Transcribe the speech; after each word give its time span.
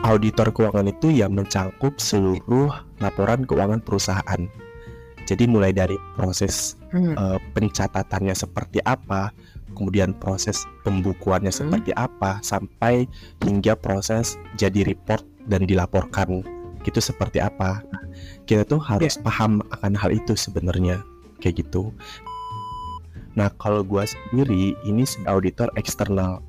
auditor 0.00 0.48
keuangan 0.52 0.88
itu 0.88 1.12
yang 1.12 1.36
mencangkup 1.36 2.00
seluruh 2.00 2.72
laporan 3.00 3.44
keuangan 3.44 3.84
perusahaan. 3.84 4.42
Jadi 5.28 5.44
mulai 5.46 5.70
dari 5.70 5.94
proses 6.18 6.74
Hmm. 6.90 7.14
uh, 7.14 7.38
pencatatannya 7.54 8.34
seperti 8.34 8.82
apa, 8.82 9.30
kemudian 9.78 10.10
proses 10.18 10.66
pembukuannya 10.82 11.54
Hmm. 11.54 11.60
seperti 11.70 11.94
apa, 11.94 12.42
sampai 12.42 13.06
hingga 13.46 13.78
proses 13.78 14.34
jadi 14.58 14.82
report 14.82 15.22
dan 15.46 15.70
dilaporkan 15.70 16.42
gitu 16.82 16.98
seperti 16.98 17.38
apa. 17.38 17.84
Kita 18.48 18.66
tuh 18.66 18.82
harus 18.82 19.20
paham 19.22 19.62
akan 19.70 19.94
hal 19.94 20.10
itu 20.10 20.34
sebenarnya 20.34 21.04
kayak 21.38 21.62
gitu. 21.62 21.94
Nah 23.38 23.52
kalau 23.62 23.86
gua 23.86 24.08
sendiri 24.08 24.74
ini 24.82 25.06
auditor 25.30 25.70
eksternal. 25.78 26.42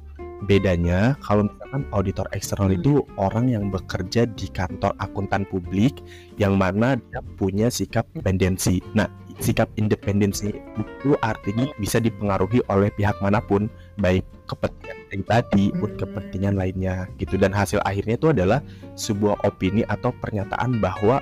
Bedanya 0.50 1.14
kalau 1.22 1.46
misalkan 1.46 1.86
auditor 1.94 2.26
eksternal 2.34 2.74
Hmm. 2.74 2.80
itu 2.82 2.94
orang 3.22 3.46
yang 3.54 3.70
bekerja 3.70 4.26
di 4.26 4.50
kantor 4.50 4.98
akuntan 4.98 5.46
publik 5.46 6.02
yang 6.42 6.58
mana 6.58 6.98
dia 6.98 7.22
punya 7.38 7.70
sikap 7.70 8.10
independensi. 8.18 8.82
Nah, 8.98 9.06
sikap 9.38 9.70
independensi 9.78 10.50
itu 10.54 11.14
artinya 11.22 11.70
bisa 11.78 12.02
dipengaruhi 12.02 12.66
oleh 12.74 12.90
pihak 12.98 13.22
mana 13.22 13.38
pun, 13.38 13.70
baik 14.02 14.26
kepentingan 14.50 14.98
pribadi 15.14 15.64
maupun 15.78 15.92
Hmm. 15.94 16.02
kepentingan 16.02 16.54
lainnya 16.58 16.96
gitu. 17.22 17.38
Dan 17.38 17.54
hasil 17.54 17.78
akhirnya 17.86 18.18
itu 18.18 18.34
adalah 18.34 18.60
sebuah 18.98 19.46
opini 19.46 19.86
atau 19.86 20.10
pernyataan 20.10 20.82
bahwa 20.82 21.22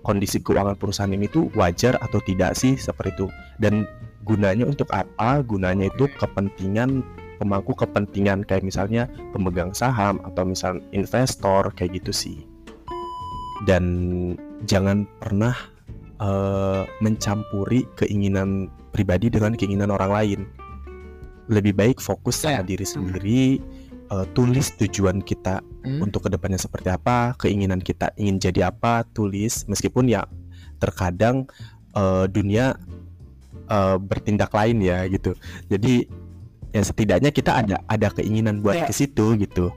kondisi 0.00 0.40
keuangan 0.40 0.78
perusahaan 0.78 1.12
ini 1.12 1.28
tuh 1.28 1.52
wajar 1.58 1.98
atau 2.00 2.22
tidak 2.24 2.56
sih 2.56 2.78
seperti 2.78 3.20
itu. 3.20 3.26
Dan 3.60 3.84
gunanya 4.24 4.64
untuk 4.64 4.88
apa? 4.96 5.42
Gunanya 5.44 5.90
itu 5.90 6.08
kepentingan 6.16 7.02
pemangku 7.38 7.76
kepentingan 7.76 8.44
kayak 8.44 8.64
misalnya 8.64 9.08
pemegang 9.32 9.72
saham 9.76 10.20
atau 10.24 10.44
misal 10.48 10.80
investor 10.92 11.72
kayak 11.76 12.00
gitu 12.02 12.12
sih. 12.12 12.38
Dan 13.64 13.84
jangan 14.64 15.04
pernah 15.20 15.56
eh, 16.16 16.88
mencampuri 17.04 17.84
keinginan 18.00 18.72
pribadi 18.88 19.28
dengan 19.28 19.52
keinginan 19.52 19.92
orang 19.92 20.08
lain. 20.08 20.40
Lebih 21.52 21.76
baik 21.76 21.98
fokus 22.00 22.40
sama 22.40 22.64
Ya. 22.64 22.72
diri 22.72 22.88
sendiri, 22.88 23.60
eh, 24.08 24.26
tulis 24.32 24.72
tujuan 24.80 25.20
kita 25.20 25.60
Hmm. 25.84 26.08
untuk 26.08 26.24
ke 26.24 26.32
depannya 26.32 26.56
seperti 26.56 26.88
apa, 26.88 27.36
keinginan 27.36 27.84
kita 27.84 28.16
ingin 28.16 28.40
jadi 28.40 28.72
apa, 28.72 29.04
tulis. 29.12 29.68
Meskipun 29.68 30.08
ya 30.08 30.24
terkadang 30.80 31.44
eh, 31.92 32.24
dunia 32.32 32.76
eh, 33.68 33.96
bertindak 34.00 34.56
lain 34.56 34.80
ya 34.80 35.04
gitu. 35.12 35.36
Jadi 35.68 36.06
ya 36.76 36.84
setidaknya 36.84 37.32
kita 37.32 37.64
ada 37.64 37.80
ada 37.88 38.12
keinginan 38.12 38.60
buat 38.60 38.76
Ya. 38.76 38.84
ke 38.84 38.92
situ 38.92 39.32
gitu. 39.40 39.72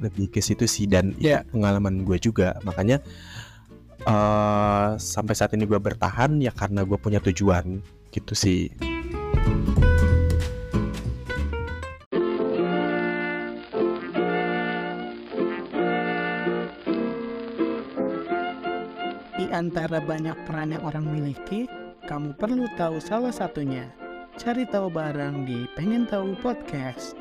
Lebih 0.00 0.32
ke 0.32 0.40
situ 0.40 0.64
sih 0.64 0.88
dan 0.88 1.12
itu 1.20 1.28
Ya. 1.36 1.44
pengalaman 1.52 2.08
gue 2.08 2.16
juga. 2.16 2.56
Makanya 2.64 3.04
eh 4.08 4.88
sampai 4.96 5.36
saat 5.36 5.52
ini 5.52 5.68
gue 5.68 5.76
bertahan 5.76 6.40
ya 6.40 6.56
karena 6.56 6.88
gue 6.88 6.96
punya 6.96 7.20
tujuan 7.20 7.84
gitu 8.08 8.32
sih. 8.32 8.72
Di 19.36 19.48
antara 19.52 20.00
banyak 20.00 20.36
peran 20.48 20.72
yang 20.76 20.84
orang 20.84 21.04
miliki, 21.04 21.68
kamu 22.08 22.36
perlu 22.36 22.68
tahu 22.76 23.00
salah 23.00 23.32
satunya. 23.32 23.88
Cari 24.38 24.62
tahu 24.68 24.86
bareng 24.94 25.42
di 25.42 25.66
Pengen 25.74 26.06
Tahu 26.06 26.38
Podcast. 26.38 27.18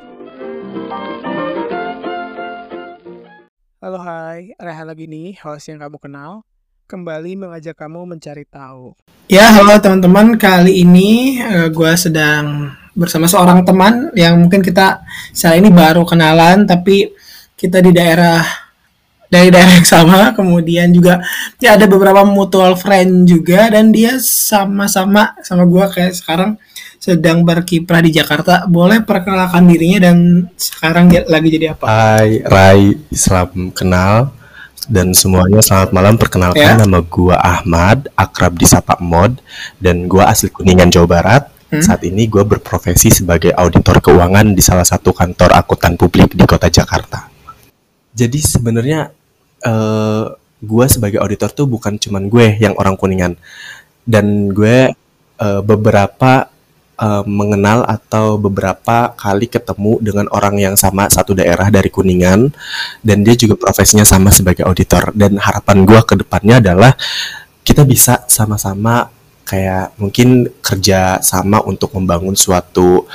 Halo 3.81 3.97
hai, 4.05 4.53
Reha 4.53 4.83
lagi 4.85 5.09
nih, 5.09 5.33
host 5.41 5.73
yang 5.73 5.81
kamu 5.81 5.97
kenal. 5.97 6.45
Kembali 6.85 7.33
mengajak 7.33 7.73
kamu 7.73 8.05
mencari 8.05 8.45
tahu. 8.45 8.93
Ya, 9.25 9.49
halo 9.49 9.81
teman-teman. 9.81 10.37
Kali 10.37 10.85
ini 10.85 11.41
gue 11.73 11.93
sedang 11.97 12.77
bersama 12.93 13.25
seorang 13.25 13.65
teman 13.65 14.13
yang 14.13 14.37
mungkin 14.37 14.61
kita 14.61 15.01
saat 15.33 15.57
ini 15.57 15.73
baru 15.73 16.05
kenalan, 16.05 16.69
tapi 16.69 17.09
kita 17.57 17.81
di 17.81 17.89
daerah 17.89 18.45
dari 19.29 19.53
daerah 19.53 19.77
yang 19.77 19.85
sama. 19.85 20.33
Kemudian 20.33 20.89
juga 20.89 21.21
ya 21.61 21.77
ada 21.77 21.85
beberapa 21.85 22.25
mutual 22.25 22.73
friend 22.77 23.29
juga 23.29 23.69
dan 23.69 23.93
dia 23.93 24.17
sama-sama 24.21 25.37
sama 25.45 25.69
gue 25.69 25.85
kayak 25.89 26.13
sekarang 26.17 26.57
sedang 26.99 27.47
berkiprah 27.47 28.03
di 28.03 28.11
Jakarta. 28.11 28.67
Boleh 28.67 29.01
perkenalkan 29.01 29.65
dirinya 29.71 30.11
dan 30.11 30.45
sekarang 30.59 31.07
dia 31.07 31.23
lagi 31.25 31.47
jadi 31.47 31.73
apa? 31.73 31.87
Hai 31.87 32.43
Rai, 32.43 32.99
salam 33.15 33.71
kenal 33.71 34.35
dan 34.91 35.15
semuanya 35.15 35.63
selamat 35.63 35.95
malam. 35.95 36.19
Perkenalkan 36.19 36.75
Ya. 36.75 36.75
nama 36.75 36.99
gua 36.99 37.39
Ahmad, 37.39 38.11
akrab 38.19 38.59
disapa 38.59 38.99
Mod 38.99 39.39
dan 39.79 40.11
gua 40.11 40.27
asli 40.27 40.51
Kuningan 40.51 40.91
Jawa 40.91 41.07
Barat. 41.07 41.43
Hmm. 41.71 41.79
Saat 41.79 42.03
ini 42.03 42.27
gua 42.27 42.43
berprofesi 42.43 43.15
sebagai 43.15 43.55
auditor 43.55 44.03
keuangan 44.03 44.51
di 44.51 44.59
salah 44.59 44.85
satu 44.85 45.15
kantor 45.15 45.55
akuntan 45.55 45.95
publik 45.95 46.35
di 46.35 46.43
kota 46.43 46.67
Jakarta. 46.67 47.31
Jadi 48.11 48.39
sebenarnya 48.43 49.07
eh 49.63 50.25
gua 50.59 50.85
sebagai 50.91 51.23
auditor 51.23 51.55
tuh 51.55 51.63
bukan 51.71 51.95
cuman 51.95 52.27
gue 52.27 52.59
yang 52.59 52.75
orang 52.75 52.99
Kuningan 52.99 53.39
dan 54.03 54.51
gue 54.51 54.91
eh, 55.39 55.61
beberapa 55.63 56.51
eh, 56.99 57.23
mengenal 57.25 57.87
atau 57.87 58.35
beberapa 58.35 59.15
kali 59.15 59.47
ketemu 59.47 59.97
dengan 60.03 60.27
orang 60.35 60.59
yang 60.59 60.75
sama 60.75 61.07
satu 61.07 61.31
daerah 61.33 61.71
dari 61.71 61.87
Kuningan 61.87 62.51
dan 63.01 63.17
dia 63.23 63.33
juga 63.39 63.55
profesinya 63.55 64.03
sama 64.03 64.29
sebagai 64.29 64.67
auditor. 64.67 65.15
Dan 65.15 65.39
harapan 65.39 65.87
gua 65.87 66.03
ke 66.03 66.19
depannya 66.19 66.59
adalah 66.59 66.93
kita 67.63 67.87
bisa 67.87 68.27
sama-sama 68.27 69.09
kayak 69.49 69.97
mungkin 69.97 70.45
kerja 70.61 71.17
sama 71.25 71.65
untuk 71.65 71.89
membangun 71.97 72.37
suatu 72.37 73.09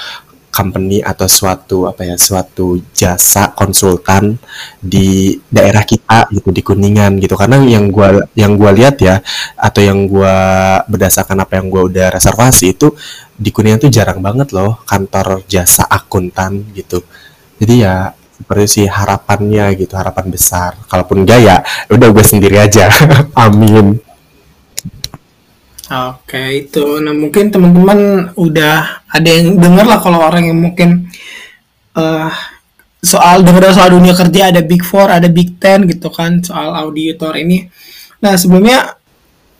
company 0.54 1.02
atau 1.02 1.26
suatu 1.26 1.90
apa 1.90 2.06
ya 2.06 2.14
suatu 2.14 2.78
jasa 2.94 3.50
konsultan 3.58 4.38
di 4.78 5.34
daerah 5.50 5.82
kita 5.82 6.30
gitu 6.30 6.54
di 6.54 6.62
Kuningan 6.62 7.18
gitu. 7.18 7.34
Karena 7.34 7.58
yang 7.66 7.90
gua 7.90 8.22
yang 8.38 8.54
gua 8.54 8.70
lihat 8.70 9.02
ya 9.02 9.18
atau 9.58 9.82
yang 9.82 10.06
gua 10.06 10.34
berdasarkan 10.86 11.42
apa 11.42 11.58
yang 11.58 11.66
gua 11.66 11.90
udah 11.90 12.06
reservasi 12.14 12.78
itu 12.78 12.94
di 13.34 13.50
Kuningan 13.50 13.82
tuh 13.82 13.90
jarang 13.90 14.22
banget 14.22 14.54
loh 14.54 14.86
kantor 14.86 15.42
jasa 15.50 15.82
akuntan 15.90 16.70
gitu. 16.70 17.02
Jadi 17.58 17.82
ya 17.82 18.14
seperti 18.14 18.66
sih 18.70 18.86
harapannya 18.86 19.74
gitu 19.74 19.98
harapan 19.98 20.30
besar. 20.30 20.78
Kalaupun 20.86 21.26
enggak 21.26 21.42
ya 21.42 21.56
udah 21.90 22.08
gue 22.14 22.24
sendiri 22.26 22.62
aja. 22.62 22.90
Amin 23.46 24.13
Oke, 25.94 26.42
itu. 26.64 26.84
Nah, 26.98 27.14
mungkin 27.14 27.50
teman-teman 27.50 27.98
udah 28.34 28.76
ada 29.06 29.28
yang 29.30 29.54
denger 29.56 29.86
lah 29.86 29.98
kalau 30.02 30.18
orang 30.20 30.50
yang 30.50 30.58
mungkin 30.58 31.06
eh 31.94 32.32
soal 33.04 33.44
dengar 33.44 33.70
soal 33.70 33.92
dunia 33.92 34.16
kerja 34.16 34.48
ada 34.50 34.64
Big 34.64 34.82
Four, 34.82 35.12
ada 35.12 35.28
Big 35.28 35.60
Ten 35.60 35.84
gitu 35.86 36.08
kan 36.10 36.40
soal 36.42 36.72
auditor 36.74 37.36
ini. 37.36 37.68
Nah, 38.24 38.34
sebelumnya 38.34 38.96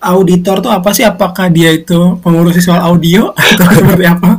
auditor 0.01 0.61
tuh 0.61 0.73
apa 0.73 0.91
sih? 0.91 1.05
Apakah 1.05 1.53
dia 1.53 1.71
itu 1.73 2.19
pengurus 2.21 2.59
soal 2.61 2.81
audio 2.83 3.31
atau 3.39 3.67
seperti 3.71 4.05
apa? 4.09 4.31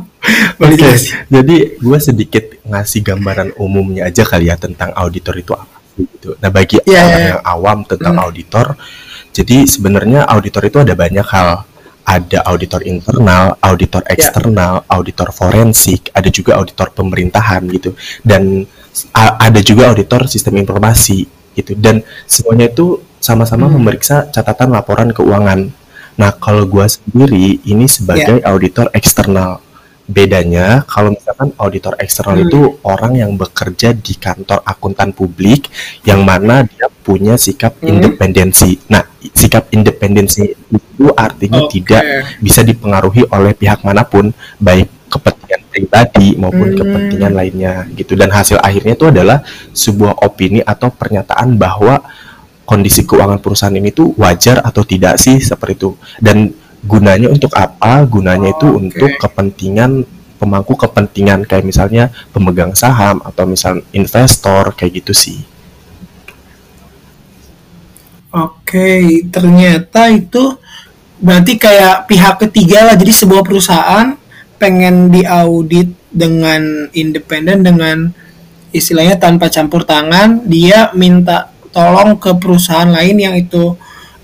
Oke, 0.58 0.74
jelasin? 0.74 1.22
jadi 1.30 1.56
gue 1.78 1.98
sedikit 2.02 2.44
ngasih 2.66 3.00
gambaran 3.06 3.54
umumnya 3.62 4.10
aja 4.10 4.26
kali 4.26 4.50
ya 4.50 4.58
tentang 4.58 4.90
auditor 4.98 5.38
itu 5.38 5.54
apa 5.54 5.76
gitu. 5.94 6.34
Nah 6.42 6.50
bagi 6.50 6.82
Iya, 6.82 6.98
orang 6.98 7.22
iya. 7.22 7.28
yang 7.30 7.42
awam 7.46 7.78
tentang 7.86 8.14
Hmm. 8.18 8.24
auditor, 8.26 8.66
jadi 9.30 9.64
sebenarnya 9.64 10.26
auditor 10.26 10.66
itu 10.66 10.82
ada 10.82 10.98
banyak 10.98 11.22
hal. 11.24 11.62
Ada 12.06 12.46
auditor 12.46 12.86
internal, 12.86 13.58
auditor 13.58 14.06
Iya. 14.06 14.14
eksternal, 14.14 14.86
auditor 14.86 15.34
forensik, 15.34 16.14
ada 16.14 16.30
juga 16.30 16.54
auditor 16.54 16.94
pemerintahan 16.94 17.66
gitu. 17.74 17.98
Dan 18.22 18.62
ada 19.12 19.60
juga 19.60 19.90
auditor 19.90 20.30
sistem 20.30 20.62
informasi 20.62 21.26
gitu. 21.58 21.74
Dan 21.74 22.06
semuanya 22.30 22.70
itu 22.70 23.02
sama-sama 23.18 23.66
Hmm. 23.66 23.82
memeriksa 23.82 24.30
catatan 24.30 24.70
laporan 24.70 25.10
keuangan. 25.10 25.74
Nah, 26.16 26.30
kalau 26.38 26.64
gua 26.64 26.86
sendiri 26.86 27.58
ini 27.66 27.84
sebagai 27.90 28.40
Iya. 28.40 28.48
auditor 28.54 28.86
eksternal. 28.94 29.65
Bedanya 30.06 30.86
kalau 30.86 31.10
misalkan 31.10 31.50
auditor 31.58 31.98
eksternal 31.98 32.38
Hmm. 32.38 32.46
itu 32.46 32.60
orang 32.86 33.18
yang 33.18 33.34
bekerja 33.34 33.90
di 33.90 34.14
kantor 34.14 34.62
akuntan 34.62 35.10
publik 35.10 35.66
yang 36.06 36.22
mana 36.22 36.62
dia 36.62 36.86
punya 37.02 37.34
sikap 37.34 37.74
Hmm. 37.82 37.98
independensi. 37.98 38.78
Nah, 38.86 39.02
sikap 39.34 39.66
independensi 39.74 40.54
itu 40.54 41.06
artinya 41.18 41.66
Oke. 41.66 41.82
tidak 41.82 42.02
bisa 42.38 42.62
dipengaruhi 42.62 43.26
oleh 43.26 43.50
pihak 43.50 43.82
mana 43.82 44.06
pun, 44.06 44.30
baik 44.62 45.10
kepentingan 45.10 45.62
pribadi 45.74 46.28
maupun 46.38 46.70
Hmm. 46.70 46.78
kepentingan 46.78 47.32
lainnya 47.34 47.74
gitu. 47.98 48.14
Dan 48.14 48.30
hasil 48.30 48.62
akhirnya 48.62 48.94
itu 48.94 49.10
adalah 49.10 49.42
sebuah 49.74 50.22
opini 50.22 50.62
atau 50.62 50.90
pernyataan 50.94 51.58
bahwa 51.58 52.02
kondisi 52.62 53.06
keuangan 53.06 53.38
perusahaan 53.38 53.74
ini 53.74 53.94
tuh 53.94 54.14
wajar 54.18 54.58
atau 54.62 54.82
tidak 54.82 55.18
sih 55.18 55.38
seperti 55.38 55.78
itu. 55.82 55.90
Dan 56.18 56.50
gunanya 56.86 57.28
untuk 57.28 57.52
apa? 57.58 58.06
Gunanya 58.06 58.54
itu 58.54 58.66
Oke. 58.70 58.78
untuk 58.78 59.10
kepentingan 59.18 60.06
pemangku 60.36 60.76
kepentingan 60.76 61.48
kayak 61.48 61.64
misalnya 61.64 62.12
pemegang 62.30 62.76
saham 62.76 63.24
atau 63.24 63.48
misal 63.48 63.80
investor 63.90 64.76
kayak 64.76 65.02
gitu 65.02 65.12
sih. 65.16 65.40
Oke, 68.36 69.24
ternyata 69.32 70.12
itu 70.12 70.60
berarti 71.16 71.56
kayak 71.56 72.04
pihak 72.04 72.36
ketiga 72.46 72.84
lah. 72.92 72.94
Jadi 72.94 73.12
sebuah 73.16 73.40
perusahaan 73.40 74.12
pengen 74.60 75.08
diaudit 75.08 75.88
dengan 76.12 76.92
independen 76.92 77.64
dengan 77.64 78.12
istilahnya 78.76 79.16
tanpa 79.16 79.48
campur 79.48 79.88
tangan, 79.88 80.44
dia 80.44 80.92
minta 80.92 81.48
tolong 81.72 82.20
ke 82.20 82.36
perusahaan 82.36 82.88
lain 82.88 83.16
yang 83.16 83.34
itu 83.36 83.72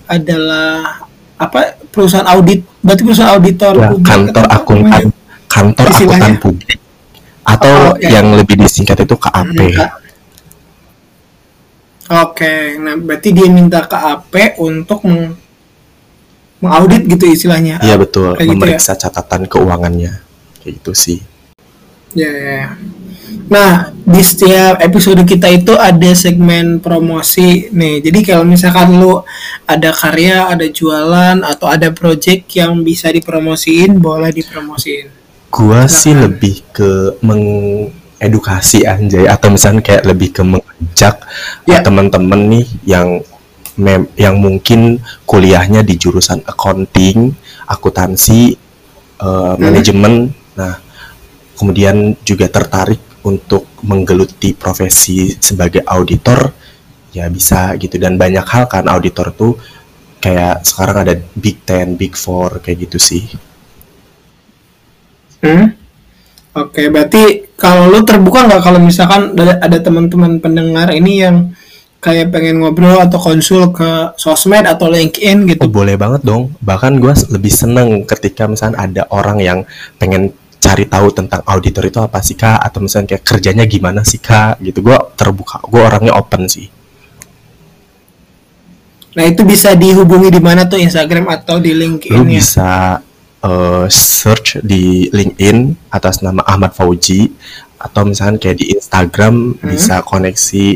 adalah 0.04 1.08
apa 1.40 1.80
perusahaan 1.92 2.24
audit 2.26 2.64
berarti 2.80 3.02
perusahaan 3.02 3.32
auditor 3.32 3.72
ya, 3.74 3.88
publik 3.90 4.08
kantor 4.08 4.44
akuntan 4.50 5.04
kantor 5.46 5.86
Istilahnya? 5.86 6.24
akuntan 6.24 6.34
publik 6.40 6.78
atau 7.44 7.74
Oh, 7.84 7.92
oke. 7.92 8.06
yang 8.06 8.26
lebih 8.32 8.56
disingkat 8.56 8.96
itu 8.98 9.14
KAP 9.14 9.52
Hmm. 9.54 10.00
Oke, 12.12 12.76
nah 12.76 12.92
berarti 12.94 13.32
dia 13.32 13.48
minta 13.48 13.80
ke 13.82 13.94
AP 13.94 14.32
untuk 14.58 15.00
meng- 15.02 15.32
mengaudit 16.58 17.08
gitu 17.08 17.24
istilahnya. 17.26 17.80
iya 17.80 17.96
betul 17.96 18.32
Kayak 18.32 18.42
gitu 18.42 18.44
ya? 18.44 18.52
memeriksa 18.52 18.92
catatan 18.94 19.46
keuangannya 19.46 20.12
kayak 20.58 20.72
gitu 20.78 20.92
sih 20.92 21.18
Ya, 22.12 22.28
ya, 22.28 22.52
ya. 22.58 22.70
Nah, 23.52 23.92
di 23.92 24.24
setiap 24.24 24.80
episode 24.80 25.20
kita 25.28 25.44
itu 25.52 25.76
ada 25.76 26.10
segmen 26.16 26.80
promosi 26.80 27.68
nih. 27.68 28.00
Jadi 28.00 28.24
kalau 28.24 28.48
misalkan 28.48 28.96
lu 28.96 29.20
ada 29.68 29.92
karya, 29.92 30.48
ada 30.48 30.64
jualan 30.64 31.44
atau 31.44 31.68
ada 31.68 31.92
project 31.92 32.48
yang 32.56 32.80
bisa 32.80 33.12
dipromosiin, 33.12 34.00
boleh 34.00 34.32
dipromosiin. 34.32 35.12
Gua 35.52 35.84
sih 35.84 36.16
lebih 36.16 36.64
ke 36.72 37.20
mengedukasi 37.20 38.88
anjay 38.88 39.28
atau 39.28 39.52
misalnya 39.52 39.84
kayak 39.84 40.08
lebih 40.08 40.32
ke 40.32 40.40
mengajak 40.40 41.20
Ya. 41.68 41.78
uh, 41.78 41.82
teman-teman 41.84 42.40
nih 42.56 42.66
yang 42.88 43.20
mem- 43.76 44.08
yang 44.16 44.40
mungkin 44.40 45.04
kuliahnya 45.28 45.84
di 45.84 46.00
jurusan 46.00 46.40
accounting, 46.48 47.36
akuntansi, 47.68 48.56
uh, 49.20 49.60
manajemen. 49.60 50.32
Nah, 50.56 50.80
kemudian 51.60 52.16
juga 52.24 52.48
tertarik 52.48 53.11
untuk 53.22 53.70
menggeluti 53.86 54.54
profesi 54.54 55.34
sebagai 55.38 55.82
auditor 55.86 56.52
ya 57.12 57.28
bisa 57.28 57.76
gitu 57.76 58.00
dan 58.00 58.16
banyak 58.16 58.42
hal 58.42 58.64
kan 58.66 58.88
auditor 58.88 59.30
tuh 59.36 59.54
kayak 60.22 60.62
sekarang 60.62 60.96
ada 61.02 61.14
Big 61.34 61.66
Ten, 61.66 61.98
Big 61.98 62.14
Four 62.14 62.62
kayak 62.62 62.88
gitu 62.88 62.98
sih. 63.02 63.26
Hmm? 65.42 65.74
Oke, 66.52 66.86
berarti 66.92 67.50
kalau 67.58 67.90
lu 67.90 68.06
terbuka 68.06 68.46
nggak 68.46 68.62
kalau 68.62 68.78
misalkan 68.78 69.34
ada, 69.34 69.58
ada 69.58 69.78
teman-teman 69.82 70.38
pendengar 70.38 70.94
ini 70.94 71.24
yang 71.24 71.36
kayak 72.02 72.34
pengen 72.34 72.58
ngobrol 72.58 72.98
atau 72.98 73.18
konsul 73.18 73.70
ke 73.70 74.14
sosmed 74.18 74.66
atau 74.66 74.90
LinkedIn 74.90 75.46
Oh, 75.46 75.48
gitu. 75.48 75.62
boleh 75.70 75.94
banget 75.94 76.22
dong. 76.26 76.50
Bahkan 76.58 76.98
gue 76.98 77.14
lebih 77.30 77.52
seneng 77.54 78.02
ketika 78.06 78.50
misalnya 78.50 78.78
ada 78.78 79.02
orang 79.14 79.38
yang 79.38 79.58
pengen 80.02 80.34
cari 80.62 80.86
tahu 80.86 81.10
tentang 81.10 81.42
auditor 81.42 81.90
itu 81.90 81.98
apa 81.98 82.22
sih 82.22 82.38
kak, 82.38 82.62
atau 82.62 82.78
misalnya 82.78 83.18
kayak 83.18 83.24
kerjanya 83.26 83.64
gimana 83.66 84.06
sih 84.06 84.22
kak, 84.22 84.62
gitu. 84.62 84.78
Gue 84.78 84.94
terbuka, 85.18 85.58
gue 85.66 85.82
orangnya 85.82 86.14
open 86.14 86.46
sih. 86.46 86.70
Nah, 89.18 89.26
itu 89.26 89.42
bisa 89.42 89.74
dihubungi 89.74 90.30
di 90.30 90.40
mana 90.40 90.64
tuh 90.64 90.78
Instagram 90.80 91.28
atau 91.28 91.60
di 91.60 91.74
LinkedIn 91.74 92.14
Lu 92.14 92.24
ya? 92.24 92.30
bisa 92.30 92.70
eh, 93.42 93.86
search 93.90 94.62
di 94.62 95.10
LinkedIn 95.10 95.90
atas 95.90 96.22
nama 96.22 96.46
Ahmad 96.46 96.72
Fauji, 96.78 97.26
atau 97.82 98.06
misalnya 98.06 98.38
kayak 98.38 98.62
di 98.62 98.66
Instagram 98.72 99.58
bisa 99.66 100.00
koneksi 100.06 100.66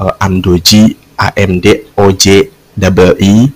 eh, 0.00 0.24
Amdoji, 0.24 0.96
A 1.20 1.36
M 1.36 1.60
D 1.60 1.92
O 2.00 2.08
J 2.10 2.48
double 2.74 3.14
I, 3.20 3.52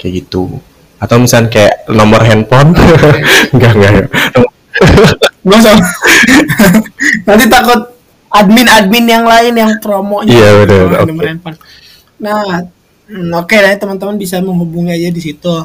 kayak 0.00 0.24
gitu. 0.24 0.58
Atau 0.98 1.22
misalnya 1.22 1.52
kayak 1.52 1.74
nomor 1.94 2.24
handphone, 2.26 2.74
enggak 3.54 3.72
enggak. 3.76 4.10
Gak 5.48 5.58
usah. 5.58 5.76
Nanti 7.26 7.44
takut 7.48 7.80
admin-admin 8.28 9.06
yang 9.08 9.24
lain 9.24 9.54
yang 9.56 9.72
promonya. 9.80 10.34
Iya, 10.36 10.50
nomor 11.08 11.24
handphone. 11.24 11.56
Nah, 12.20 12.66
hmm, 13.08 13.30
oke 13.32 13.56
lah 13.56 13.78
teman-teman 13.78 14.16
bisa 14.20 14.42
menghubungi 14.42 14.92
aja 14.92 15.08
di 15.08 15.20
situ. 15.22 15.56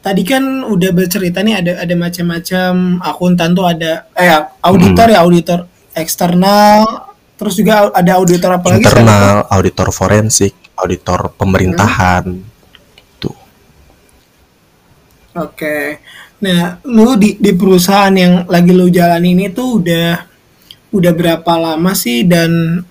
Tadi 0.00 0.22
kan 0.24 0.64
udah 0.64 0.90
bercerita 0.96 1.44
nih 1.44 1.60
ada 1.60 1.72
ada 1.84 1.94
macam-macam 1.94 3.04
akuntan 3.04 3.52
tuh 3.52 3.68
ada 3.68 4.08
eh 4.16 4.32
auditor 4.64 5.12
Hmm. 5.12 5.14
ya 5.14 5.20
auditor 5.20 5.58
eksternal 5.92 7.04
terus 7.36 7.56
juga 7.56 7.88
ada 7.92 8.20
auditor 8.20 8.52
apa 8.52 8.66
lagi 8.68 8.84
sekarang? 8.84 9.04
internal, 9.04 9.36
auditor 9.48 9.88
forensik, 9.92 10.52
auditor 10.76 11.32
pemerintahan. 11.36 12.24
Tuh. 13.16 13.36
Oke. 15.36 16.00
Nah, 16.40 16.80
lu 16.88 17.20
di, 17.20 17.36
di 17.36 17.52
perusahaan 17.52 18.12
yang 18.12 18.48
lagi 18.48 18.72
lu 18.72 18.88
jalani 18.88 19.36
ini 19.36 19.52
tuh 19.52 19.84
udah 19.84 20.24
udah 20.90 21.12
berapa 21.14 21.52
lama 21.54 21.92
sih 21.94 22.26
dan 22.26 22.82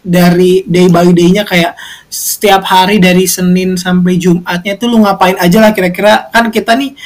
dari 0.00 0.64
day 0.64 0.88
by 0.88 1.12
day-nya 1.12 1.44
kayak 1.44 1.76
setiap 2.08 2.64
hari 2.64 2.98
dari 2.98 3.28
Senin 3.28 3.76
sampai 3.76 4.16
Jumatnya 4.16 4.76
tuh 4.76 4.88
lu 4.88 5.04
ngapain 5.04 5.36
aja 5.36 5.60
lah 5.60 5.72
kira-kira 5.76 6.28
kan 6.32 6.48
kita 6.48 6.72
nih 6.72 6.96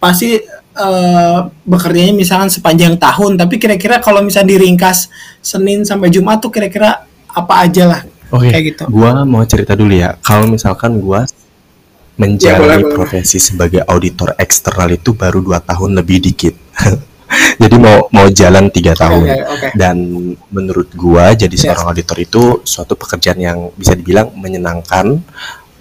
pasti 0.00 0.40
eh, 0.76 1.38
bekerjanya 1.64 2.16
misalkan 2.16 2.48
sepanjang 2.48 2.96
tahun 2.96 3.36
tapi 3.36 3.60
kira-kira 3.60 4.00
kalau 4.00 4.24
misalnya 4.24 4.56
diringkas 4.56 5.12
Senin 5.44 5.84
sampai 5.84 6.08
Jumat 6.08 6.40
tuh 6.40 6.52
kira-kira 6.52 7.04
apa 7.28 7.54
aja 7.64 7.84
lah 7.88 8.00
Oke, 8.32 8.50
kayak 8.50 8.64
gitu. 8.72 8.82
gua 8.88 9.22
mau 9.22 9.46
cerita 9.46 9.78
dulu 9.78 9.94
ya. 9.94 10.18
Kalau 10.18 10.50
misalkan 10.50 10.98
gua 10.98 11.22
menjalani 12.14 12.84
boleh. 12.86 12.94
profesi 12.94 13.42
sebagai 13.42 13.82
auditor 13.84 14.38
eksternal 14.38 14.94
itu 14.94 15.14
baru 15.14 15.42
dua 15.42 15.58
tahun 15.58 15.98
lebih 15.98 16.22
dikit. 16.22 16.54
Jadi 17.62 17.76
mau 17.80 18.06
mau 18.14 18.30
jalan 18.30 18.70
tiga 18.70 18.94
tahun. 18.94 19.26
Oke, 19.26 19.42
oke. 19.42 19.68
Dan 19.74 19.96
menurut 20.54 20.92
gua 20.94 21.34
jadi 21.34 21.50
Yes. 21.50 21.66
seorang 21.66 21.90
auditor 21.90 22.18
itu 22.22 22.42
suatu 22.62 22.94
pekerjaan 22.94 23.40
yang 23.42 23.58
bisa 23.74 23.96
dibilang 23.98 24.30
menyenangkan, 24.38 25.18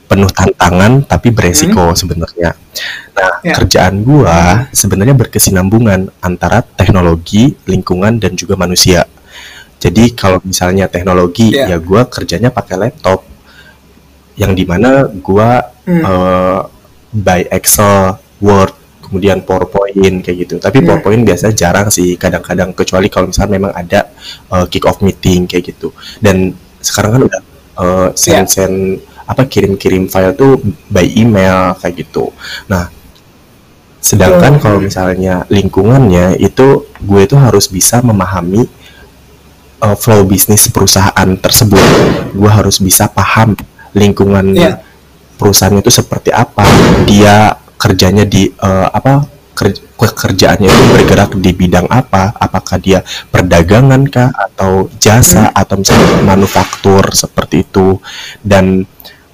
penuh 0.09 0.31
tantangan 0.33 1.05
tapi 1.05 1.29
beresiko 1.29 1.93
sebenarnya. 1.93 2.57
Nah, 3.13 3.31
Hmm. 3.37 3.45
Ya. 3.45 3.53
kerjaan 3.53 4.01
gua 4.01 4.65
sebenarnya 4.73 5.13
berkesinambungan 5.13 6.09
antara 6.25 6.65
teknologi, 6.65 7.53
lingkungan 7.69 8.17
dan 8.17 8.33
juga 8.33 8.57
manusia. 8.57 9.05
Jadi 9.77 10.15
kalau 10.15 10.39
misalnya 10.41 10.89
teknologi 10.89 11.53
Ya. 11.53 11.69
ya 11.69 11.77
gua 11.77 12.07
kerjanya 12.09 12.49
pakai 12.49 12.87
laptop 12.87 13.29
yang 14.35 14.53
di 14.53 14.65
mana 14.65 15.05
gua 15.09 15.61
Hmm. 15.83 15.99
eh, 15.99 16.59
by 17.11 17.43
Excel, 17.51 18.15
Word, 18.39 18.71
kemudian 19.03 19.43
PowerPoint 19.43 20.23
kayak 20.23 20.37
gitu. 20.47 20.55
Tapi 20.57 20.79
Hmm. 20.79 20.87
PowerPoint 20.87 21.21
biasa 21.27 21.51
jarang 21.51 21.91
sih, 21.91 22.15
kadang-kadang 22.15 22.71
kecuali 22.71 23.11
kalau 23.11 23.29
misalnya 23.29 23.51
memang 23.59 23.73
ada 23.75 24.09
eh, 24.49 24.65
kick 24.71 24.87
off 24.87 25.03
meeting 25.03 25.43
kayak 25.45 25.75
gitu. 25.75 25.91
Dan 26.17 26.55
sekarang 26.79 27.11
kan 27.19 27.21
udah 27.27 27.41
Ya. 27.73 28.13
send-send 28.13 29.01
apa 29.25 29.49
kirim-kirim 29.49 30.05
file 30.05 30.35
tuh 30.35 30.61
by 30.87 31.03
email 31.15 31.73
kayak 31.79 32.05
gitu. 32.05 32.29
Nah, 32.69 32.85
sedangkan 33.97 34.59
Betul. 34.59 34.63
kalau 34.63 34.79
misalnya 34.83 35.35
lingkungannya 35.47 36.35
itu 36.37 36.85
gue 36.99 37.21
itu 37.23 37.35
harus 37.39 37.71
bisa 37.71 38.03
memahami 38.03 38.67
uh, 39.79 39.95
flow 39.95 40.27
bisnis 40.27 40.67
perusahaan 40.67 41.29
tersebut. 41.39 41.81
Gue 42.35 42.51
harus 42.51 42.77
bisa 42.77 43.07
paham 43.07 43.55
lingkungan 43.93 44.45
Iya. 44.53 44.81
perusahaan 45.37 45.73
itu 45.73 45.89
seperti 45.89 46.29
apa. 46.29 46.65
Dia 47.05 47.53
kerjanya 47.75 48.23
di 48.23 48.47
uh, 48.47 48.87
apa 48.89 49.25
ker- 49.53 49.81
pekerjaannya 49.97 50.67
itu 50.67 50.83
bergerak 50.91 51.31
di 51.37 51.51
bidang 51.51 51.87
apa? 51.89 52.33
Apakah 52.35 52.77
dia 52.77 53.01
perdagangan 53.29 54.03
kah 54.07 54.29
atau 54.31 54.87
jasa 54.97 55.49
atau 55.51 55.79
misalnya 55.79 56.21
manufaktur 56.23 57.11
seperti 57.11 57.63
itu. 57.63 57.97
Dan 58.39 58.85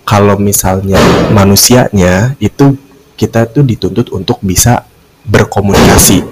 kalau 0.04 0.36
misalnya 0.36 0.98
manusianya 1.30 2.34
itu 2.42 2.74
kita 3.14 3.46
tuh 3.46 3.62
dituntut 3.62 4.10
untuk 4.10 4.40
bisa 4.42 4.82
berkomunikasi 5.24 6.24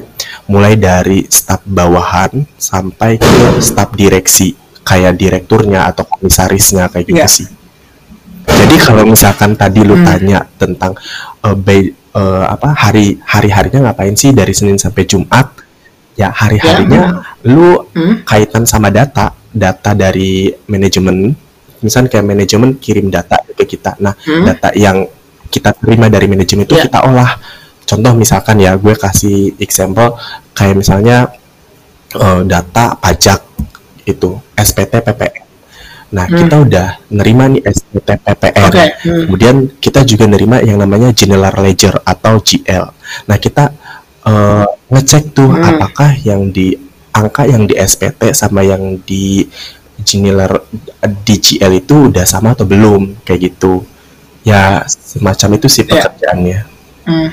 mulai 0.47 0.79
dari 0.79 1.27
staf 1.27 1.61
bawahan 1.67 2.47
sampai 2.55 3.19
ke 3.19 3.59
staf 3.59 3.91
direksi 3.93 4.55
kayak 4.81 5.19
direkturnya 5.19 5.83
atau 5.85 6.07
komisarisnya 6.07 6.87
kayak 6.87 7.05
gitu 7.05 7.19
Iya. 7.19 7.27
sih. 7.27 7.47
Jadi 8.57 8.75
kalau 8.81 9.03
misalkan 9.05 9.53
tadi 9.53 9.85
lu 9.85 9.93
Hmm. 9.93 10.05
tanya 10.05 10.39
tentang 10.57 10.97
by- 11.61 11.93
eh, 11.93 12.45
apa 12.47 12.73
hari 12.73 13.21
hari 13.21 13.49
harinya 13.49 13.89
ngapain 13.89 14.17
sih 14.17 14.33
dari 14.33 14.51
Senin 14.51 14.75
sampai 14.75 15.05
Jumat? 15.05 15.45
Ya 16.17 16.33
hari 16.33 16.57
harinya 16.57 17.21
lu 17.45 17.85
Hmm? 17.93 18.25
kaitan 18.25 18.65
sama 18.65 18.89
data, 18.89 19.29
data 19.53 19.93
dari 19.93 20.49
manajemen. 20.65 21.37
Misalnya 21.77 22.09
kayak 22.09 22.25
manajemen 22.25 22.81
kirim 22.81 23.13
data 23.13 23.37
ke 23.53 23.63
kita. 23.63 23.93
Nah, 24.01 24.17
Hmm? 24.25 24.41
data 24.43 24.73
yang 24.73 25.05
kita 25.47 25.77
terima 25.77 26.09
dari 26.09 26.25
manajemen 26.25 26.65
itu 26.65 26.73
Ya. 26.73 26.89
kita 26.89 27.05
olah. 27.05 27.37
Contoh 27.85 28.17
misalkan 28.17 28.57
ya, 28.57 28.73
gue 28.75 28.97
kasih 28.97 29.53
example 29.61 30.17
kayak 30.51 30.75
misalnya 30.75 31.29
eh, 32.09 32.41
data 32.43 32.97
pajak 32.97 33.43
itu 34.03 34.29
SPT 34.55 35.03
PPN. 35.03 35.43
Nah, 36.07 36.23
kita 36.23 36.55
Hmm. 36.55 36.65
udah 36.71 36.87
nerima 37.11 37.51
nih 37.51 37.61
SPT 37.67 38.09
PPN. 38.15 38.63
Oke. 38.71 38.85
Hmm. 39.03 39.23
Kemudian 39.27 39.55
kita 39.77 40.07
juga 40.07 40.23
nerima 40.23 40.63
yang 40.63 40.79
namanya 40.79 41.11
General 41.11 41.51
Ledger 41.59 41.99
atau 42.01 42.39
GL. 42.39 42.85
Nah, 43.27 43.37
kita 43.37 43.75
eh, 44.23 44.67
ngecek 44.91 45.31
tuh 45.31 45.47
Hmm. 45.47 45.63
apakah 45.63 46.11
yang 46.19 46.51
di 46.51 46.75
angka 47.11 47.47
yang 47.47 47.63
di 47.63 47.79
SPT 47.79 48.35
sama 48.35 48.59
yang 48.59 48.99
di 49.03 49.47
General 50.03 50.67
di 51.23 51.35
GL 51.39 51.71
itu 51.73 52.11
udah 52.11 52.27
sama 52.27 52.51
atau 52.51 52.67
belum 52.67 53.23
kayak 53.23 53.39
gitu. 53.51 53.87
Ya, 54.43 54.83
semacam 54.87 55.49
itu 55.55 55.67
sih 55.67 55.83
Ya. 55.83 56.03
pekerjaannya. 56.07 56.59
Hmm. 57.07 57.29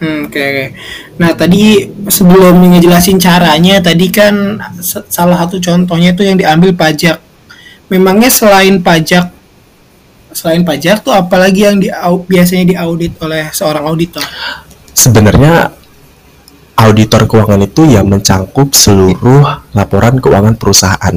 Hmm, 0.00 0.32
oke 0.32 0.40
oke. 0.40 0.66
Nah 1.20 1.30
tadi 1.36 1.84
sebelum 2.08 2.56
ngejelasin 2.72 3.20
caranya, 3.20 3.84
tadi 3.84 4.08
kan 4.08 4.56
salah 5.12 5.36
satu 5.44 5.60
contohnya 5.60 6.16
itu 6.16 6.24
yang 6.24 6.40
diambil 6.40 6.72
pajak. 6.72 7.20
Memangnya 7.92 8.32
selain 8.32 8.80
pajak, 8.80 9.28
selain 10.32 10.64
pajak 10.64 11.04
tuh 11.04 11.12
apalagi 11.12 11.68
yang 11.68 11.76
di, 11.76 11.92
biasanya 12.24 12.64
diaudit 12.64 13.12
oleh 13.20 13.52
seorang 13.52 13.84
auditor? 13.84 14.24
Sebenarnya 14.96 15.68
auditor 16.80 17.28
keuangan 17.28 17.60
itu 17.60 17.84
yang 17.84 18.08
mencangkup 18.08 18.72
seluruh 18.72 19.44
laporan 19.76 20.16
keuangan 20.16 20.56
perusahaan. 20.56 21.16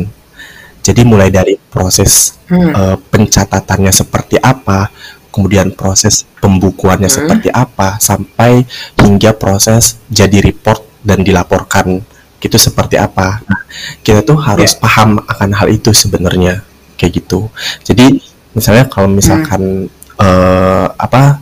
Jadi 0.84 1.02
mulai 1.08 1.32
dari 1.32 1.56
proses 1.56 2.36
Hmm. 2.52 2.76
eh, 2.76 2.98
pencatatannya 3.00 3.90
seperti 3.90 4.36
apa, 4.38 4.92
kemudian 5.34 5.74
proses 5.74 6.30
pembukuannya 6.38 7.10
Hmm. 7.10 7.18
seperti 7.26 7.50
apa, 7.50 7.98
sampai 7.98 8.70
hingga 9.02 9.34
proses 9.34 9.98
jadi 10.08 10.38
report 10.40 10.86
dan 11.02 11.26
dilaporkan 11.26 12.06
gitu 12.38 12.56
seperti 12.62 13.02
apa. 13.02 13.42
Nah, 13.50 13.62
kita 14.06 14.22
tuh 14.22 14.38
harus 14.38 14.78
Ya. 14.78 14.80
paham 14.86 15.18
akan 15.26 15.50
hal 15.58 15.68
itu 15.74 15.90
sebenarnya 15.90 16.62
kayak 16.96 17.26
gitu. 17.26 17.50
Jadi 17.82 18.22
misalnya 18.54 18.86
kalau 18.86 19.10
misalkan 19.10 19.90
eh, 20.14 20.88
apa 20.94 21.42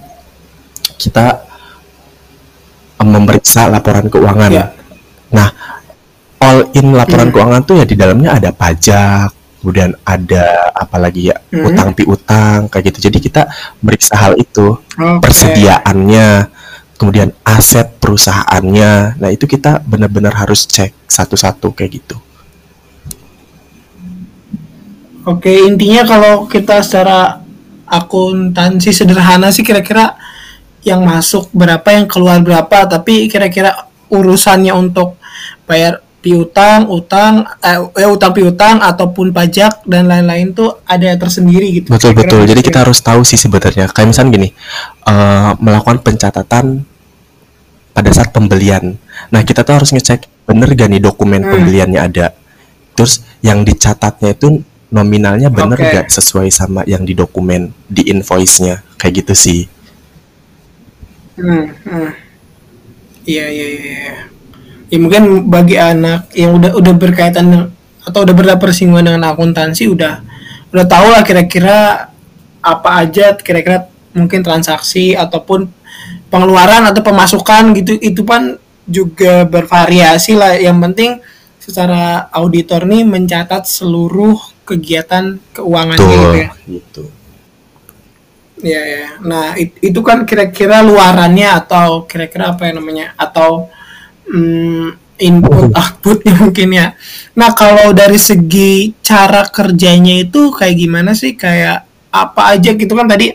kita 0.96 1.44
eh, 2.96 3.08
memeriksa 3.08 3.68
laporan 3.68 4.08
keuangan. 4.08 4.52
Ya. 4.54 4.72
Nah, 5.36 5.52
all 6.40 6.70
in 6.74 6.96
laporan 6.96 7.30
Hmm. 7.30 7.34
keuangan 7.36 7.62
tuh 7.68 7.76
ya 7.82 7.86
di 7.86 8.00
dalamnya 8.00 8.38
ada 8.38 8.54
pajak, 8.56 9.34
kemudian 9.62 9.94
ada 10.02 10.74
apalagi 10.74 11.30
ya 11.30 11.38
Hmm. 11.54 11.70
utang 11.70 11.90
piutang 11.94 12.60
kayak 12.68 12.92
gitu. 12.92 13.08
Jadi 13.14 13.18
kita 13.22 13.46
meriksa 13.86 14.18
hal 14.18 14.34
itu, 14.42 14.74
Oke. 14.98 15.22
persediaannya, 15.22 16.50
kemudian 16.98 17.30
aset 17.46 18.02
perusahaannya. 18.02 19.22
Nah, 19.22 19.30
itu 19.30 19.46
kita 19.46 19.86
benar-benar 19.86 20.34
harus 20.34 20.66
cek 20.66 21.06
satu-satu 21.06 21.74
kayak 21.78 22.02
gitu. 22.02 22.18
Oke, 25.22 25.70
intinya 25.70 26.02
kalau 26.02 26.50
kita 26.50 26.82
secara 26.82 27.46
akuntansi 27.86 28.90
sederhana 28.90 29.54
sih 29.54 29.62
kira-kira 29.62 30.18
yang 30.82 31.06
masuk 31.06 31.46
berapa, 31.54 31.86
yang 31.94 32.10
keluar 32.10 32.42
berapa, 32.42 32.90
tapi 32.90 33.30
kira-kira 33.30 33.86
urusannya 34.10 34.74
untuk 34.74 35.22
bayar 35.70 36.02
piutang, 36.22 36.86
utang, 36.88 37.44
eh, 37.66 37.82
eh, 37.98 38.10
utang 38.10 38.32
piutang 38.32 38.78
ataupun 38.78 39.34
pajak 39.34 39.82
dan 39.90 40.06
lain-lain 40.06 40.54
tuh 40.54 40.78
ada 40.86 41.10
tersendiri 41.18 41.82
gitu. 41.82 41.90
Betul 41.90 42.14
Kira-kira 42.14 42.22
betul. 42.30 42.42
Jadi 42.46 42.62
gitu 42.62 42.68
kita 42.70 42.80
ya. 42.80 42.84
harus 42.86 43.00
tahu 43.02 43.22
sih 43.26 43.40
sebenarnya. 43.42 43.86
Kayak 43.90 44.08
misalnya 44.14 44.32
gini, 44.38 44.50
eh, 45.10 45.52
melakukan 45.58 45.98
pencatatan 46.06 46.66
pada 47.92 48.10
saat 48.14 48.30
pembelian. 48.32 48.96
Nah 49.34 49.42
kita 49.44 49.66
tuh 49.66 49.82
harus 49.82 49.92
ngecek 49.92 50.30
bener 50.48 50.70
gak 50.78 50.90
nih 50.94 51.02
dokumen 51.04 51.42
Hmm. 51.44 51.52
pembeliannya 51.52 52.00
ada. 52.00 52.28
Terus 52.96 53.26
yang 53.42 53.66
dicatatnya 53.66 54.38
itu 54.38 54.62
nominalnya 54.92 55.50
bener 55.50 55.80
Oke. 55.80 55.90
gak 55.90 56.08
sesuai 56.14 56.54
sama 56.54 56.86
yang 56.86 57.04
di 57.04 57.18
dokumen 57.18 57.74
di 57.90 58.08
invoice-nya 58.14 58.86
kayak 59.02 59.26
gitu 59.26 59.34
sih. 59.34 59.62
Hmm, 61.36 61.66
hmm. 61.88 62.10
Iya, 63.26 63.46
iya, 63.50 63.68
iya. 63.82 64.31
Ya 64.92 64.98
mungkin 65.00 65.48
bagi 65.48 65.80
anak 65.80 66.28
yang 66.36 66.60
udah 66.60 66.76
udah 66.76 66.94
berkaitan 67.00 67.72
atau 68.04 68.20
udah 68.28 68.36
berpersinggungan 68.36 69.08
dengan 69.08 69.24
akuntansi 69.32 69.88
udah 69.88 70.20
udah 70.76 70.86
tahu 70.86 71.08
lah 71.16 71.24
kira-kira 71.24 72.12
apa 72.60 72.90
aja 73.00 73.32
kira-kira 73.40 73.88
mungkin 74.12 74.44
transaksi 74.44 75.16
ataupun 75.16 75.72
pengeluaran 76.28 76.84
atau 76.92 77.00
pemasukan 77.00 77.72
gitu 77.80 77.96
itu 78.04 78.22
kan 78.28 78.60
juga 78.84 79.48
bervariasi 79.48 80.36
lah. 80.36 80.60
Yang 80.60 80.78
penting 80.84 81.12
secara 81.62 82.28
auditor 82.36 82.84
nih 82.84 83.08
mencatat 83.08 83.64
seluruh 83.64 84.36
kegiatan 84.68 85.40
keuangannya 85.56 86.04
gitu 86.20 86.36
ya. 86.36 86.50
gitu. 86.68 87.04
Iya 88.62 88.82
ya. 88.84 89.08
Nah 89.24 89.56
it- 89.56 89.80
itu 89.80 90.00
kan 90.04 90.28
kira-kira 90.28 90.84
luarannya 90.84 91.48
atau 91.48 92.04
kira-kira 92.06 92.52
apa 92.54 92.68
ya 92.68 92.74
namanya 92.78 93.16
atau 93.16 93.72
mm, 94.32 95.20
input 95.22 95.70
outputnya 95.76 96.34
mungkin 96.44 96.70
ya. 96.74 96.88
Nah 97.38 97.52
kalau 97.54 97.94
dari 97.94 98.18
segi 98.18 98.96
cara 99.04 99.46
kerjanya 99.48 100.24
itu 100.24 100.50
kayak 100.56 100.76
gimana 100.76 101.12
sih 101.14 101.38
kayak 101.38 101.86
apa 102.12 102.58
aja 102.58 102.76
gitu 102.76 102.92
kan 102.92 103.08
tadi 103.08 103.32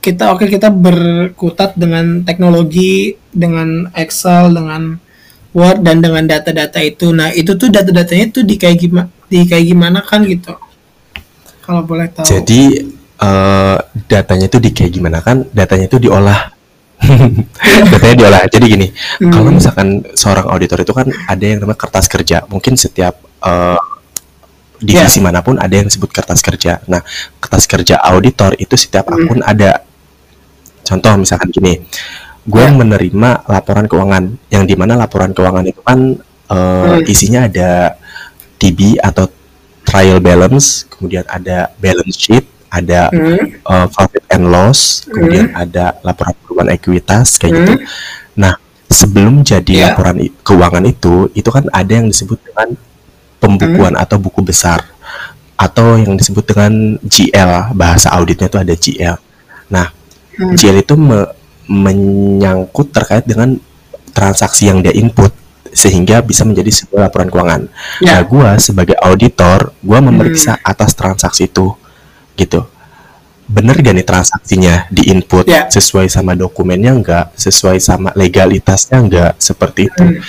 kita 0.00 0.32
oke 0.32 0.48
kita 0.48 0.72
berkutat 0.72 1.76
dengan 1.76 2.24
teknologi 2.24 3.16
dengan 3.32 3.88
Excel 3.92 4.52
dengan 4.52 4.96
Word 5.50 5.82
dan 5.82 5.98
dengan 5.98 6.24
data-data 6.24 6.78
itu. 6.80 7.10
Nah 7.10 7.34
itu 7.34 7.58
tuh 7.58 7.68
data-datanya 7.68 8.30
tuh 8.30 8.46
di 8.46 8.54
kayak 8.54 8.76
gimana 8.80 9.08
di 9.26 9.46
kayak 9.46 9.64
gimana 9.66 9.98
kan 10.02 10.22
gitu. 10.26 10.54
Kalau 11.62 11.82
boleh 11.86 12.06
tahu. 12.10 12.26
Jadi 12.26 12.86
eh, 13.18 13.78
datanya 14.06 14.46
itu 14.46 14.58
di 14.62 14.70
kayak 14.70 14.92
gimana 14.94 15.18
kan? 15.22 15.42
Datanya 15.50 15.86
itu 15.90 15.98
diolah. 15.98 16.54
datanya 17.92 18.14
diolah. 18.16 18.42
Jadi 18.46 18.64
gini, 18.66 18.88
Hmm. 19.20 19.32
kalau 19.32 19.50
misalkan 19.50 19.88
seorang 20.14 20.46
auditor 20.50 20.78
itu 20.80 20.92
kan 20.94 21.06
ada 21.26 21.44
yang 21.44 21.60
namanya 21.62 21.78
kertas 21.78 22.06
kerja. 22.06 22.44
Mungkin 22.46 22.74
setiap 22.76 23.18
eh, 23.40 23.80
divisi 24.80 25.20
Ya. 25.20 25.24
mana 25.28 25.40
pun 25.44 25.56
ada 25.60 25.72
yang 25.72 25.88
disebut 25.88 26.08
kertas 26.08 26.40
kerja. 26.40 26.80
Nah, 26.88 27.00
kertas 27.40 27.64
kerja 27.68 28.00
auditor 28.00 28.56
itu 28.56 28.76
setiap 28.76 29.08
Hmm. 29.08 29.28
akun 29.28 29.40
ada. 29.44 29.84
Contoh 30.84 31.12
misalkan 31.20 31.52
gini, 31.52 31.84
gue 32.44 32.64
Ya. 32.64 32.72
menerima 32.72 33.44
laporan 33.46 33.84
keuangan, 33.86 34.24
yang 34.48 34.64
di 34.64 34.74
mana 34.76 34.96
laporan 34.96 35.32
keuangan 35.32 35.64
itu 35.68 35.80
kan 35.84 36.16
eh, 36.50 36.56
Hmm. 36.98 37.06
isinya 37.06 37.46
ada 37.46 37.94
TB 38.58 38.98
atau 38.98 39.30
trial 39.86 40.18
balance, 40.18 40.82
kemudian 40.90 41.22
ada 41.30 41.70
balance 41.78 42.18
sheet, 42.18 42.42
ada 42.70 43.10
Hmm. 43.10 43.60
uh, 43.66 43.86
profit 43.90 44.24
and 44.30 44.46
loss, 44.46 45.04
kemudian 45.10 45.50
ada 45.52 45.98
laporan 46.00 46.34
keuangan 46.46 46.70
ekuitas 46.72 47.36
kayak 47.36 47.52
gitu. 47.58 47.74
Hmm. 47.76 47.86
Nah, 48.38 48.54
sebelum 48.86 49.42
jadi 49.42 49.74
Ya. 49.74 49.84
laporan 49.92 50.16
keuangan 50.40 50.84
itu, 50.86 51.28
itu 51.34 51.50
kan 51.50 51.66
ada 51.70 51.92
yang 51.92 52.06
disebut 52.06 52.38
dengan 52.40 52.78
pembukuan 53.42 53.98
Hmm. 53.98 54.02
atau 54.02 54.16
buku 54.16 54.40
besar 54.40 54.86
atau 55.58 56.00
yang 56.00 56.16
disebut 56.16 56.44
dengan 56.46 56.96
GL, 57.04 57.74
bahasa 57.76 58.08
auditnya 58.16 58.48
itu 58.48 58.58
ada 58.58 58.74
GL. 58.74 59.16
Nah, 59.68 59.92
Hmm. 60.38 60.56
GL 60.56 60.80
itu 60.80 60.94
me- 60.96 61.30
menyangkut 61.70 62.90
terkait 62.90 63.22
dengan 63.26 63.54
transaksi 64.10 64.66
yang 64.66 64.82
dia 64.82 64.90
input 64.90 65.30
sehingga 65.70 66.18
bisa 66.18 66.42
menjadi 66.42 66.66
sebuah 66.82 67.06
laporan 67.06 67.30
keuangan. 67.30 67.62
Ya. 68.02 68.18
Nah, 68.18 68.20
gua 68.26 68.58
sebagai 68.58 68.98
auditor, 68.98 69.70
gua 69.78 70.02
memeriksa 70.02 70.58
atas 70.66 70.98
transaksi 70.98 71.46
itu, 71.46 71.70
gitu. 72.40 72.64
Bener 73.44 73.74
gak 73.76 73.94
nih 73.98 74.06
transaksinya 74.06 74.86
di 74.88 75.10
input 75.10 75.44
Ya. 75.44 75.66
sesuai 75.66 76.06
sama 76.06 76.38
dokumennya 76.38 76.94
enggak, 76.94 77.34
sesuai 77.34 77.82
sama 77.82 78.14
legalitasnya 78.14 78.96
enggak, 78.96 79.32
seperti 79.36 79.90
itu. 79.90 80.04
Hmm. 80.06 80.22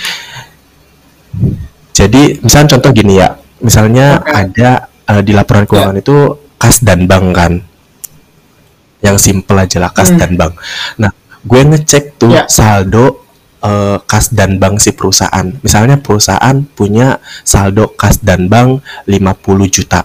Jadi, 1.92 2.40
misalnya 2.40 2.68
contoh 2.76 2.90
gini 2.90 3.20
ya, 3.20 3.36
misalnya 3.60 4.18
Oke. 4.20 4.32
ada 4.32 4.70
eh, 5.02 5.22
di 5.22 5.32
laporan 5.34 5.66
keuangan 5.66 5.98
itu 5.98 6.16
kas 6.56 6.80
dan 6.80 7.04
bank 7.06 7.26
kan, 7.30 7.52
yang 9.02 9.18
simple 9.18 9.58
aja 9.58 9.78
lah 9.82 9.90
kas 9.90 10.10
Hmm. 10.10 10.18
dan 10.18 10.32
bank. 10.34 10.52
Nah, 10.98 11.10
gue 11.42 11.60
ngecek 11.62 12.18
tuh 12.18 12.32
Ya. 12.32 12.44
saldo 12.50 13.22
eh, 13.62 13.98
kas 14.10 14.34
dan 14.34 14.58
bank 14.58 14.82
si 14.82 14.90
perusahaan. 14.90 15.46
Misalnya 15.62 15.94
perusahaan 15.94 16.66
punya 16.74 17.22
saldo 17.46 17.94
kas 17.94 18.18
dan 18.18 18.50
bank 18.50 18.82
50 19.06 19.70
juta 19.70 20.02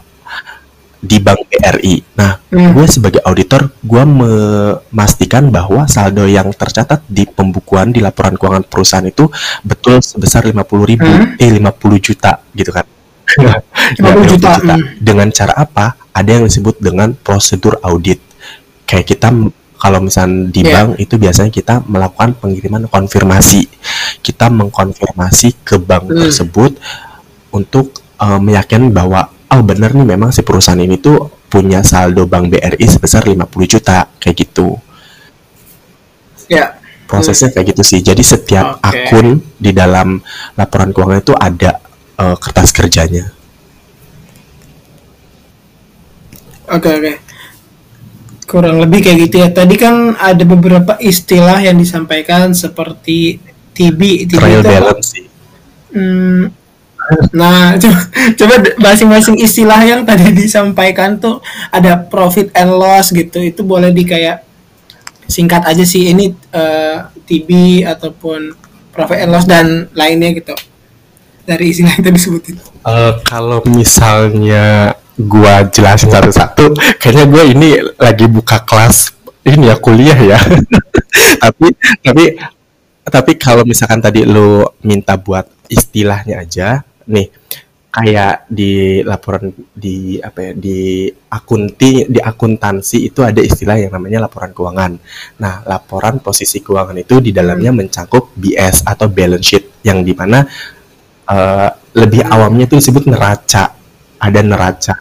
di 0.97 1.17
bank 1.21 1.45
BRI. 1.47 1.95
Nah, 2.17 2.41
Hmm. 2.47 2.73
gue 2.73 2.85
sebagai 2.89 3.21
auditor, 3.21 3.69
gue 3.83 4.03
memastikan 4.07 5.51
bahwa 5.51 5.85
saldo 5.85 6.25
yang 6.25 6.49
tercatat 6.51 7.05
di 7.05 7.27
pembukuan 7.27 7.93
di 7.93 8.01
laporan 8.01 8.33
keuangan 8.33 8.65
perusahaan 8.65 9.05
itu 9.05 9.29
betul 9.61 10.01
sebesar 10.01 10.47
50 10.47 10.85
ribu, 10.87 11.05
Hmm. 11.07 11.37
eh 11.37 11.49
50 11.51 11.99
juta 12.01 12.41
gitu 12.53 12.71
kan. 12.71 12.85
Ya, 13.43 13.59
50 13.99 14.25
juta, 14.39 14.51
hmm. 14.57 15.03
Dengan 15.03 15.27
cara 15.29 15.53
apa? 15.53 15.99
Ada 16.15 16.39
yang 16.39 16.45
disebut 16.47 16.79
dengan 16.79 17.13
prosedur 17.13 17.77
audit. 17.83 18.17
Kayak 18.87 19.05
kita 19.13 19.27
kalau 19.77 20.01
misalnya 20.01 20.49
di 20.49 20.65
Iya. 20.65 20.73
bank 20.73 20.89
itu 20.97 21.15
biasanya 21.21 21.51
kita 21.53 21.85
melakukan 21.85 22.33
pengiriman 22.41 22.89
konfirmasi. 22.89 23.69
Kita 24.25 24.49
mengkonfirmasi 24.49 25.61
ke 25.61 25.77
bank 25.77 26.09
Hmm. 26.09 26.17
tersebut 26.25 26.79
untuk 27.53 27.93
eh, 28.17 28.39
meyakinkan 28.41 28.89
bahwa 28.89 29.29
oh 29.47 29.61
bener 29.63 29.95
nih 29.95 30.07
memang 30.07 30.29
si 30.35 30.43
perusahaan 30.43 30.79
ini 30.79 30.99
tuh 30.99 31.47
punya 31.47 31.79
saldo 31.83 32.27
bank 32.27 32.51
BRI 32.51 32.85
sebesar 32.87 33.23
50 33.23 33.47
juta 33.67 34.11
kayak 34.19 34.35
gitu. 34.35 34.75
Ya. 36.51 36.79
Prosesnya 37.07 37.55
kayak 37.55 37.75
gitu 37.75 37.83
sih. 37.87 37.99
Jadi 38.03 38.19
setiap 38.19 38.83
Oke. 38.83 39.07
akun 39.07 39.39
di 39.55 39.71
dalam 39.71 40.19
laporan 40.59 40.91
keuangan 40.91 41.23
itu 41.23 41.33
ada 41.35 41.79
eh, 42.19 42.35
kertas 42.35 42.75
kerjanya. 42.75 43.31
Oke 46.67 46.89
oke. 46.91 47.13
Kurang 48.47 48.83
lebih 48.83 48.99
kayak 49.07 49.17
gitu 49.27 49.35
ya. 49.39 49.49
Tadi 49.51 49.75
kan 49.79 50.15
ada 50.19 50.43
beberapa 50.43 50.99
istilah 50.99 51.63
yang 51.63 51.79
disampaikan 51.79 52.51
seperti 52.51 53.39
TB. 53.71 54.27
TB 54.27 54.35
Trial 54.35 54.59
itu 54.59 54.67
apa? 54.67 54.71
balance. 54.71 55.09
Hmm, 55.95 56.51
nah, 57.31 57.75
coba, 57.79 57.99
coba 58.35 58.53
masing-masing 58.79 59.37
istilah 59.39 59.79
yang 59.83 60.03
tadi 60.03 60.31
disampaikan 60.35 61.19
tuh 61.19 61.39
ada 61.71 61.97
profit 61.97 62.51
and 62.53 62.71
loss 62.73 63.11
gitu. 63.11 63.39
Itu 63.39 63.63
boleh 63.63 63.91
di 63.91 64.03
kayak 64.03 64.43
singkat 65.27 65.67
aja 65.67 65.83
sih 65.83 66.11
ini 66.11 66.31
eh, 66.31 66.97
TB 67.27 67.83
ataupun 67.83 68.55
profit 68.95 69.19
and 69.23 69.31
loss 69.31 69.45
dan 69.45 69.91
lainnya 69.93 70.33
gitu. 70.35 70.55
Dari 71.47 71.71
istilah 71.71 71.95
yang 71.95 72.03
tadi 72.03 72.15
disebutin. 72.15 72.55
Eh, 72.87 73.13
kalau 73.23 73.63
misalnya 73.67 74.95
gua 75.17 75.65
jelasin 75.67 76.11
satu-satu, 76.13 76.77
kayaknya 77.01 77.25
gue 77.25 77.43
ini 77.51 77.69
lagi 77.97 78.29
buka 78.29 78.61
kelas 78.61 79.17
ini 79.47 79.71
ya 79.71 79.75
kuliah 79.79 80.19
ya. 80.19 80.39
tapi 81.43 81.67
tapi 82.03 82.23
tapi 83.07 83.31
kalau 83.39 83.63
misalkan 83.63 84.03
tadi 84.03 84.27
lo 84.27 84.75
minta 84.83 85.15
buat 85.15 85.47
istilahnya 85.71 86.43
aja, 86.43 86.83
nih 87.07 87.27
kayak 87.87 88.45
di 88.45 89.01
laporan 89.01 89.49
di 89.73 90.21
apa 90.21 90.39
ya 90.39 90.51
di 90.53 91.09
akunti 91.09 92.05
di 92.05 92.19
akuntansi 92.21 93.09
itu 93.09 93.25
ada 93.25 93.41
istilah 93.41 93.73
yang 93.81 93.89
namanya 93.89 94.29
laporan 94.29 94.53
keuangan. 94.53 94.91
Nah, 95.41 95.65
laporan 95.65 96.21
posisi 96.21 96.61
keuangan 96.61 96.93
itu 97.01 97.17
di 97.17 97.33
dalamnya 97.33 97.73
mencakup 97.73 98.37
BS 98.37 98.85
atau 98.85 99.09
balance 99.09 99.47
sheet 99.49 99.63
yang 99.81 100.05
di 100.05 100.13
mana 100.13 100.45
eh, 101.25 101.69
lebih 101.97 102.21
awamnya 102.27 102.69
itu 102.69 102.77
disebut 102.77 103.09
neraca. 103.09 103.73
Ada 104.17 104.41
neraca 104.45 104.95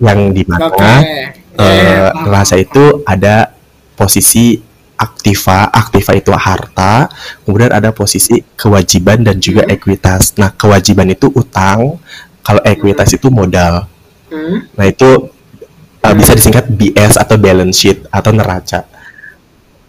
yang 0.00 0.32
di 0.32 0.42
mana 0.44 0.68
Oke. 0.68 0.84
eh, 0.84 1.28
Eh, 1.54 2.10
paham. 2.10 2.26
neraca 2.26 2.56
itu 2.58 2.84
ada 3.06 3.54
posisi 3.94 4.58
aktiva, 4.94 5.68
aktiva 5.74 6.12
itu 6.14 6.30
harta, 6.34 7.10
kemudian 7.42 7.74
ada 7.74 7.90
posisi 7.90 8.42
kewajiban 8.54 9.26
dan 9.26 9.42
juga 9.42 9.66
Hmm. 9.66 9.74
ekuitas. 9.74 10.34
Nah, 10.38 10.54
kewajiban 10.54 11.10
itu 11.10 11.30
utang, 11.34 11.98
kalau 12.46 12.62
ekuitas 12.62 13.10
itu 13.14 13.28
modal. 13.28 13.90
Hmm. 14.30 14.66
Nah, 14.74 14.86
itu 14.86 15.30
uh, 16.04 16.14
bisa 16.14 16.36
disingkat 16.36 16.70
BS 16.70 17.18
atau 17.18 17.36
balance 17.40 17.76
sheet 17.80 17.98
atau 18.12 18.30
neraca. 18.30 18.86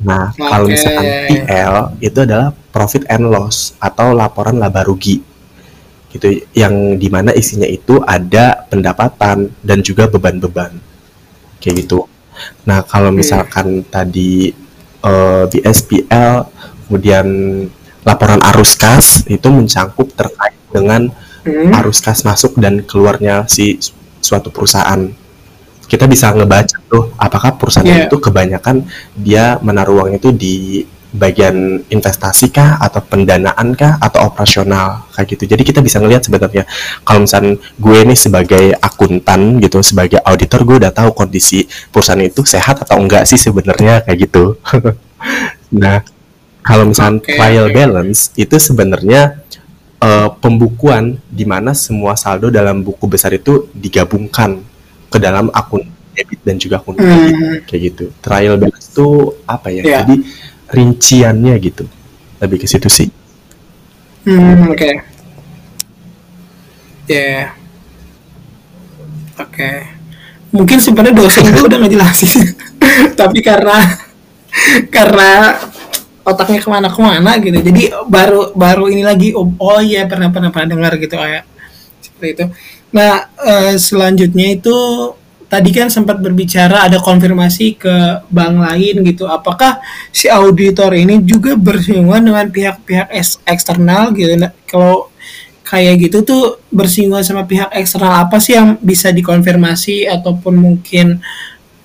Nah, 0.02 0.36
kalau 0.36 0.68
Oke. 0.68 0.76
misalkan 0.76 1.08
PL 1.32 1.76
itu 2.04 2.20
adalah 2.20 2.52
profit 2.76 3.08
and 3.08 3.32
loss 3.32 3.78
atau 3.80 4.12
laporan 4.12 4.60
laba 4.60 4.84
rugi. 4.84 5.24
Gitu 6.12 6.48
yang 6.56 7.00
di 7.00 7.08
mana 7.12 7.32
isinya 7.36 7.68
itu 7.68 8.00
ada 8.04 8.68
pendapatan 8.68 9.52
dan 9.64 9.80
juga 9.84 10.08
beban-beban. 10.08 10.76
Kayak 11.64 11.88
gitu. 11.88 12.08
Nah, 12.68 12.84
kalau 12.84 13.12
Hmm. 13.12 13.20
misalkan 13.24 13.84
tadi 13.88 14.52
eh, 15.06 15.44
BSPL 15.48 16.50
kemudian 16.86 17.28
laporan 18.02 18.42
arus 18.54 18.74
kas 18.74 19.26
itu 19.26 19.48
mencangkup 19.48 20.10
terkait 20.14 20.58
dengan 20.70 21.10
Hmm. 21.46 21.70
arus 21.78 22.02
kas 22.02 22.26
masuk 22.26 22.58
dan 22.58 22.82
keluarnya 22.82 23.46
si 23.46 23.78
suatu 24.18 24.50
perusahaan. 24.50 24.98
Kita 25.86 26.10
bisa 26.10 26.34
ngebaca 26.34 26.82
tuh 26.90 27.14
apakah 27.22 27.54
perusahaan 27.54 27.86
Iya. 27.86 28.10
itu 28.10 28.18
kebanyakan 28.18 28.82
dia 29.14 29.62
menaruh 29.62 30.02
uang 30.02 30.18
itu 30.18 30.34
di 30.34 30.82
bagian 31.16 31.88
investasi 31.88 32.52
kah 32.52 32.76
atau 32.78 33.00
pendanaan 33.00 33.72
kah 33.74 33.96
atau 34.04 34.28
operasional 34.28 35.08
kayak 35.16 35.28
gitu. 35.36 35.44
Jadi 35.56 35.64
kita 35.64 35.80
bisa 35.80 36.04
ngelihat 36.04 36.28
sebenarnya 36.28 36.68
kalau 37.08 37.24
misalnya 37.24 37.56
gue 37.80 38.00
nih 38.04 38.20
sebagai 38.20 38.66
akuntan 38.84 39.64
gitu, 39.64 39.80
sebagai 39.80 40.20
auditor 40.28 40.68
gue 40.68 40.76
udah 40.84 40.92
tahu 40.92 41.16
kondisi 41.16 41.66
perusahaan 41.90 42.20
itu 42.20 42.44
sehat 42.44 42.84
atau 42.84 43.00
enggak 43.00 43.24
sih 43.24 43.40
sebenarnya 43.40 44.04
kayak 44.04 44.28
gitu. 44.28 44.60
nah, 45.82 46.04
kalau 46.60 46.92
misalnya 46.92 47.24
Oke, 47.24 47.34
trial 47.40 47.68
oke. 47.72 47.74
balance 47.74 48.20
itu 48.36 48.56
sebenarnya 48.60 49.40
eh, 50.04 50.30
pembukuan 50.44 51.16
di 51.32 51.48
mana 51.48 51.72
semua 51.72 52.20
saldo 52.20 52.52
dalam 52.52 52.84
buku 52.84 53.08
besar 53.08 53.32
itu 53.32 53.72
digabungkan 53.72 54.60
ke 55.08 55.18
dalam 55.18 55.48
akun 55.56 55.96
debit 56.16 56.40
dan 56.48 56.56
juga 56.56 56.80
akun 56.80 56.96
kredit 56.96 57.36
kayak 57.68 57.82
gitu. 57.92 58.06
Trial 58.24 58.56
balance 58.60 58.88
itu 58.92 59.08
apa 59.46 59.68
ya? 59.70 59.84
Iya. 59.84 59.98
Jadi 60.04 60.16
rinciannya 60.70 61.56
gitu. 61.62 61.86
Lebih 62.42 62.66
ke 62.66 62.68
situ 62.68 62.90
sih. 62.90 63.10
Hmm, 64.26 64.74
oke. 64.74 64.92
Ya. 67.06 67.54
Oke. 69.38 69.72
Mungkin 70.56 70.78
sebenarnya 70.80 71.14
dosen 71.14 71.46
itu 71.46 71.62
udah 71.68 71.78
ngejelasin. 71.84 72.56
Tapi 73.20 73.40
karena 73.44 73.78
karena 74.88 75.60
otaknya 76.26 76.60
ke 76.64 76.70
mana-kemana 76.72 77.38
gitu. 77.38 77.60
Jadi 77.62 77.84
baru 78.10 78.56
baru 78.58 78.90
ini 78.90 79.06
lagi 79.06 79.30
oh, 79.38 79.52
oh 79.62 79.80
iya 79.80 80.10
pernah 80.10 80.34
pernah 80.34 80.50
pernah 80.50 80.74
dengar 80.74 80.98
gitu 80.98 81.14
kayak 81.14 81.46
seperti 82.02 82.28
itu. 82.34 82.46
Nah, 82.96 83.28
eh, 83.44 83.76
selanjutnya 83.76 84.56
itu 84.56 84.78
tadi 85.56 85.72
kan 85.72 85.88
sempat 85.88 86.20
berbicara 86.20 86.84
ada 86.84 87.00
konfirmasi 87.00 87.80
ke 87.80 87.96
bank 88.28 88.56
lain 88.60 89.08
gitu. 89.08 89.24
Apakah 89.24 89.80
si 90.12 90.28
auditor 90.28 90.92
ini 90.92 91.24
juga 91.24 91.56
bersinggungan 91.56 92.20
dengan 92.28 92.46
pihak-pihak 92.52 93.08
eksternal 93.48 94.12
gitu? 94.12 94.36
Nah, 94.36 94.52
kalau 94.68 95.08
kayak 95.64 96.12
gitu 96.12 96.28
tuh 96.28 96.60
bersinggungan 96.70 97.24
sama 97.24 97.48
pihak 97.48 97.72
eksternal 97.72 98.28
apa 98.28 98.38
sih 98.44 98.54
yang 98.60 98.76
bisa 98.84 99.16
dikonfirmasi 99.16 100.12
ataupun 100.12 100.60
mungkin 100.60 101.24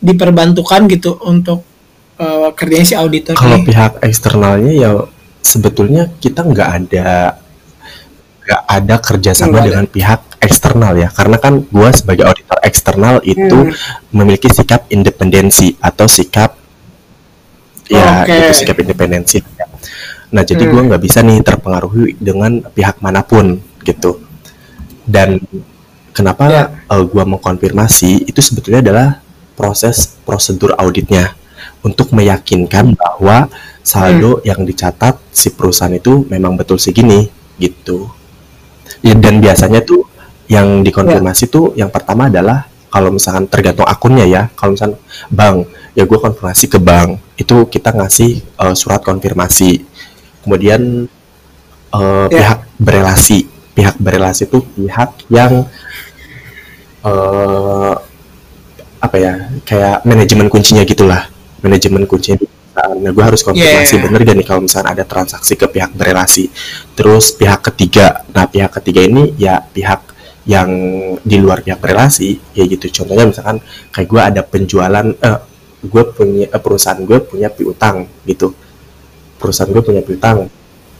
diperbantukan 0.02 0.90
gitu 0.90 1.16
untuk 1.24 1.62
eh, 2.18 2.50
kerjanya 2.58 2.86
si 2.90 2.96
auditor 2.98 3.38
Kalau 3.38 3.56
ini? 3.56 3.70
pihak 3.70 4.02
eksternalnya 4.02 4.72
ya 4.74 4.90
sebetulnya 5.40 6.10
kita 6.20 6.44
nggak 6.44 6.68
ada 6.76 7.40
nggak 8.44 8.62
ada 8.68 8.94
kerjasama 9.00 9.48
Nggak 9.48 9.60
ada. 9.62 9.68
dengan 9.70 9.86
pihak 9.88 10.20
eksternal 10.40 10.96
ya 10.96 11.08
karena 11.12 11.36
kan 11.36 11.60
gua 11.68 11.92
sebagai 11.92 12.24
auditor 12.26 12.58
eksternal 12.64 13.20
itu 13.22 13.70
Hmm. 13.70 13.72
memiliki 14.10 14.48
sikap 14.48 14.88
independensi 14.88 15.76
atau 15.78 16.08
sikap 16.08 16.56
ya 17.90 18.24
Oke. 18.24 18.32
itu 18.32 18.52
sikap 18.64 18.76
independensi 18.80 19.44
nah 20.30 20.42
jadi 20.42 20.64
Hmm. 20.66 20.72
gua 20.72 20.82
nggak 20.90 21.02
bisa 21.02 21.20
nih 21.20 21.42
terpengaruhi 21.42 22.16
dengan 22.16 22.62
pihak 22.64 23.02
mana 23.02 23.20
pun 23.20 23.58
gitu 23.82 24.22
dan 25.04 25.42
kenapa 26.12 26.44
Ya. 26.48 26.64
eh, 26.86 27.04
gua 27.06 27.24
mengkonfirmasi 27.26 28.30
itu 28.30 28.40
sebetulnya 28.40 28.80
adalah 28.80 29.08
proses 29.54 30.16
prosedur 30.24 30.72
auditnya 30.78 31.34
untuk 31.82 32.12
meyakinkan 32.12 32.96
bahwa 32.96 33.48
saldo 33.80 34.40
yang 34.44 34.62
dicatat 34.62 35.16
si 35.32 35.50
perusahaan 35.50 35.92
itu 35.92 36.24
memang 36.28 36.56
betul 36.56 36.78
segini 36.78 37.28
gitu 37.58 38.08
Ya, 39.00 39.16
dan 39.16 39.40
biasanya 39.40 39.80
tuh 39.80 40.04
yang 40.50 40.82
dikonfirmasi 40.82 41.46
tuh 41.46 41.72
yang 41.78 41.88
pertama 41.94 42.26
adalah 42.26 42.66
kalau 42.90 43.14
misalkan 43.14 43.46
tergantung 43.46 43.86
akunnya 43.86 44.26
ya 44.26 44.42
kalau 44.58 44.74
misalkan 44.74 44.98
bank 45.30 45.70
ya 45.94 46.02
gue 46.02 46.18
konfirmasi 46.18 46.66
ke 46.66 46.78
bank 46.82 47.22
itu 47.38 47.56
kita 47.70 47.94
ngasih 47.94 48.42
eh, 48.42 48.74
surat 48.74 49.00
konfirmasi 49.06 49.86
kemudian 50.42 51.06
eh, 51.94 52.26
Ya. 52.28 52.28
pihak 52.30 52.58
berelasi 52.82 53.38
pihak 53.78 53.94
berelasi 54.02 54.50
itu 54.50 54.58
pihak 54.74 55.10
yang 55.30 55.64
eh 57.00 57.94
apa 59.00 59.16
ya 59.16 59.48
kayak 59.64 60.04
manajemen 60.04 60.52
kuncinya 60.52 60.84
gitulah 60.84 61.24
manajemen 61.64 62.04
kuncinya. 62.04 62.40
Nah, 62.70 63.12
gue 63.12 63.24
harus 63.24 63.44
konfirmasi 63.44 63.96
Yeah. 63.96 64.04
bener 64.08 64.20
gak 64.24 64.36
nih 64.40 64.46
kalau 64.46 64.60
misalnya 64.64 64.96
ada 64.96 65.04
transaksi 65.04 65.56
ke 65.56 65.68
pihak 65.68 65.92
berelasi. 65.92 66.48
Terus 66.96 67.32
pihak 67.36 67.60
ketiga, 67.72 68.24
nah 68.32 68.48
pihak 68.48 68.72
ketiga 68.80 69.04
ini 69.04 69.36
ya 69.36 69.60
pihak 69.60 70.00
yang 70.48 70.70
di 71.20 71.36
luar 71.36 71.60
pihak 71.60 71.80
berelasi, 71.80 72.56
ya 72.56 72.64
gitu. 72.64 72.88
Contohnya 73.02 73.28
misalkan 73.28 73.60
kayak 73.92 74.08
gue 74.08 74.22
ada 74.22 74.42
penjualan, 74.44 75.06
eh, 75.12 75.40
gue 75.84 76.02
punya 76.12 76.46
eh, 76.48 76.60
perusahaan 76.60 77.00
gue 77.00 77.18
punya 77.20 77.48
piutang 77.52 78.08
gitu. 78.24 78.56
Perusahaan 79.36 79.68
gue 79.68 79.82
punya 79.84 80.02
piutang 80.04 80.48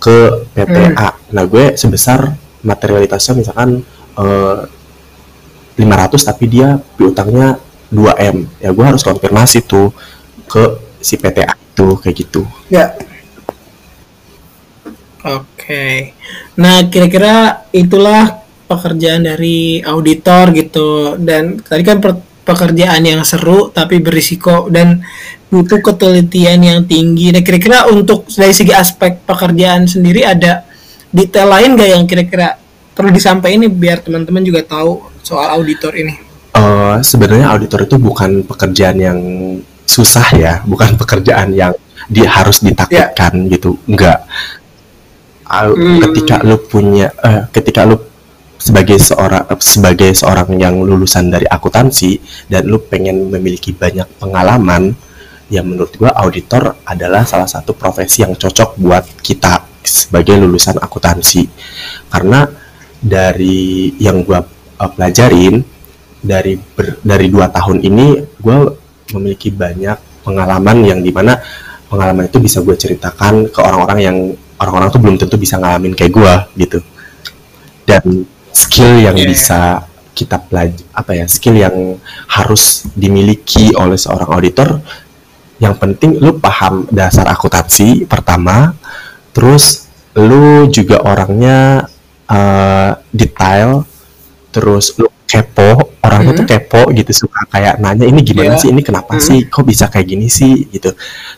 ke 0.01 0.49
PTA. 0.57 1.33
Nah, 1.33 1.45
gue 1.45 1.77
sebesar 1.77 2.37
materialitasnya 2.65 3.35
misalkan 3.37 3.81
eh, 4.17 4.61
500 5.81 6.29
tapi 6.29 6.45
dia 6.49 6.77
piutangnya 6.97 7.57
2M. 7.89 8.61
Ya 8.61 8.71
gue 8.73 8.85
harus 8.85 9.01
konfirmasi 9.01 9.65
tuh 9.65 9.93
ke 10.45 10.81
si 11.01 11.17
PTA 11.17 11.57
itu 11.57 11.87
kayak 11.97 12.17
gitu. 12.17 12.43
Ya. 12.69 12.93
Oke. 15.21 16.17
Nah, 16.57 16.89
kira-kira 16.89 17.65
itulah 17.73 18.40
pekerjaan 18.71 19.27
dari 19.27 19.83
auditor 19.83 20.55
gitu 20.55 21.19
dan 21.19 21.59
tadi 21.59 21.83
kan 21.83 21.99
pekerjaan 22.47 23.03
yang 23.03 23.27
seru 23.27 23.75
tapi 23.75 23.99
berisiko 23.99 24.71
dan 24.71 25.03
butuh 25.51 25.83
ketelitian 25.83 26.63
yang 26.63 26.81
tinggi. 26.87 27.35
Nah 27.35 27.43
kira-kira 27.43 27.91
untuk 27.91 28.31
dari 28.31 28.55
segi 28.55 28.71
aspek 28.71 29.27
pekerjaan 29.27 29.91
sendiri 29.91 30.23
ada 30.23 30.63
detail 31.11 31.51
lain 31.51 31.75
gak 31.75 31.91
yang 31.91 32.05
kira-kira 32.07 32.55
perlu 32.95 33.11
disampaikan 33.11 33.59
ini 33.59 33.67
biar 33.67 34.07
teman-teman 34.07 34.47
juga 34.47 34.63
tahu 34.63 35.03
soal 35.27 35.59
auditor 35.59 35.91
ini? 35.99 36.15
Uh, 36.55 36.99
Sebenarnya 37.03 37.51
auditor 37.55 37.87
itu 37.87 37.97
bukan 37.99 38.43
pekerjaan 38.47 38.99
yang 38.99 39.19
susah 39.87 40.27
ya, 40.35 40.53
bukan 40.67 40.95
pekerjaan 40.95 41.51
yang 41.55 41.75
dia 42.11 42.27
harus 42.31 42.63
ditakutkan 42.63 43.47
yeah. 43.47 43.51
gitu, 43.55 43.79
enggak. 43.87 44.23
Hmm. 45.51 45.99
Ketika 45.99 46.47
lu 46.47 46.59
punya, 46.63 47.11
uh, 47.23 47.47
ketika 47.51 47.83
lu 47.87 47.99
sebagai 48.61 49.01
seorang 49.01 49.49
sebagai 49.57 50.13
seorang 50.13 50.61
yang 50.61 50.77
lulusan 50.85 51.33
dari 51.33 51.49
akuntansi 51.49 52.21
dan 52.53 52.69
lu 52.69 52.77
pengen 52.85 53.33
memiliki 53.33 53.73
banyak 53.73 54.05
pengalaman 54.21 54.93
ya 55.49 55.65
menurut 55.65 55.97
gua 55.97 56.13
auditor 56.21 56.77
adalah 56.85 57.25
salah 57.25 57.49
satu 57.49 57.73
profesi 57.73 58.21
yang 58.21 58.37
cocok 58.37 58.77
buat 58.77 59.05
kita 59.25 59.65
sebagai 59.81 60.37
lulusan 60.37 60.77
akuntansi. 60.77 61.49
Karena 62.13 62.45
dari 63.01 63.97
yang 63.97 64.21
gua 64.29 64.45
uh, 64.45 64.91
pelajarin 64.93 65.65
dari 66.21 66.61
ber, 66.61 67.01
dari 67.01 67.33
dua 67.33 67.49
tahun 67.49 67.81
ini 67.81 68.37
gua 68.45 68.69
memiliki 69.17 69.49
banyak 69.49 70.21
pengalaman 70.21 70.85
yang 70.85 71.01
di 71.01 71.09
mana 71.09 71.41
pengalaman 71.91 72.31
itu 72.31 72.39
bisa 72.39 72.63
gue 72.63 72.77
ceritakan 72.79 73.51
ke 73.51 73.59
orang-orang 73.59 73.99
yang 73.99 74.17
orang-orang 74.63 74.89
tuh 74.95 75.01
belum 75.03 75.17
tentu 75.19 75.35
bisa 75.35 75.59
ngalamin 75.59 75.97
kayak 75.99 76.13
gue 76.15 76.35
gitu. 76.63 76.79
Dan 77.83 78.23
skill 78.53 79.01
yang 79.01 79.17
yeah. 79.17 79.29
bisa 79.29 79.61
kita 80.15 80.37
pelajari 80.43 80.85
apa 80.93 81.13
ya 81.17 81.25
skill 81.31 81.57
yang 81.57 81.77
harus 82.29 82.85
dimiliki 82.93 83.73
oleh 83.73 83.97
seorang 83.97 84.29
auditor 84.29 84.83
yang 85.61 85.77
penting 85.77 86.19
lu 86.19 86.41
paham 86.41 86.89
dasar 86.89 87.29
akuntansi 87.29 88.05
pertama 88.09 88.75
terus 89.31 89.87
lu 90.17 90.67
juga 90.69 91.01
orangnya 91.07 91.87
uh, 92.27 92.93
detail 93.15 93.87
terus 94.51 94.99
lu 94.99 95.07
kepo 95.31 95.95
orangnya 96.03 96.35
mm 96.35 96.43
-hmm. 96.43 96.43
tuh 96.43 96.47
kepo 96.49 96.83
gitu 96.91 97.13
suka 97.15 97.47
kayak 97.47 97.79
nanya 97.79 98.09
ini 98.11 98.21
gimana 98.27 98.59
yeah. 98.59 98.61
sih 98.61 98.69
ini 98.75 98.83
kenapa 98.83 99.15
mm 99.15 99.21
-hmm. 99.23 99.29
sih 99.31 99.39
kok 99.47 99.63
bisa 99.63 99.87
kayak 99.87 100.07
gini 100.11 100.27
sih 100.27 100.67
gitu 100.75 100.91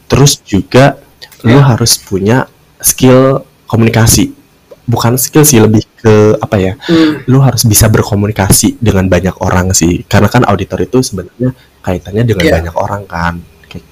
terus 0.09 0.41
juga 0.41 0.97
yeah. 1.45 1.53
lu 1.53 1.59
harus 1.61 2.01
punya 2.01 2.49
skill 2.81 3.45
komunikasi 3.69 4.42
bukan 4.83 5.15
skill 5.15 5.47
sih 5.47 5.63
lebih 5.63 5.87
ke 6.03 6.35
apa 6.43 6.57
ya 6.59 6.73
hmm. 6.75 7.31
lu 7.31 7.39
harus 7.39 7.63
bisa 7.63 7.87
berkomunikasi 7.87 8.83
dengan 8.83 9.07
banyak 9.07 9.39
orang 9.39 9.71
sih 9.71 10.03
karena 10.11 10.27
kan 10.27 10.43
auditor 10.51 10.83
itu 10.83 10.99
sebenarnya 10.99 11.55
kaitannya 11.83 12.25
dengan 12.27 12.45
yeah. 12.47 12.55
banyak 12.59 12.75
orang 12.75 13.03
kan 13.07 13.35
kayak, 13.71 13.87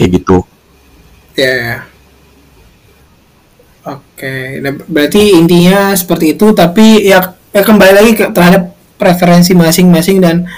kayak 0.00 0.10
gitu 0.20 0.38
ya 1.36 1.44
yeah. 1.44 1.76
oke 3.84 4.00
okay. 4.16 4.64
nah, 4.64 4.72
berarti 4.88 5.36
intinya 5.36 5.92
seperti 5.92 6.32
itu 6.32 6.56
tapi 6.56 7.04
ya, 7.04 7.36
ya 7.52 7.60
kembali 7.60 7.92
lagi 7.92 8.12
ke 8.16 8.24
terhadap 8.32 8.72
preferensi 8.96 9.52
masing-masing 9.52 10.24
dan 10.24 10.48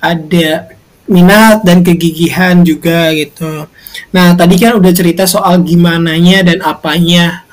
ada 0.00 0.72
minat 1.10 1.60
dan 1.60 1.84
kegigihan 1.84 2.64
juga 2.64 3.12
gitu 3.12 3.68
nah 4.16 4.32
tadi 4.32 4.56
kan 4.56 4.80
udah 4.80 4.92
cerita 4.96 5.28
soal 5.28 5.60
gimana 5.60 6.16
nya 6.16 6.40
dan 6.40 6.64
apanya 6.64 7.44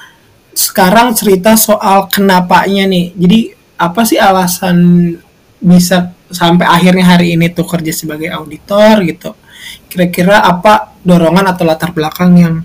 sekarang 0.58 1.14
cerita 1.14 1.54
soal 1.54 2.10
kenapanya 2.10 2.90
nih. 2.90 3.14
Jadi 3.14 3.40
apa 3.78 4.02
sih 4.02 4.18
alasan 4.18 4.78
bisa 5.62 6.18
sampai 6.34 6.66
akhirnya 6.66 7.06
hari 7.14 7.38
ini 7.38 7.54
tuh 7.54 7.70
kerja 7.70 7.94
sebagai 7.94 8.34
auditor 8.34 9.06
gitu? 9.06 9.38
Kira-kira 9.86 10.42
apa 10.42 10.98
dorongan 11.06 11.54
atau 11.54 11.62
latar 11.62 11.94
belakang 11.94 12.34
yang 12.42 12.56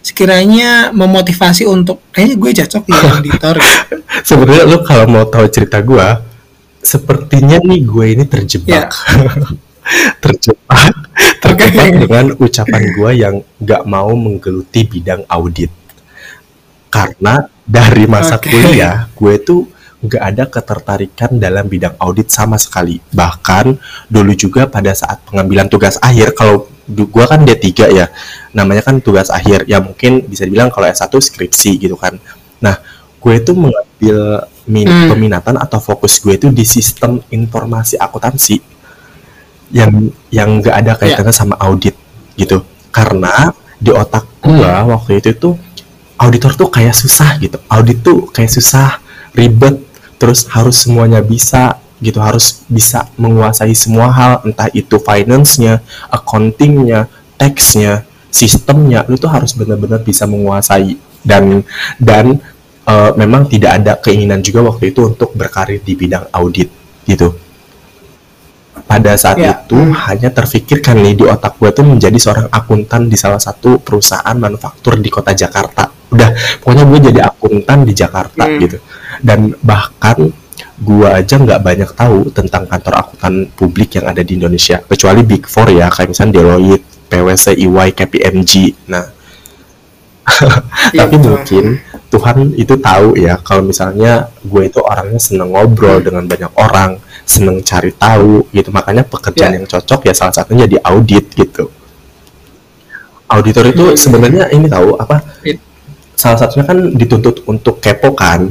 sekiranya 0.00 0.96
memotivasi 0.96 1.68
untuk 1.68 2.00
kayaknya 2.08 2.36
gue 2.40 2.50
cocok 2.64 2.82
ya 2.88 3.00
auditor. 3.20 3.54
Gitu. 3.60 3.94
Sebenarnya 4.24 4.64
lu 4.64 4.78
kalau 4.80 5.04
mau 5.04 5.28
tahu 5.28 5.44
cerita 5.52 5.84
gue, 5.84 6.08
sepertinya 6.80 7.60
nih 7.60 7.80
gue 7.84 8.06
ini 8.16 8.24
terjebak. 8.24 8.88
Yeah. 8.88 8.88
terjebak, 10.24 10.94
terjebak 11.38 11.88
okay. 11.94 12.00
dengan 12.00 12.26
ucapan 12.42 12.82
gue 12.90 13.10
yang 13.22 13.34
gak 13.62 13.86
mau 13.86 14.10
menggeluti 14.18 14.82
bidang 14.82 15.22
audit 15.30 15.70
karena 16.88 17.50
dari 17.66 18.04
masa 18.06 18.38
okay. 18.38 18.54
kuliah 18.54 19.10
gue 19.12 19.34
tuh 19.42 19.62
nggak 19.96 20.22
ada 20.22 20.44
ketertarikan 20.46 21.30
dalam 21.40 21.66
bidang 21.66 21.98
audit 21.98 22.30
sama 22.30 22.60
sekali 22.60 23.02
bahkan 23.10 23.74
dulu 24.06 24.32
juga 24.36 24.68
pada 24.68 24.92
saat 24.92 25.24
pengambilan 25.26 25.66
tugas 25.66 25.98
akhir 25.98 26.36
kalau 26.36 26.68
gue 26.86 27.24
kan 27.26 27.42
D3 27.42 27.66
ya 27.90 28.06
namanya 28.54 28.86
kan 28.86 29.02
tugas 29.02 29.32
akhir 29.32 29.66
ya 29.66 29.82
mungkin 29.82 30.22
bisa 30.30 30.46
dibilang 30.46 30.70
kalau 30.70 30.86
S1 30.86 31.10
skripsi 31.10 31.82
gitu 31.82 31.98
kan 31.98 32.20
nah 32.62 32.78
gue 33.18 33.34
itu 33.34 33.52
mengambil 33.58 34.46
min 34.70 34.86
hmm. 34.86 35.10
peminatan 35.10 35.56
atau 35.58 35.82
fokus 35.82 36.22
gue 36.22 36.38
itu 36.38 36.46
di 36.54 36.62
sistem 36.62 37.18
informasi 37.26 37.98
akuntansi 37.98 38.62
yang 39.74 39.90
yang 40.30 40.62
nggak 40.62 40.76
ada 40.78 40.92
kaitannya 40.94 41.34
yeah. 41.34 41.40
sama 41.42 41.58
audit 41.58 41.98
gitu 42.38 42.62
karena 42.94 43.50
di 43.82 43.90
otak 43.90 44.28
gue 44.38 44.54
hmm. 44.62 44.86
waktu 44.94 45.18
itu 45.18 45.30
tuh 45.34 45.54
auditor 46.16 46.52
tuh 46.56 46.68
kayak 46.72 46.96
susah 46.96 47.36
gitu 47.40 47.60
audit 47.68 48.00
tuh 48.00 48.28
kayak 48.32 48.52
susah 48.52 49.00
ribet 49.36 49.80
terus 50.16 50.48
harus 50.48 50.80
semuanya 50.84 51.20
bisa 51.20 51.76
gitu 52.00 52.20
harus 52.20 52.64
bisa 52.68 53.08
menguasai 53.16 53.72
semua 53.72 54.12
hal 54.12 54.44
entah 54.44 54.68
itu 54.72 55.00
finance-nya 55.00 55.80
accounting-nya 56.12 57.08
tax-nya 57.40 58.04
sistemnya 58.28 59.04
lu 59.08 59.16
tuh 59.16 59.32
harus 59.32 59.56
benar-benar 59.56 60.04
bisa 60.04 60.28
menguasai 60.28 61.00
dan 61.24 61.64
dan 61.96 62.36
uh, 62.84 63.16
memang 63.16 63.48
tidak 63.48 63.80
ada 63.80 63.92
keinginan 63.96 64.44
juga 64.44 64.68
waktu 64.68 64.92
itu 64.92 65.08
untuk 65.08 65.32
berkarir 65.32 65.80
di 65.80 65.96
bidang 65.96 66.28
audit 66.36 66.68
gitu 67.08 67.32
pada 68.84 69.16
saat 69.16 69.40
ya. 69.40 69.56
itu 69.56 69.74
hmm. 69.74 69.96
hanya 70.04 70.28
terfikirkan 70.30 71.00
nih 71.00 71.16
di 71.16 71.24
otak 71.24 71.56
gue 71.56 71.72
tuh 71.72 71.82
menjadi 71.82 72.18
seorang 72.20 72.48
akuntan 72.52 73.08
di 73.08 73.16
salah 73.16 73.40
satu 73.40 73.80
perusahaan 73.80 74.36
manufaktur 74.36 75.00
di 75.00 75.08
kota 75.08 75.32
Jakarta 75.32 75.95
udah 76.16 76.30
pokoknya 76.64 76.84
gue 76.88 76.98
jadi 77.12 77.20
akuntan 77.28 77.78
di 77.84 77.92
Jakarta 77.92 78.44
hmm. 78.48 78.58
gitu 78.64 78.78
dan 79.20 79.52
bahkan 79.60 80.32
gue 80.76 81.08
aja 81.08 81.40
nggak 81.40 81.60
banyak 81.64 81.90
tahu 81.96 82.28
tentang 82.32 82.68
kantor 82.68 83.00
akuntan 83.00 83.48
publik 83.56 83.96
yang 83.96 84.12
ada 84.12 84.20
di 84.20 84.36
Indonesia 84.36 84.80
kecuali 84.84 85.24
Big 85.24 85.48
Four 85.48 85.72
ya 85.72 85.88
kayak 85.88 86.12
misalnya 86.12 86.32
Deloitte, 86.36 86.84
PwC, 87.08 87.44
EY, 87.56 87.88
KPMG 87.96 88.52
nah 88.92 89.04
tapi 91.00 91.16
mungkin 91.22 91.80
Tuhan 92.10 92.36
itu 92.58 92.74
tahu 92.76 93.14
ya 93.14 93.38
kalau 93.40 93.62
misalnya 93.62 94.26
gue 94.42 94.62
itu 94.66 94.82
orangnya 94.82 95.20
seneng 95.22 95.54
ngobrol 95.54 96.02
hmm. 96.02 96.06
dengan 96.10 96.24
banyak 96.26 96.52
orang 96.58 96.90
seneng 97.26 97.62
cari 97.62 97.90
tahu 97.94 98.46
gitu 98.54 98.70
makanya 98.70 99.02
pekerjaan 99.02 99.54
yeah. 99.54 99.58
yang 99.62 99.66
cocok 99.66 100.00
ya 100.06 100.14
salah 100.14 100.34
satunya 100.34 100.66
di 100.66 100.78
audit 100.78 101.26
gitu 101.34 101.70
auditor 103.26 103.64
itu 103.66 103.84
hmm. 103.90 103.98
sebenarnya 103.98 104.44
ini 104.54 104.66
tahu 104.70 104.94
apa 104.98 105.22
salah 106.16 106.40
satunya 106.40 106.64
kan 106.64 106.78
dituntut 106.96 107.44
untuk 107.46 107.78
kepo 107.78 108.16
kan. 108.16 108.48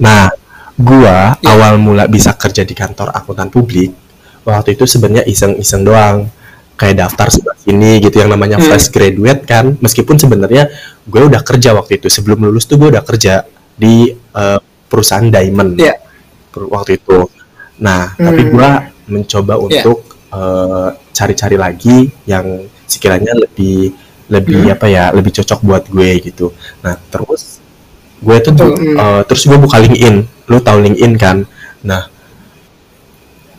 Nah, 0.00 0.32
gua 0.74 1.36
ya. 1.38 1.52
awal 1.52 1.76
mula 1.78 2.08
bisa 2.08 2.32
kerja 2.34 2.64
di 2.64 2.72
kantor 2.72 3.12
akuntan 3.12 3.52
publik 3.52 3.92
waktu 4.42 4.74
itu 4.74 4.84
sebenarnya 4.86 5.24
iseng-iseng 5.26 5.86
doang 5.86 6.26
kayak 6.74 6.98
daftar 6.98 7.30
sebelah 7.30 7.58
sini 7.62 8.02
gitu 8.02 8.18
yang 8.18 8.34
namanya 8.34 8.58
hmm. 8.58 8.66
fresh 8.66 8.90
graduate 8.90 9.46
kan 9.46 9.78
meskipun 9.78 10.18
sebenarnya 10.18 10.66
gue 11.06 11.22
udah 11.22 11.42
kerja 11.46 11.76
waktu 11.78 12.02
itu 12.02 12.10
sebelum 12.10 12.42
lulus 12.42 12.66
tuh 12.66 12.80
gue 12.80 12.90
udah 12.90 13.04
kerja 13.06 13.46
di 13.78 14.10
uh, 14.34 14.58
perusahaan 14.90 15.30
diamond 15.30 15.78
yeah. 15.78 15.94
waktu 16.50 16.98
itu 16.98 17.30
nah 17.78 18.18
hmm. 18.18 18.24
tapi 18.26 18.42
gue 18.50 18.68
mencoba 19.14 19.54
ya. 19.54 19.60
untuk 19.62 19.98
yeah. 20.10 20.34
uh, 20.34 20.88
cari-cari 21.14 21.56
lagi 21.60 22.10
yang 22.26 22.66
sekiranya 22.90 23.36
lebih 23.38 23.94
lebih 24.30 24.68
hmm. 24.68 24.74
apa 24.74 24.86
ya 24.86 25.04
lebih 25.10 25.32
cocok 25.34 25.60
buat 25.62 25.84
gue 25.90 26.10
gitu 26.22 26.54
nah 26.84 26.94
terus 27.10 27.62
gue 28.22 28.36
tuh 28.38 28.52
hmm. 28.54 28.96
uh, 28.96 29.22
terus 29.26 29.42
gue 29.46 29.58
buka 29.58 29.82
LinkedIn 29.82 30.16
lu 30.50 30.58
tahu 30.62 30.78
LinkedIn 30.82 31.12
kan 31.18 31.42
nah 31.82 32.06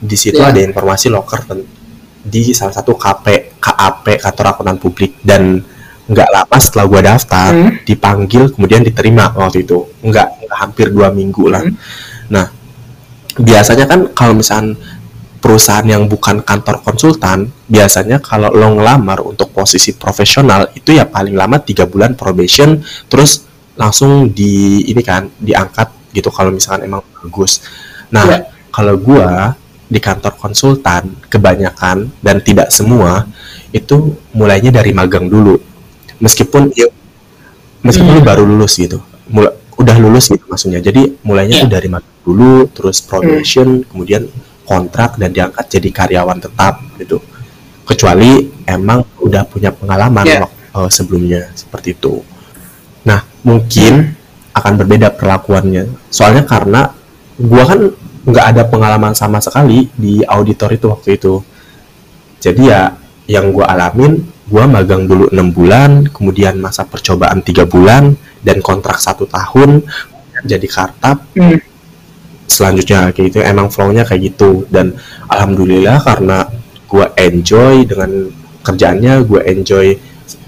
di 0.04 0.16
situ 0.20 0.40
yeah. 0.40 0.52
ada 0.52 0.60
informasi 0.64 1.12
loker 1.12 1.44
di 2.24 2.56
salah 2.56 2.72
satu 2.72 2.96
KP 2.96 3.60
KAP 3.60 4.24
kantor 4.24 4.46
akuntan 4.56 4.80
publik 4.80 5.20
dan 5.20 5.60
nggak 6.04 6.30
lama 6.32 6.58
setelah 6.60 6.86
gue 6.88 7.02
daftar 7.04 7.52
hmm. 7.52 7.72
dipanggil 7.88 8.52
kemudian 8.52 8.84
diterima 8.84 9.32
waktu 9.36 9.64
itu 9.64 9.88
nggak, 10.04 10.48
nggak 10.48 10.60
hampir 10.60 10.92
dua 10.92 11.12
minggu 11.16 11.48
lah 11.48 11.64
hmm. 11.64 11.76
nah 12.28 12.52
biasanya 13.40 13.88
kan 13.88 14.12
kalau 14.12 14.36
misalnya 14.36 14.76
perusahaan 15.44 15.84
yang 15.84 16.08
bukan 16.08 16.40
kantor 16.40 16.80
konsultan 16.80 17.52
biasanya 17.68 18.24
kalau 18.24 18.48
lo 18.56 18.80
ngelamar 18.80 19.20
untuk 19.28 19.52
posisi 19.52 19.92
profesional 19.92 20.72
itu 20.72 20.96
ya 20.96 21.04
paling 21.04 21.36
lama 21.36 21.60
tiga 21.60 21.84
bulan 21.84 22.16
probation 22.16 22.80
terus 23.12 23.44
langsung 23.76 24.32
di 24.32 24.88
ini 24.88 25.04
kan 25.04 25.28
diangkat 25.36 26.16
gitu 26.16 26.32
kalau 26.32 26.48
misalkan 26.48 26.88
emang 26.88 27.04
bagus 27.20 27.60
nah 28.08 28.24
yeah. 28.24 28.48
kalau 28.72 28.96
gua 28.96 29.60
di 29.92 30.00
kantor 30.00 30.32
konsultan 30.40 31.12
kebanyakan 31.28 32.08
dan 32.24 32.40
tidak 32.40 32.72
semua 32.72 33.28
itu 33.76 34.16
mulainya 34.32 34.72
dari 34.72 34.96
magang 34.96 35.28
dulu 35.28 35.60
meskipun 36.24 36.72
ya 36.72 36.88
meskipun 37.84 38.24
hmm. 38.24 38.26
baru 38.32 38.48
lulus 38.48 38.80
gitu 38.80 39.04
mulai 39.28 39.52
udah 39.76 39.96
lulus 40.00 40.32
gitu 40.32 40.48
maksudnya 40.48 40.80
jadi 40.80 41.20
mulainya 41.20 41.60
yeah. 41.60 41.64
tuh 41.68 41.72
dari 41.76 41.92
magang 41.92 42.16
dulu 42.24 42.72
terus 42.72 43.04
probation 43.04 43.84
hmm. 43.84 43.92
kemudian 43.92 44.24
kontrak 44.64 45.20
dan 45.20 45.30
diangkat 45.32 45.66
jadi 45.68 45.90
karyawan 45.92 46.40
tetap 46.40 46.80
gitu. 47.00 47.20
Kecuali 47.84 48.48
emang 48.64 49.04
udah 49.20 49.44
punya 49.44 49.76
pengalaman 49.76 50.24
yeah. 50.24 50.48
uh, 50.72 50.88
sebelumnya 50.88 51.52
seperti 51.54 51.96
itu. 51.96 52.24
Nah 53.04 53.24
mungkin 53.44 54.16
akan 54.56 54.74
berbeda 54.80 55.14
perlakuannya. 55.20 55.92
Soalnya 56.08 56.48
karena 56.48 56.88
gua 57.36 57.64
kan 57.68 57.80
nggak 58.24 58.46
ada 58.56 58.64
pengalaman 58.72 59.12
sama 59.12 59.44
sekali 59.44 59.92
di 60.00 60.24
auditor 60.24 60.72
itu 60.72 60.88
waktu 60.88 61.20
itu. 61.20 61.44
Jadi 62.40 62.72
ya 62.72 62.96
yang 63.28 63.52
gua 63.52 63.76
alamin 63.76 64.24
gua 64.48 64.68
magang 64.68 65.08
dulu 65.08 65.32
enam 65.32 65.52
bulan 65.52 66.08
kemudian 66.08 66.60
masa 66.60 66.88
percobaan 66.88 67.44
tiga 67.44 67.68
bulan 67.68 68.16
dan 68.44 68.60
kontrak 68.60 69.00
satu 69.00 69.28
tahun 69.28 69.84
jadi 70.44 70.68
kartap. 70.68 71.24
Hmm. 71.36 71.73
Selanjutnya 72.48 73.12
kayak 73.16 73.26
gitu. 73.34 73.40
Emang 73.42 73.68
flownya 73.74 74.04
kayak 74.06 74.34
gitu. 74.34 74.66
Dan 74.70 74.96
alhamdulillah 75.30 76.00
karena 76.04 76.48
gue 76.86 77.06
enjoy 77.18 77.90
dengan 77.90 78.12
kerjaannya 78.64 79.14
gue 79.28 79.42
enjoy 79.44 79.88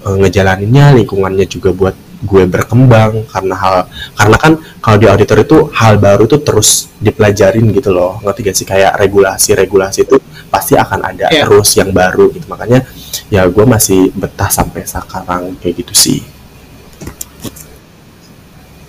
uh, 0.06 0.16
ngejalaninnya 0.16 0.96
lingkungannya 1.02 1.46
juga 1.50 1.74
buat 1.74 1.96
gue 2.22 2.44
berkembang. 2.48 3.26
Karena 3.28 3.54
hal 3.58 3.76
karena 4.16 4.36
kan 4.38 4.52
kalau 4.80 4.96
di 5.00 5.06
auditor 5.10 5.38
itu 5.42 5.58
hal 5.74 5.98
baru 5.98 6.24
tuh 6.24 6.40
terus 6.40 6.88
dipelajarin 7.02 7.66
gitu 7.74 7.90
loh. 7.92 8.22
Ngerti 8.22 8.40
gak 8.46 8.56
sih? 8.56 8.66
Kayak 8.66 8.96
regulasi 9.00 9.56
regulasi 9.56 10.06
itu 10.06 10.16
pasti 10.46 10.78
akan 10.78 11.00
ada 11.02 11.26
yeah. 11.28 11.44
terus 11.44 11.74
yang 11.76 11.90
baru 11.90 12.30
gitu. 12.32 12.46
Makanya 12.48 12.86
ya 13.28 13.44
gue 13.50 13.64
masih 13.66 14.14
betah 14.14 14.48
sampai 14.48 14.86
sekarang 14.86 15.58
kayak 15.58 15.82
gitu 15.82 15.94
sih. 15.94 16.20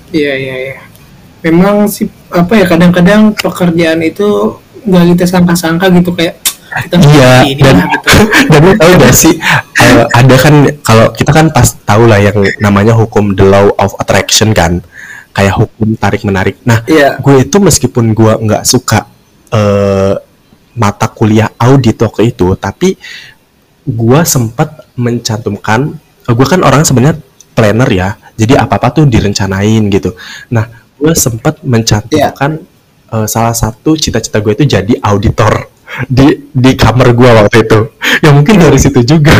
Iya 0.08 0.34
iya 0.39 0.56
iya 0.56 0.78
memang 1.48 1.88
sih 1.88 2.12
apa 2.32 2.54
ya 2.60 2.66
kadang-kadang 2.68 3.32
pekerjaan 3.36 4.04
itu 4.04 4.60
nggak 4.88 5.04
kita 5.16 5.26
sangka-sangka 5.28 5.92
gitu 5.96 6.12
kayak 6.16 6.40
iya 6.86 7.48
dan 7.58 7.76
gitu. 7.90 8.10
dan 8.52 8.60
lu 8.62 8.74
tahu 8.76 8.92
gak 9.00 9.16
sih 9.16 9.34
uh, 9.82 10.06
ada 10.14 10.36
kan 10.38 10.56
kalau 10.84 11.06
kita 11.16 11.32
kan 11.32 11.48
pas 11.50 11.68
tahu 11.88 12.06
lah 12.06 12.20
yang 12.22 12.38
namanya 12.62 12.94
hukum 12.94 13.34
the 13.34 13.46
law 13.46 13.72
of 13.80 13.96
attraction 13.98 14.52
kan 14.52 14.84
kayak 15.34 15.54
hukum 15.58 15.96
tarik 15.98 16.22
menarik 16.28 16.60
nah 16.68 16.84
yeah. 16.86 17.18
gue 17.18 17.46
itu 17.46 17.58
meskipun 17.58 18.12
gue 18.14 18.34
nggak 18.46 18.64
suka 18.68 19.06
uh, 19.54 20.16
mata 20.78 21.08
kuliah 21.10 21.50
audit 21.58 21.98
waktu 22.02 22.34
itu 22.36 22.54
tapi 22.58 22.98
gue 23.88 24.22
sempat 24.28 24.86
mencantumkan 25.00 25.96
uh, 26.28 26.34
gue 26.34 26.48
kan 26.48 26.62
orang 26.62 26.84
sebenarnya 26.84 27.18
planner 27.58 27.90
ya 27.90 28.10
jadi 28.38 28.62
apa 28.62 28.78
apa 28.78 28.94
tuh 28.94 29.06
direncanain 29.10 29.82
gitu 29.90 30.14
nah 30.54 30.87
gue 30.98 31.14
sempat 31.14 31.62
mencantumkan 31.62 32.62
yeah. 32.62 33.14
uh, 33.14 33.28
salah 33.30 33.54
satu 33.54 33.94
cita-cita 33.94 34.42
gue 34.42 34.54
itu 34.58 34.66
jadi 34.66 34.94
auditor 35.06 35.70
di 36.06 36.50
di 36.52 36.72
kamar 36.74 37.14
gue 37.16 37.30
waktu 37.30 37.58
itu. 37.64 37.80
Ya 38.22 38.30
mungkin 38.34 38.60
dari 38.60 38.78
situ 38.78 39.02
juga. 39.02 39.34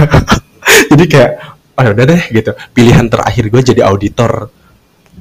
Jadi 0.92 1.06
kayak 1.08 1.32
oh 1.78 1.84
udah 1.86 2.06
deh 2.08 2.24
gitu. 2.34 2.52
Pilihan 2.74 3.08
terakhir 3.08 3.48
gue 3.48 3.62
jadi 3.64 3.82
auditor. 3.88 4.52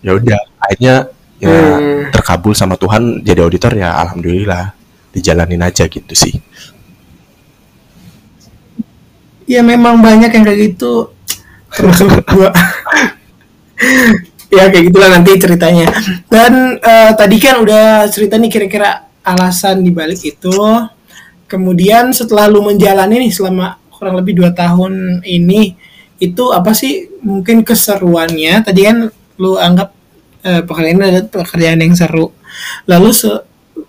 Ya 0.02 0.16
udah 0.16 0.40
akhirnya 0.58 0.94
ya 1.36 1.52
hmm. 1.52 2.10
terkabul 2.10 2.56
sama 2.56 2.80
Tuhan 2.80 3.20
jadi 3.20 3.44
auditor 3.44 3.76
ya 3.76 3.92
alhamdulillah 4.00 4.72
dijalanin 5.14 5.62
aja 5.62 5.86
gitu 5.86 6.14
sih. 6.16 6.34
Ya 9.46 9.62
memang 9.62 10.02
banyak 10.02 10.34
yang 10.34 10.42
kayak 10.42 10.60
gitu. 10.74 11.14
Termasuk 11.70 12.26
gue 12.26 12.50
ya 14.56 14.72
kayak 14.72 14.84
gitulah 14.88 15.08
nanti 15.12 15.36
ceritanya. 15.36 15.86
Dan 16.32 16.80
uh, 16.80 17.12
tadi 17.12 17.36
kan 17.36 17.60
udah 17.60 18.08
cerita 18.08 18.40
nih 18.40 18.50
kira-kira 18.50 19.06
alasan 19.20 19.84
dibalik 19.84 20.20
itu. 20.24 20.56
Kemudian 21.46 22.10
setelah 22.10 22.50
lu 22.50 22.64
menjalani 22.64 23.22
nih 23.22 23.30
selama 23.30 23.78
kurang 23.92 24.18
lebih 24.18 24.34
dua 24.42 24.50
tahun 24.50 25.22
ini 25.22 25.78
itu 26.18 26.44
apa 26.50 26.74
sih 26.74 27.06
mungkin 27.22 27.62
keseruannya? 27.62 28.66
Tadi 28.66 28.80
kan 28.82 28.98
lu 29.38 29.54
anggap 29.54 29.94
eh, 30.42 30.62
pekerjaan 30.66 30.98
ada 31.04 31.22
pekerjaan 31.22 31.78
yang 31.78 31.94
seru. 31.94 32.34
Lalu 32.90 33.10
se 33.14 33.30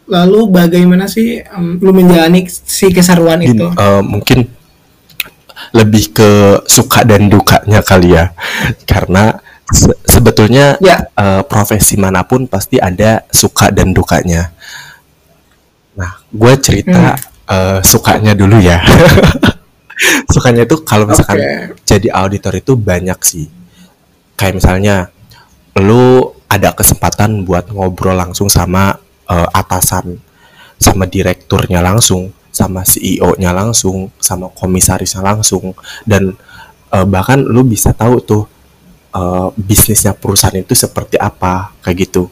lalu 0.07 0.51
bagaimana 0.51 1.07
sih 1.07 1.39
um, 1.55 1.79
lu 1.79 1.95
menjalani 1.95 2.47
si 2.47 2.91
keseruan 2.91 3.39
itu? 3.43 3.67
uh, 3.71 4.03
mungkin 4.03 4.47
lebih 5.71 6.15
ke 6.15 6.31
suka 6.67 7.03
dan 7.07 7.31
dukanya 7.31 7.81
kali 7.83 8.15
ya. 8.15 8.31
Karena 8.83 9.35
se 9.67 9.91
sebetulnya 10.07 10.79
ya. 10.79 11.11
uh, 11.15 11.43
profesi 11.43 11.99
mana 11.99 12.23
pun 12.23 12.47
pasti 12.47 12.79
ada 12.79 13.27
suka 13.27 13.67
dan 13.71 13.91
dukanya 13.91 14.55
nah 15.97 16.23
gue 16.31 16.53
cerita 16.61 17.17
hmm 17.19 17.37
uh, 17.47 17.79
sukanya 17.81 18.35
dulu 18.35 18.59
ya. 18.59 18.83
sukanya 20.33 20.67
itu 20.67 20.77
kalau 20.85 21.09
misalkan 21.09 21.41
okay. 21.41 21.73
jadi 21.87 22.07
auditor 22.13 22.53
itu 22.59 22.77
banyak 22.77 23.17
sih. 23.23 23.47
Kayak 24.37 24.61
misalnya 24.61 24.95
lu 25.79 26.35
ada 26.47 26.71
kesempatan 26.75 27.43
buat 27.47 27.73
ngobrol 27.73 28.13
langsung 28.13 28.51
sama 28.51 29.01
uh, 29.25 29.49
atasan, 29.49 30.21
sama 30.77 31.09
direkturnya 31.09 31.81
langsung, 31.81 32.29
sama 32.53 32.85
CEO-nya 32.85 33.49
langsung, 33.55 34.13
sama 34.21 34.53
komisarisnya 34.53 35.25
langsung 35.25 35.73
dan 36.05 36.37
uh, 36.93 37.05
bahkan 37.09 37.41
lu 37.41 37.65
bisa 37.65 37.89
tahu 37.97 38.21
tuh 38.21 38.43
uh, 39.13 39.53
bisnisnya 39.55 40.17
perusahaan 40.17 40.55
itu 40.55 40.73
seperti 40.73 41.15
apa 41.19 41.71
kayak 41.83 41.97
gitu. 42.07 42.31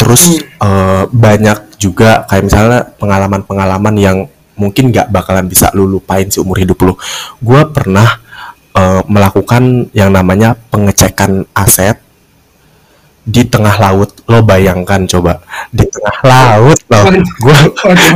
Terus 0.00 0.40
hmm. 0.40 0.44
uh, 0.64 1.04
banyak 1.12 1.76
juga 1.76 2.24
kayak 2.24 2.44
misalnya 2.44 2.80
pengalaman-pengalaman 2.96 3.94
yang 4.00 4.18
mungkin 4.56 4.92
nggak 4.92 5.08
bakalan 5.08 5.48
bisa 5.48 5.72
lu 5.72 5.88
lupain 5.88 6.28
seumur 6.28 6.60
hidup 6.60 6.80
lu. 6.84 6.94
Gue 7.40 7.64
pernah 7.72 8.20
uh, 8.76 9.00
melakukan 9.08 9.88
yang 9.96 10.12
namanya 10.12 10.56
pengecekan 10.72 11.48
aset 11.56 12.00
di 13.24 13.44
tengah 13.48 13.76
laut. 13.80 14.20
Lo 14.28 14.44
bayangkan 14.44 15.04
coba 15.08 15.40
di 15.72 15.84
tengah 15.88 16.16
laut 16.24 16.78
loh. 16.88 17.04
Gue 17.40 17.58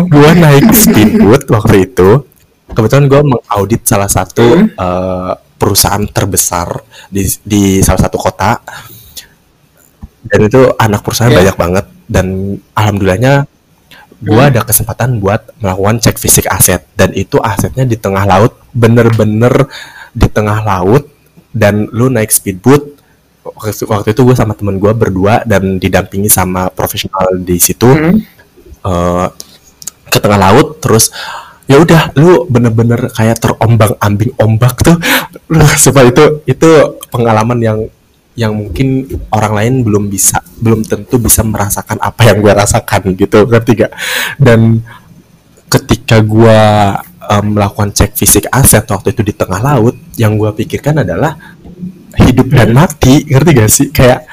gue 0.08 0.30
naik 0.36 0.72
speedboat 0.72 1.48
waktu 1.48 1.88
itu. 1.88 2.33
Kebetulan 2.74 3.06
gue 3.06 3.22
mengaudit 3.22 3.82
salah 3.86 4.10
satu 4.10 4.66
uh, 4.74 5.32
perusahaan 5.54 6.02
terbesar 6.10 6.82
di 7.08 7.24
di 7.46 7.80
salah 7.80 8.02
satu 8.04 8.18
kota 8.18 8.58
dan 10.24 10.40
itu 10.44 10.60
anak 10.76 11.00
perusahaan 11.06 11.30
yeah. 11.30 11.40
banyak 11.40 11.56
banget 11.56 11.86
dan 12.10 12.26
alhamdulillahnya 12.74 13.34
gue 14.24 14.40
hmm. 14.40 14.50
ada 14.50 14.60
kesempatan 14.64 15.20
buat 15.20 15.52
melakukan 15.60 16.00
cek 16.00 16.16
fisik 16.16 16.46
aset 16.48 16.84
dan 16.96 17.12
itu 17.12 17.36
asetnya 17.40 17.84
di 17.84 17.96
tengah 18.00 18.24
laut 18.24 18.56
bener-bener 18.72 19.68
di 20.16 20.26
tengah 20.28 20.64
laut 20.64 21.08
dan 21.54 21.86
lu 21.92 22.08
naik 22.08 22.32
speedboat 22.32 22.94
waktu, 23.44 24.16
itu 24.16 24.20
gue 24.24 24.36
sama 24.36 24.56
temen 24.56 24.80
gue 24.80 24.92
berdua 24.96 25.44
dan 25.44 25.76
didampingi 25.76 26.32
sama 26.32 26.72
profesional 26.72 27.36
di 27.36 27.60
situ 27.60 27.86
hmm. 27.86 28.16
uh, 28.82 29.28
ke 30.08 30.18
tengah 30.18 30.40
laut 30.40 30.80
terus 30.80 31.12
ya 31.64 31.80
udah 31.80 32.12
lu 32.20 32.44
bener-bener 32.46 33.08
kayak 33.12 33.40
terombang 33.40 33.94
ambing 34.00 34.32
ombak 34.40 34.74
tuh. 34.80 34.96
Supaya 35.80 36.10
itu 36.10 36.44
itu 36.44 36.70
pengalaman 37.08 37.58
yang 37.60 37.78
yang 38.34 38.50
mungkin 38.50 39.06
orang 39.30 39.52
lain 39.54 39.74
belum 39.86 40.10
bisa 40.10 40.42
belum 40.58 40.82
tentu 40.82 41.22
bisa 41.22 41.46
merasakan 41.46 42.02
apa 42.02 42.26
yang 42.26 42.42
gue 42.42 42.50
rasakan 42.50 43.14
gitu 43.14 43.46
ngerti 43.46 43.86
gak 43.86 43.94
dan 44.42 44.82
ketika 45.70 46.18
gue 46.18 46.60
um, 47.30 47.44
melakukan 47.54 47.94
cek 47.94 48.12
fisik 48.18 48.50
aset 48.50 48.84
waktu 48.90 49.14
itu 49.14 49.22
di 49.22 49.34
tengah 49.38 49.62
laut 49.62 49.94
yang 50.18 50.34
gue 50.34 50.50
pikirkan 50.50 51.06
adalah 51.06 51.38
hidup 52.14 52.46
dan 52.50 52.70
mati 52.70 53.26
ngerti 53.26 53.50
gak 53.54 53.70
sih? 53.70 53.88
Kayak 53.90 54.26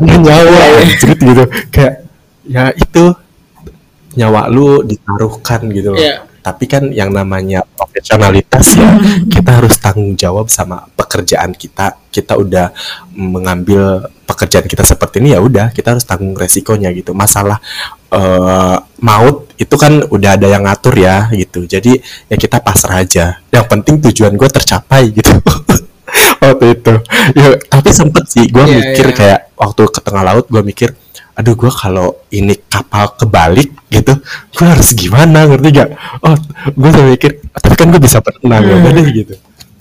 nyawa. 0.00 0.84
Cerita 1.00 1.22
gitu. 1.24 1.44
Kayak 1.72 1.94
ya 2.48 2.72
itu 2.72 3.04
nyawa 4.18 4.50
lu 4.50 4.82
ditaruhkan 4.82 5.70
gitu 5.70 5.94
loh. 5.94 6.02
Yeah 6.02 6.28
tapi 6.48 6.64
kan 6.64 6.88
yang 6.94 7.12
namanya 7.12 7.60
profesionalitas 7.76 8.72
ya 8.72 8.96
kita 9.34 9.60
harus 9.60 9.76
tanggung 9.76 10.16
jawab 10.16 10.48
sama 10.48 10.88
pekerjaan 10.96 11.52
kita. 11.52 12.00
Kita 12.08 12.40
udah 12.40 12.72
mengambil 13.12 14.08
pekerjaan 14.24 14.64
kita 14.64 14.80
seperti 14.80 15.20
ini 15.20 15.36
ya 15.36 15.44
udah 15.44 15.68
kita 15.76 15.92
harus 15.92 16.08
tanggung 16.08 16.32
resikonya 16.32 16.88
gitu. 16.96 17.12
Masalah 17.12 17.60
uh, 18.08 18.80
maut 19.04 19.52
itu 19.60 19.76
kan 19.76 20.08
udah 20.08 20.40
ada 20.40 20.48
yang 20.48 20.64
ngatur 20.64 20.96
ya 20.96 21.28
gitu. 21.36 21.68
Jadi 21.68 22.00
ya 22.32 22.36
kita 22.40 22.64
pasrah 22.64 23.04
aja. 23.04 23.44
Yang 23.52 23.66
penting 23.68 23.94
tujuan 24.08 24.32
gue 24.38 24.48
tercapai 24.48 25.12
gitu. 25.12 25.36
Waktu 26.42 26.80
itu. 26.80 26.94
Ya, 27.36 27.60
tapi 27.68 27.92
sempet 27.92 28.24
sih 28.32 28.48
gue 28.48 28.64
Iya, 28.64 28.72
mikir 28.72 29.06
iya. 29.12 29.14
kayak 29.14 29.40
waktu 29.58 29.82
ke 29.90 30.00
tengah 30.00 30.22
laut 30.24 30.46
gue 30.48 30.62
mikir 30.64 30.94
aduh 31.38 31.54
gue 31.54 31.70
kalau 31.70 32.18
ini 32.34 32.58
kapal 32.66 33.14
kebalik 33.14 33.70
gitu 33.94 34.18
gue 34.58 34.66
harus 34.66 34.90
gimana 34.98 35.46
ngerti 35.46 35.68
gak 35.70 35.88
oh 36.26 36.34
gue 36.74 36.90
sampai 36.90 37.10
mikir 37.14 37.30
tapi 37.54 37.74
kan 37.78 37.86
gue 37.94 38.02
bisa 38.02 38.18
berenang 38.18 38.66
ya 38.66 38.74
udah 38.74 38.92
deh 38.92 39.08
gitu. 39.14 39.34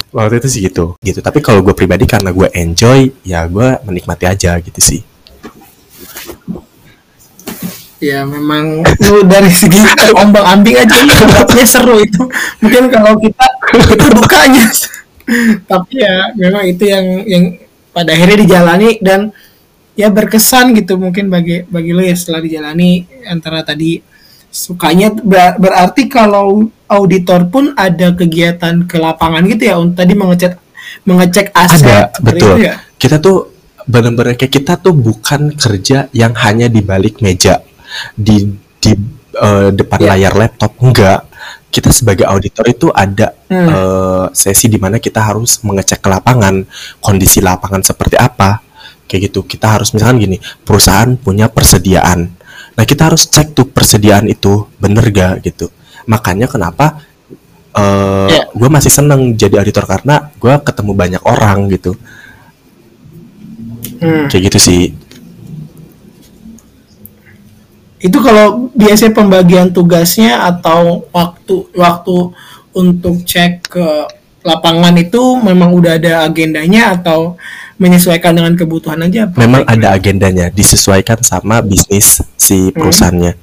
Waktu 0.08 0.39
itu 0.39 0.48
sih 0.48 0.62
gitu 0.63 0.96
gitu. 1.04 1.20
Tapi 1.20 1.43
kalau 1.43 1.60
gue 1.62 1.76
pribadi 1.76 2.08
karena 2.08 2.32
gue 2.32 2.48
enjoy 2.56 3.12
ya 3.28 3.43
gue 3.46 3.84
menikmati 3.84 4.24
aja 4.24 4.56
gitu 4.63 4.80
sih. 4.80 5.04
Ya 8.00 8.24
memang 8.24 8.86
lu 8.86 9.26
dari 9.28 9.52
segi 9.52 9.78
ombang 10.15 10.46
ambing 10.48 10.80
aja 10.80 10.96
anggapnya 10.96 11.65
seru 11.67 12.00
itu. 12.00 12.24
Mungkin 12.63 12.88
kalau 12.88 13.20
kita 13.20 13.46
itu 13.93 14.08
dukanya. 14.13 14.65
Tapi 15.67 15.93
ya 16.00 16.32
memang 16.39 16.63
itu 16.65 16.84
yang 16.88 17.06
yang 17.28 17.43
pada 17.91 18.15
akhirnya 18.15 18.38
dijalani 18.48 19.02
dan 19.04 19.36
ya 19.98 20.08
berkesan 20.08 20.78
gitu 20.78 20.96
mungkin 20.96 21.28
bagi 21.28 21.66
bagi 21.66 21.92
lo 21.92 22.00
ya 22.00 22.14
setelah 22.14 22.40
dijalani 22.40 23.02
antara 23.26 23.66
tadi 23.66 23.98
sukanya 24.48 25.12
ber- 25.12 25.58
berarti 25.58 26.08
kalau 26.08 26.70
auditor 26.88 27.50
pun 27.50 27.74
ada 27.74 28.14
kegiatan 28.14 28.86
ke 28.86 28.96
lapangan 28.96 29.44
gitu 29.44 29.64
ya 29.68 29.76
untuk 29.76 29.98
tadi 30.00 30.14
mengecek 30.14 30.54
mengecek 31.04 31.48
aset 31.52 31.84
ada 31.84 32.22
betul 32.22 32.56
ya. 32.58 32.80
kita 32.96 33.18
tuh 33.18 33.52
benar-benar 33.84 34.36
kayak 34.36 34.54
kita 34.54 34.78
tuh 34.78 34.94
bukan 34.94 35.56
kerja 35.56 36.08
yang 36.12 36.32
hanya 36.38 36.68
di 36.68 36.80
balik 36.80 37.20
meja 37.20 37.60
di 38.14 38.46
di 38.78 38.92
eh, 39.34 39.70
depan 39.74 40.00
Iya. 40.00 40.10
layar 40.14 40.34
laptop 40.38 40.78
enggak 40.80 41.26
kita 41.68 41.92
sebagai 41.92 42.24
auditor 42.26 42.66
itu 42.68 42.88
ada 42.90 43.34
Hmm. 43.48 43.68
eh, 43.68 44.26
sesi 44.36 44.68
di 44.68 44.76
mana 44.76 45.00
kita 45.00 45.24
harus 45.24 45.64
mengecek 45.64 46.04
ke 46.04 46.10
lapangan 46.12 46.68
kondisi 47.00 47.40
lapangan 47.40 47.80
seperti 47.80 48.20
apa 48.20 48.60
kayak 49.08 49.32
gitu. 49.32 49.48
Kita 49.48 49.80
harus 49.80 49.96
misalkan 49.96 50.20
gini 50.22 50.38
perusahaan 50.62 51.15
punya 51.15 51.48
persediaan. 51.48 52.30
Nah 52.78 52.84
kita 52.86 53.10
harus 53.10 53.26
cek 53.32 53.58
tuh 53.58 53.65
persediaan 53.72 54.30
itu 54.30 54.67
bener 54.78 55.10
gak 55.10 55.41
gitu. 55.48 55.72
Makanya 56.06 56.46
kenapa 56.46 57.02
eh 57.78 58.28
Iya. 58.28 58.43
gue 58.54 58.70
masih 58.70 58.91
seneng 58.91 59.34
jadi 59.34 59.62
auditor 59.63 59.86
karena 59.88 60.30
gue 60.38 60.54
ketemu 60.62 60.91
banyak 60.93 61.24
orang 61.26 61.72
gitu. 61.72 61.96
Hmm. 63.98 64.30
kayak 64.30 64.54
gitu 64.54 64.60
sih. 64.62 64.84
Itu 67.98 68.22
kalau 68.22 68.70
biasanya 68.78 69.13
pembagian 69.17 69.74
tugasnya 69.74 70.46
atau 70.46 71.10
waktu 71.10 71.65
waktu 71.74 72.30
untuk 72.78 73.26
cek 73.26 73.65
ke 73.74 73.88
lapangan 74.46 74.93
itu 75.02 75.41
memang 75.41 75.74
udah 75.74 75.98
ada 75.98 76.30
agendanya 76.30 76.93
atau 76.93 77.36
menyesuaikan 77.78 78.34
dengan 78.34 78.54
kebutuhan 78.58 79.00
aja? 79.06 79.30
apa? 79.30 79.38
memang 79.38 79.63
ada 79.66 79.94
agendanya 79.94 80.50
disesuaikan 80.50 81.22
sama 81.22 81.62
bisnis 81.62 82.22
si 82.38 82.74
perusahaannya 82.74 83.38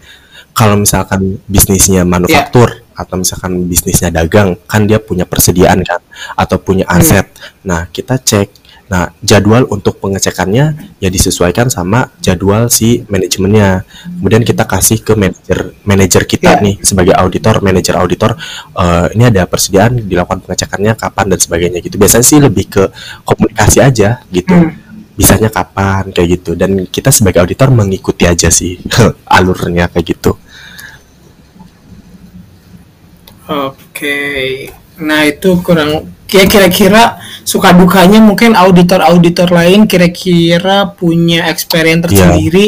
kalau 0.54 0.78
misalkan 0.78 1.42
bisnisnya 1.50 2.06
manufaktur 2.06 2.84
atau 2.94 3.18
misalkan 3.18 3.66
bisnisnya 3.66 4.14
dagang 4.14 4.54
kan 4.70 4.86
dia 4.86 5.02
punya 5.02 5.26
persediaan 5.26 5.82
kan 5.82 5.98
atau 6.38 6.62
punya 6.62 6.86
aset 6.86 7.26
nah 7.66 7.90
kita 7.90 8.22
cek 8.22 8.63
nah 8.84 9.08
jadwal 9.24 9.64
untuk 9.72 9.96
pengecekannya 9.96 10.64
ya 11.00 11.08
disesuaikan 11.08 11.72
sama 11.72 12.12
jadwal 12.20 12.68
si 12.68 13.00
manajemennya 13.08 13.80
kemudian 14.20 14.44
kita 14.44 14.68
kasih 14.68 15.00
ke 15.00 15.16
manajer 15.16 15.72
manajer 15.88 16.22
kita 16.28 16.42
Ya. 16.44 16.60
nih 16.60 16.76
sebagai 16.84 17.16
auditor 17.16 17.64
manajer 17.64 17.96
auditor 17.96 18.36
eh, 18.76 19.06
ini 19.16 19.24
ada 19.32 19.48
persediaan 19.48 20.04
dilakukan 20.04 20.44
pengecekannya 20.44 20.92
kapan 20.94 21.26
dan 21.32 21.38
sebagainya 21.40 21.80
gitu 21.80 21.96
biasanya 21.96 22.26
sih 22.28 22.38
lebih 22.44 22.68
ke 22.68 22.84
komunikasi 23.24 23.80
aja 23.80 24.20
gitu 24.28 24.52
Hmm. 24.52 24.76
bisanya 25.14 25.46
kapan 25.48 26.10
kayak 26.10 26.28
gitu 26.42 26.58
dan 26.58 26.90
kita 26.90 27.08
sebagai 27.14 27.38
auditor 27.40 27.70
mengikuti 27.70 28.26
aja 28.26 28.50
sih 28.50 28.76
alurnya 29.36 29.88
kayak 29.88 30.06
gitu 30.12 30.36
Oke. 33.44 34.18
Nah, 35.00 35.20
itu 35.26 35.60
kurang 35.60 36.08
ya 36.30 36.48
kira-kira 36.50 37.20
suka 37.44 37.76
dukanya 37.76 38.18
mungkin 38.18 38.56
auditor-auditor 38.56 39.52
lain 39.52 39.84
kira-kira 39.84 40.90
punya 40.90 41.46
experience 41.46 42.02
Iya. 42.02 42.08
tersendiri 42.08 42.66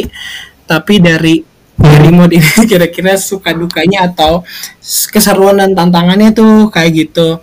tapi 0.64 1.00
dari 1.00 1.40
dari 1.76 2.08
mode 2.08 2.36
ini 2.36 2.44
kira-kira 2.70 3.16
suka 3.16 3.52
dukanya 3.52 4.08
atau 4.08 4.40
keseruan 5.10 5.60
dan 5.60 5.76
tantangannya 5.76 6.32
tuh 6.32 6.72
kayak 6.72 6.90
gitu. 6.96 7.40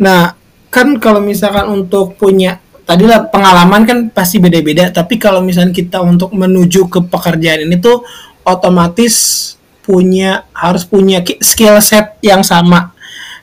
Nah, 0.00 0.32
kan 0.68 0.96
kalau 0.96 1.20
misalkan 1.20 1.68
untuk 1.68 2.16
punya 2.16 2.56
tadi 2.84 3.04
lah 3.04 3.28
pengalaman 3.28 3.84
kan 3.84 3.98
pasti 4.08 4.40
beda-beda, 4.40 4.88
tapi 4.88 5.20
kalau 5.20 5.44
misalkan 5.44 5.76
kita 5.76 6.00
untuk 6.00 6.32
menuju 6.32 6.88
ke 6.88 7.04
pekerjaan 7.04 7.68
ini 7.68 7.76
tuh 7.76 8.00
otomatis 8.48 9.14
punya 9.84 10.48
harus 10.50 10.82
punya 10.82 11.20
ki- 11.20 11.38
skill 11.38 11.76
set 11.78 12.16
yang 12.24 12.40
sama. 12.40 12.95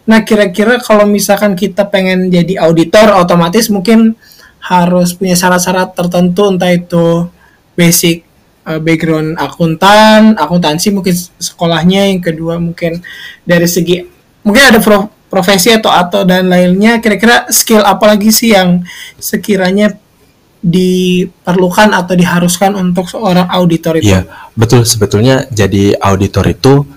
Nah, 0.03 0.19
kira-kira 0.27 0.83
kalau 0.83 1.07
misalkan 1.07 1.55
kita 1.55 1.87
pengen 1.87 2.27
jadi 2.27 2.59
auditor, 2.59 3.15
otomatis 3.15 3.71
mungkin 3.71 4.19
harus 4.59 5.15
punya 5.15 5.35
syarat-syarat 5.35 5.95
tertentu, 5.95 6.51
entah 6.51 6.71
itu 6.71 7.27
basic 7.75 8.27
uh, 8.67 8.79
background 8.79 9.39
akuntan, 9.39 10.35
akuntansi 10.35 10.91
mungkin 10.91 11.15
sekolahnya, 11.39 12.11
yang 12.11 12.19
kedua 12.19 12.59
mungkin 12.59 12.99
dari 13.47 13.67
segi 13.67 14.03
mungkin 14.43 14.63
ada 14.75 14.79
pro- 14.83 15.11
profesi 15.31 15.71
atau 15.71 15.91
atau 15.91 16.27
dan 16.27 16.51
lainnya. 16.51 16.99
Kira-kira 16.99 17.47
skill 17.51 17.83
apa 17.83 18.15
lagi 18.15 18.31
sih 18.31 18.51
yang 18.51 18.83
sekiranya 19.19 19.95
diperlukan 20.63 21.91
atau 21.91 22.15
diharuskan 22.15 22.75
untuk 22.79 23.11
seorang 23.11 23.51
auditor 23.51 23.99
itu? 23.99 24.15
Iya, 24.15 24.27
betul 24.55 24.87
sebetulnya 24.87 25.43
jadi 25.51 25.99
auditor 25.99 26.47
itu 26.47 26.87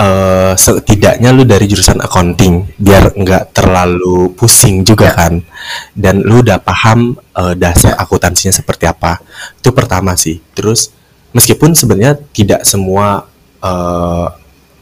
eh 0.00 0.52
setidaknya 0.56 1.28
lu 1.36 1.44
dari 1.44 1.68
jurusan 1.68 2.00
accounting 2.00 2.72
biar 2.80 3.12
nggak 3.12 3.52
terlalu 3.52 4.32
pusing 4.32 4.80
juga 4.80 5.12
kan. 5.12 5.44
Dan 5.92 6.24
lu 6.24 6.40
udah 6.40 6.56
paham 6.64 7.12
eh, 7.36 7.54
dasar 7.60 8.00
akuntansinya 8.00 8.54
seperti 8.54 8.88
apa. 8.88 9.20
Itu 9.60 9.76
pertama 9.76 10.16
sih. 10.16 10.40
Terus 10.56 10.88
meskipun 11.36 11.76
sebenarnya 11.76 12.16
tidak 12.32 12.64
semua 12.64 13.28
eh, 13.60 14.28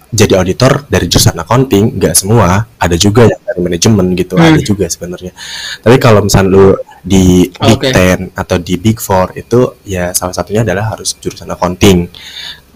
jadi 0.09 0.41
auditor 0.41 0.89
dari 0.89 1.05
jurusan 1.05 1.37
accounting, 1.37 2.01
nggak 2.01 2.17
semua, 2.17 2.65
ada 2.81 2.97
juga 2.97 3.29
yang 3.29 3.41
dari 3.45 3.61
manajemen 3.61 4.17
gitu, 4.17 4.41
Hmm. 4.41 4.57
ada 4.57 4.61
juga 4.65 4.89
sebenarnya. 4.89 5.37
Tapi 5.85 5.97
kalau 6.01 6.25
misalnya 6.25 6.49
lu 6.49 6.67
di 7.05 7.45
Big. 7.45 7.93
Ten 7.93 8.33
atau 8.33 8.57
di 8.57 8.81
Big 8.81 8.97
Four 9.05 9.37
itu 9.37 9.77
ya 9.85 10.17
salah 10.17 10.33
satunya 10.33 10.65
adalah 10.65 10.97
harus 10.97 11.13
jurusan 11.21 11.49
accounting. 11.53 12.09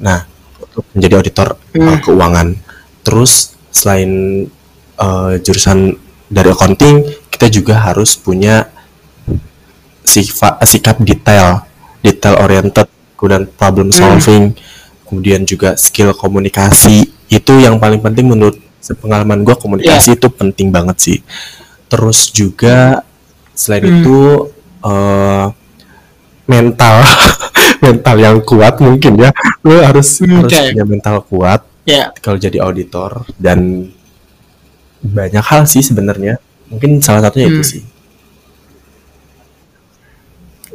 Nah, 0.05 0.29
untuk 0.73 0.85
menjadi 0.93 1.15
auditor 1.21 1.49
uh, 1.53 1.77
Hmm. 1.77 2.01
keuangan. 2.01 2.49
Terus 3.03 3.33
selain 3.69 4.11
uh, 4.97 5.37
jurusan 5.39 5.97
dari 6.27 6.49
accounting, 6.49 7.03
kita 7.29 7.47
juga 7.47 7.77
harus 7.79 8.17
punya 8.17 8.73
sifa- 10.03 10.59
sikap 10.63 11.01
detail, 11.01 11.65
detail 12.01 12.41
oriented, 12.41 12.89
kemudian 13.15 13.45
problem 13.51 13.89
Hmm. 13.89 13.97
solving, 13.97 14.45
kemudian 15.05 15.45
juga 15.45 15.77
skill 15.77 16.13
komunikasi. 16.13 17.05
Itu 17.29 17.59
yang 17.59 17.77
paling 17.77 18.01
penting 18.01 18.29
menurut 18.29 18.57
sepengalaman 18.79 19.41
gue 19.43 19.55
komunikasi 19.55 20.17
itu 20.17 20.29
penting 20.29 20.69
banget 20.69 20.97
sih. 20.99 21.19
Terus 21.87 22.29
juga 22.29 23.05
selain 23.53 23.85
Hmm. 23.85 23.95
itu 24.01 24.19
eh, 24.83 25.47
mental 26.45 26.97
mental 27.83 28.17
yang 28.17 28.39
kuat 28.47 28.79
mungkin 28.79 29.19
ya 29.19 29.31
lu 29.67 29.83
harus 29.83 30.23
Hmm, 30.23 30.47
harus 30.47 30.55
punya 30.55 30.87
mental 30.87 31.19
kuat 31.27 31.61
Ya, 31.83 32.15
kalau 32.23 32.39
jadi 32.39 32.63
auditor 32.63 33.27
dan 33.43 33.91
banyak 35.03 35.43
hal 35.43 35.67
sih 35.67 35.83
sebenarnya 35.83 36.39
mungkin 36.71 37.03
salah 37.03 37.27
satunya 37.27 37.51
itu 37.51 37.59
Hmm. 37.59 37.71
sih 37.75 37.83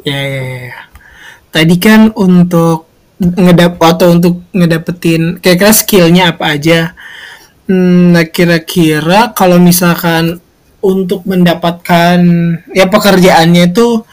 ya, 0.04 0.20
ya, 0.20 0.44
ya. 0.68 0.80
Tadi 1.48 1.76
kan 1.80 2.12
untuk 2.14 2.86
ngedap 3.18 3.80
atau 3.82 4.14
untuk 4.14 4.46
ngedapetin 4.54 5.40
kira-kira 5.42 5.74
skillnya 5.74 6.36
apa 6.36 6.54
aja. 6.54 6.94
Hmm, 7.68 8.14
Nah, 8.16 8.28
kira-kira 8.28 9.32
kalau 9.32 9.58
misalkan 9.60 10.40
untuk 10.80 11.26
mendapatkan 11.26 12.20
ya 12.72 12.86
pekerjaannya 12.88 13.74
itu 13.74 14.04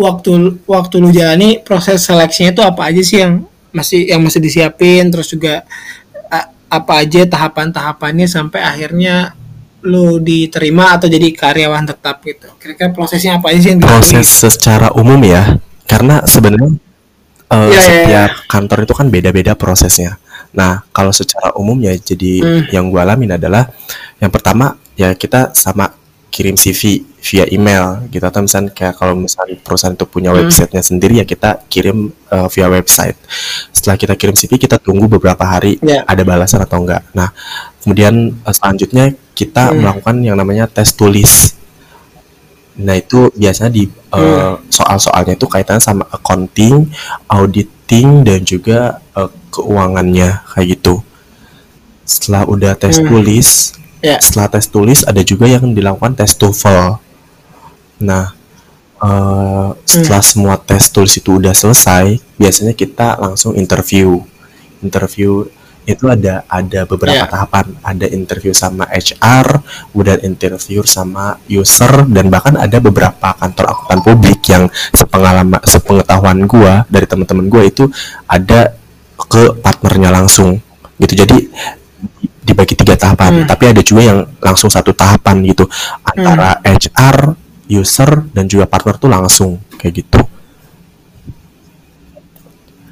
waktu 0.00 0.64
waktu 0.64 0.94
lu 0.96 1.12
jalani 1.12 1.60
proses 1.60 2.00
seleksinya 2.00 2.56
itu 2.56 2.62
apa 2.64 2.88
aja 2.88 3.02
sih 3.04 3.20
yang 3.20 3.44
masih 3.70 4.08
yang 4.08 4.24
masih 4.24 4.40
disiapin 4.40 5.12
terus 5.12 5.28
juga 5.28 5.62
a- 6.26 6.48
apa 6.72 7.04
aja 7.04 7.28
tahapan-tahapannya 7.28 8.24
sampai 8.24 8.64
akhirnya 8.64 9.36
lu 9.80 10.20
diterima 10.20 10.92
atau 10.92 11.08
jadi 11.08 11.32
karyawan 11.32 11.88
tetap 11.88 12.20
gitu. 12.20 12.48
Kira-kira 12.60 12.92
prosesnya 12.92 13.40
apa 13.40 13.48
aja 13.48 13.60
sih 13.60 13.70
yang 13.72 13.80
proses 13.80 14.28
secara 14.28 14.92
umum 14.92 15.16
ya 15.20 15.56
karena 15.84 16.20
sebenarnya 16.24 16.76
eh, 17.48 17.56
Iya, 17.56 17.66
iya, 17.68 17.80
setiap 17.80 18.30
kantor 18.46 18.78
itu 18.84 18.94
kan 18.96 19.06
beda-beda 19.08 19.52
prosesnya 19.54 20.16
nah 20.50 20.82
kalau 20.90 21.14
secara 21.14 21.54
umum 21.54 21.78
ya 21.78 21.94
jadi 21.94 22.32
Hmm. 22.42 22.62
yang 22.74 22.84
gue 22.90 22.98
alamin 22.98 23.38
adalah 23.38 23.70
yang 24.18 24.34
pertama 24.34 24.74
ya 24.98 25.14
kita 25.14 25.54
sama 25.54 25.86
kirim 26.30 26.54
CV 26.54 27.02
via 27.20 27.44
email 27.50 28.06
gitu 28.08 28.22
atau 28.24 28.40
misalnya 28.40 28.72
kayak 28.72 28.96
kalau 28.96 29.18
misalnya 29.18 29.58
perusahaan 29.60 29.92
itu 29.92 30.06
punya 30.08 30.30
hmm. 30.32 30.38
websitenya 30.40 30.82
sendiri 30.82 31.20
ya 31.20 31.26
kita 31.26 31.66
kirim 31.68 32.14
uh, 32.30 32.48
via 32.48 32.70
website 32.70 33.18
setelah 33.74 33.98
kita 33.98 34.14
kirim 34.16 34.38
CV 34.38 34.56
kita 34.56 34.80
tunggu 34.80 35.10
beberapa 35.10 35.42
hari 35.44 35.76
yeah. 35.84 36.06
ada 36.08 36.22
balasan 36.24 36.62
atau 36.64 36.80
enggak 36.80 37.04
nah 37.12 37.34
kemudian 37.82 38.32
uh, 38.46 38.54
selanjutnya 38.54 39.12
kita 39.34 39.68
hmm. 39.68 39.76
melakukan 39.82 40.16
yang 40.22 40.38
namanya 40.38 40.70
tes 40.70 40.94
tulis 40.94 41.58
nah 42.80 42.96
itu 42.96 43.28
biasanya 43.36 43.68
di 43.74 43.84
uh, 44.14 44.56
hmm. 44.56 44.72
soal-soalnya 44.72 45.36
itu 45.36 45.44
kaitannya 45.44 45.82
sama 45.82 46.08
accounting 46.08 46.88
auditing 47.28 48.24
dan 48.24 48.40
juga 48.46 49.02
uh, 49.12 49.28
keuangannya 49.52 50.46
kayak 50.56 50.78
gitu 50.78 51.02
setelah 52.06 52.48
udah 52.48 52.72
tes 52.78 52.96
hmm. 53.02 53.06
tulis 53.10 53.79
yeah. 54.04 54.20
setelah 54.20 54.48
tes 54.52 54.66
tulis 54.68 55.04
ada 55.06 55.20
juga 55.24 55.46
yang 55.48 55.72
dilakukan 55.72 56.16
tes 56.16 56.32
TOEFL 56.36 57.00
nah 58.00 58.32
uh, 59.00 59.76
setelah 59.84 60.22
hmm. 60.24 60.30
semua 60.32 60.54
tes 60.60 60.84
tulis 60.92 61.12
itu 61.16 61.36
udah 61.36 61.52
selesai 61.52 62.20
biasanya 62.36 62.72
kita 62.76 63.20
langsung 63.20 63.56
interview 63.56 64.20
interview 64.80 65.44
itu 65.88 66.06
ada 66.06 66.44
ada 66.46 66.84
beberapa 66.84 67.24
yeah. 67.24 67.30
tahapan 67.30 67.72
ada 67.80 68.06
interview 68.06 68.52
sama 68.52 68.84
HR 68.86 69.64
kemudian 69.90 70.20
interview 70.22 70.84
sama 70.84 71.40
user 71.48 72.04
dan 72.12 72.28
bahkan 72.28 72.54
ada 72.60 72.78
beberapa 72.78 73.32
kantor 73.34 73.74
akuntan 73.74 74.00
publik 74.04 74.40
yang 74.52 74.68
sepengalaman 74.92 75.58
sepengetahuan 75.64 76.44
gua 76.44 76.84
dari 76.86 77.08
teman-teman 77.08 77.48
gua 77.48 77.62
itu 77.64 77.88
ada 78.28 78.76
ke 79.16 79.56
partnernya 79.60 80.12
langsung 80.12 80.60
gitu 81.00 81.24
jadi 81.24 81.36
dibagi 82.44 82.74
tiga 82.76 82.89
tahapan, 83.00 83.32
hmm. 83.42 83.48
tapi 83.48 83.64
ada 83.72 83.80
juga 83.80 84.02
yang 84.04 84.20
langsung 84.44 84.68
satu 84.68 84.92
tahapan 84.92 85.40
gitu 85.48 85.64
antara 86.04 86.60
hmm. 86.60 86.76
HR, 86.76 87.16
user 87.72 88.10
dan 88.36 88.44
juga 88.44 88.68
partner 88.68 88.94
tuh 89.00 89.10
langsung 89.10 89.50
kayak 89.80 90.04
gitu. 90.04 90.20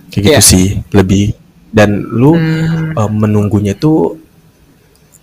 Kayak 0.09 0.25
yeah. 0.25 0.25
gitu 0.25 0.41
iya. 0.41 0.41
sih 0.41 0.67
lebih 0.97 1.37
dan 1.69 2.01
lu 2.01 2.33
hmm. 2.33 2.97
um, 2.97 3.13
menunggunya 3.13 3.77
tuh 3.77 4.17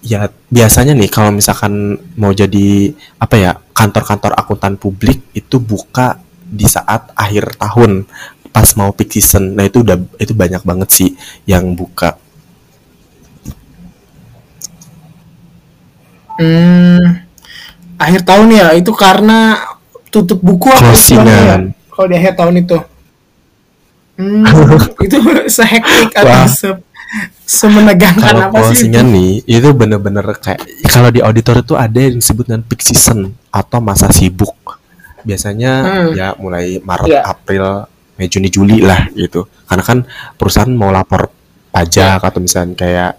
ya 0.06 0.30
biasanya 0.54 0.94
nih 0.94 1.10
kalau 1.10 1.34
misalkan 1.34 1.98
mau 2.14 2.30
jadi 2.30 2.94
apa 3.18 3.36
ya 3.36 3.52
kantor-kantor 3.74 4.38
akuntan 4.38 4.78
publik 4.78 5.26
itu 5.34 5.58
buka 5.58 6.22
di 6.46 6.70
saat 6.70 7.10
akhir 7.18 7.58
tahun 7.58 8.06
pas 8.54 8.70
mau 8.80 8.96
peak 8.96 9.20
season. 9.20 9.58
Nah 9.58 9.68
itu 9.68 9.84
udah 9.84 10.00
itu 10.16 10.32
banyak 10.32 10.64
banget 10.64 10.90
sih 10.94 11.10
yang 11.44 11.76
buka 11.76 12.16
Hmm, 16.36 17.24
akhir 17.96 18.22
tahun 18.28 18.48
ya 18.52 18.68
itu 18.76 18.92
karena 18.92 19.56
tutup 20.12 20.40
buku 20.44 20.68
apa 20.72 20.92
ya? 20.92 21.58
Kalau 21.92 22.08
di 22.12 22.16
akhir 22.16 22.34
tahun 22.36 22.56
itu. 22.64 22.78
Hmm, 24.16 24.48
itu 25.06 25.18
sehektik 25.52 26.12
atau 26.16 26.48
se 26.48 26.70
semenegangkan 27.46 28.50
apa 28.50 28.74
sih 28.74 28.90
itu? 28.90 28.98
nih 28.98 29.46
itu 29.46 29.70
bener-bener 29.78 30.26
kayak 30.42 30.66
kalau 30.90 31.14
di 31.14 31.22
auditor 31.22 31.62
itu 31.62 31.78
ada 31.78 32.00
yang 32.02 32.18
disebut 32.18 32.50
dengan 32.50 32.66
peak 32.66 32.82
season 32.82 33.38
atau 33.54 33.78
masa 33.80 34.10
sibuk 34.10 34.82
biasanya 35.22 35.72
hmm. 35.86 36.12
ya 36.18 36.28
mulai 36.42 36.82
Maret 36.82 37.10
yeah. 37.10 37.24
April 37.24 37.86
Mei 38.18 38.28
Juni 38.28 38.50
Juli 38.50 38.82
lah 38.82 39.10
gitu 39.14 39.46
karena 39.70 39.84
kan 39.86 39.98
perusahaan 40.38 40.74
mau 40.74 40.90
lapor 40.90 41.30
pajak 41.70 42.24
atau 42.24 42.40
misalnya 42.42 42.74
kayak 42.74 43.12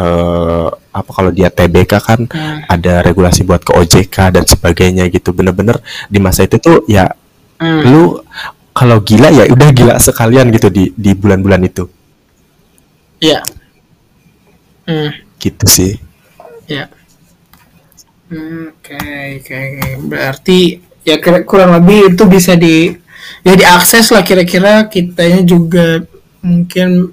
uh, 0.00 0.68
apa 0.72 1.10
kalau 1.12 1.30
dia 1.30 1.52
TBK 1.52 1.92
kan 2.00 2.20
hmm. 2.24 2.66
ada 2.66 3.04
regulasi 3.04 3.44
buat 3.44 3.60
ke 3.60 3.76
OJK 3.76 4.16
dan 4.40 4.44
sebagainya 4.48 5.12
gitu. 5.12 5.36
Bener-bener 5.36 5.78
di 6.08 6.18
masa 6.18 6.48
itu 6.48 6.56
tuh 6.56 6.88
ya 6.88 7.12
hmm. 7.60 7.82
lu 7.84 8.24
kalau 8.72 9.04
gila 9.04 9.28
ya 9.28 9.44
udah 9.52 9.68
gila 9.76 9.94
sekalian 10.00 10.48
gitu 10.56 10.72
di 10.72 10.88
di 10.96 11.12
bulan-bulan 11.12 11.62
itu. 11.68 11.84
Iya. 13.20 13.44
Hmm. 14.88 15.12
gitu 15.38 15.64
sih. 15.68 16.00
Ya 16.64 16.88
oke 18.30 18.98
oke 19.42 19.60
berarti 20.06 20.78
ya 21.02 21.18
kurang 21.42 21.74
lebih 21.82 22.14
itu 22.14 22.22
bisa 22.30 22.54
di 22.54 22.94
ya 23.42 23.54
diakses 23.58 24.14
lah 24.14 24.22
kira-kira 24.22 24.86
kitanya 24.86 25.42
juga 25.42 26.06
mungkin 26.40 27.10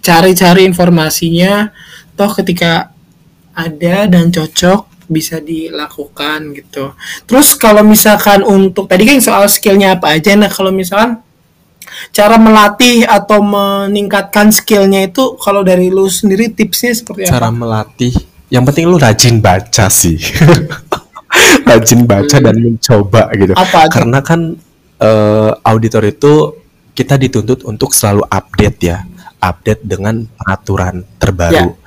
cari-cari 0.00 0.64
informasinya 0.64 1.74
toh 2.20 2.28
ketika 2.36 2.92
ada 3.56 4.04
dan 4.04 4.28
cocok 4.28 5.08
bisa 5.08 5.40
dilakukan 5.40 6.52
gitu. 6.52 6.92
Terus 7.24 7.56
kalau 7.56 7.80
misalkan 7.80 8.44
untuk 8.44 8.86
tadi 8.86 9.08
kan 9.08 9.18
soal 9.24 9.48
skillnya 9.48 9.96
apa 9.96 10.20
aja, 10.20 10.36
nah 10.36 10.52
kalau 10.52 10.68
misalkan 10.68 11.18
cara 12.12 12.36
melatih 12.36 13.08
atau 13.08 13.40
meningkatkan 13.40 14.52
skillnya 14.52 15.08
itu 15.08 15.40
kalau 15.40 15.64
dari 15.64 15.88
lu 15.88 16.06
sendiri 16.06 16.52
tipsnya 16.52 16.92
seperti 16.92 17.26
cara 17.26 17.32
apa? 17.32 17.36
Cara 17.40 17.50
melatih, 17.50 18.12
yang 18.52 18.62
penting 18.68 18.84
lu 18.86 19.00
rajin 19.00 19.42
baca 19.42 19.88
sih, 19.88 20.20
rajin 21.68 22.04
baca 22.04 22.36
hmm. 22.36 22.44
dan 22.44 22.56
mencoba 22.60 23.22
gitu. 23.34 23.52
Apa 23.56 23.88
aja? 23.88 23.90
Karena 23.90 24.18
kan 24.22 24.40
uh, 25.02 25.50
auditor 25.66 26.06
itu 26.06 26.54
kita 26.94 27.18
dituntut 27.18 27.66
untuk 27.66 27.90
selalu 27.90 28.22
update 28.30 28.78
ya, 28.78 29.02
update 29.42 29.82
dengan 29.82 30.22
peraturan 30.38 31.02
terbaru. 31.18 31.74
Ya 31.74 31.80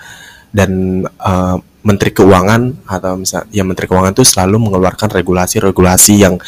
dan 0.54 1.04
uh, 1.20 1.58
Menteri 1.84 2.16
Keuangan 2.16 2.88
atau 2.88 3.20
misal 3.20 3.44
ya 3.52 3.68
Menteri 3.68 3.92
Keuangan 3.92 4.16
itu 4.16 4.24
selalu 4.24 4.70
mengeluarkan 4.70 5.12
regulasi-regulasi 5.12 6.14
yang 6.16 6.40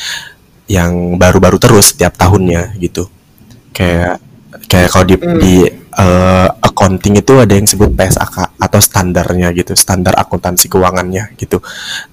yang 0.71 1.19
baru-baru 1.19 1.59
terus 1.59 1.91
setiap 1.91 2.15
tahunnya 2.15 2.77
gitu. 2.79 3.11
Kayak 3.75 4.23
kayak 4.71 4.89
kalau 4.93 5.05
di, 5.05 5.15
hmm. 5.19 5.39
di 5.43 5.55
uh, 5.99 6.49
accounting 6.63 7.19
itu 7.19 7.33
ada 7.35 7.51
yang 7.51 7.67
disebut 7.67 7.91
PSAK 7.91 8.55
atau 8.55 8.79
standarnya 8.79 9.51
gitu, 9.51 9.75
standar 9.75 10.15
akuntansi 10.15 10.71
keuangannya 10.71 11.35
gitu. 11.35 11.59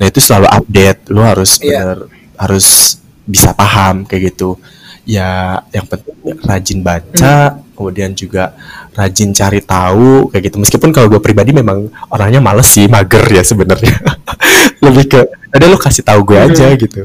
Nah, 0.03 0.05
itu 0.11 0.19
selalu 0.19 0.51
update. 0.51 1.01
Lu 1.15 1.23
harus 1.23 1.63
yeah. 1.63 1.71
benar 1.71 1.99
harus 2.43 2.99
bisa 3.23 3.55
paham 3.55 4.03
kayak 4.03 4.35
gitu. 4.35 4.59
Ya, 5.03 5.63
yang 5.75 5.87
penting 5.91 6.15
rajin 6.47 6.81
baca, 6.83 7.59
hmm. 7.59 7.72
Kemudian 7.83 8.15
juga 8.15 8.55
rajin 8.95 9.35
cari 9.35 9.59
tahu 9.59 10.31
kayak 10.31 10.43
gitu. 10.47 10.57
Meskipun 10.63 10.95
kalau 10.95 11.11
gue 11.11 11.19
pribadi 11.19 11.51
memang 11.51 11.91
orangnya 12.07 12.39
males 12.39 12.71
sih 12.71 12.87
mager 12.87 13.27
ya 13.27 13.43
sebenarnya. 13.43 13.99
Lebih 14.87 15.05
ke 15.11 15.21
ada 15.51 15.67
lo 15.67 15.75
kasih 15.75 16.07
tahu 16.07 16.23
gue 16.23 16.39
aja 16.39 16.71
hmm. 16.71 16.79
gitu. 16.79 17.03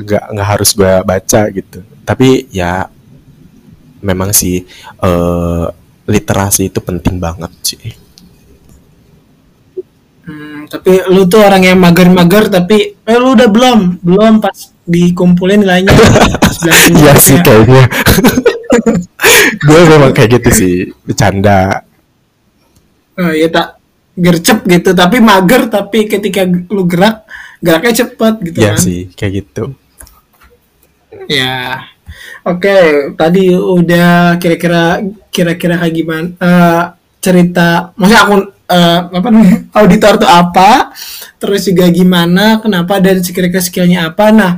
Nggak 0.00 0.24
nggak 0.32 0.48
harus 0.48 0.70
gue 0.72 0.92
baca 1.04 1.40
gitu. 1.52 1.78
Tapi 2.08 2.48
ya 2.48 2.88
memang 4.00 4.32
sih 4.32 4.64
uh, 5.04 5.68
literasi 6.08 6.72
itu 6.72 6.80
penting 6.80 7.20
banget 7.20 7.52
sih. 7.60 7.92
Hmm, 10.28 10.68
tapi 10.68 11.04
lu 11.08 11.24
tuh 11.24 11.40
orang 11.40 11.64
yang 11.64 11.80
mager-mager 11.80 12.48
tapi 12.48 12.96
eh 12.96 13.18
lu 13.20 13.36
udah 13.36 13.48
belum? 13.48 14.00
Belum 14.00 14.40
pas 14.40 14.72
dikumpulin 14.88 15.60
nilainya. 15.60 15.92
Iya 16.90 17.14
sih 17.22 17.38
kayaknya 17.38 17.86
gue 19.66 19.80
memang 19.90 20.10
kayak 20.14 20.38
gitu 20.38 20.50
sih 20.54 20.74
bercanda. 21.02 21.82
Oh, 23.18 23.34
ya 23.34 23.50
tak. 23.50 23.78
Gercep 24.18 24.66
gitu 24.66 24.98
tapi 24.98 25.22
mager 25.22 25.70
tapi 25.70 26.10
ketika 26.10 26.42
lu 26.46 26.90
gerak 26.90 27.22
geraknya 27.62 28.02
cepet 28.02 28.34
gitu 28.50 28.58
ya 28.58 28.74
kan. 28.74 28.82
sih 28.82 29.00
kayak 29.14 29.32
gitu. 29.46 29.78
Ya 31.30 31.86
oke 32.42 32.66
okay, 32.66 32.84
tadi 33.14 33.54
udah 33.54 34.42
kira-kira 34.42 35.02
kira-kira 35.30 35.78
kayak 35.78 35.94
gimana 35.94 36.28
uh, 36.42 36.82
cerita 37.22 37.94
maksudnya 37.94 38.22
aku 38.26 38.36
uh, 38.66 39.00
apa 39.06 39.28
namanya 39.30 39.58
auditor 39.78 40.12
tuh 40.18 40.30
apa 40.30 40.90
terus 41.38 41.66
juga 41.66 41.86
gimana 41.86 42.58
kenapa 42.58 42.98
dan 42.98 43.22
kira-kira 43.22 43.62
skillnya 43.62 44.10
apa. 44.10 44.34
Nah 44.34 44.52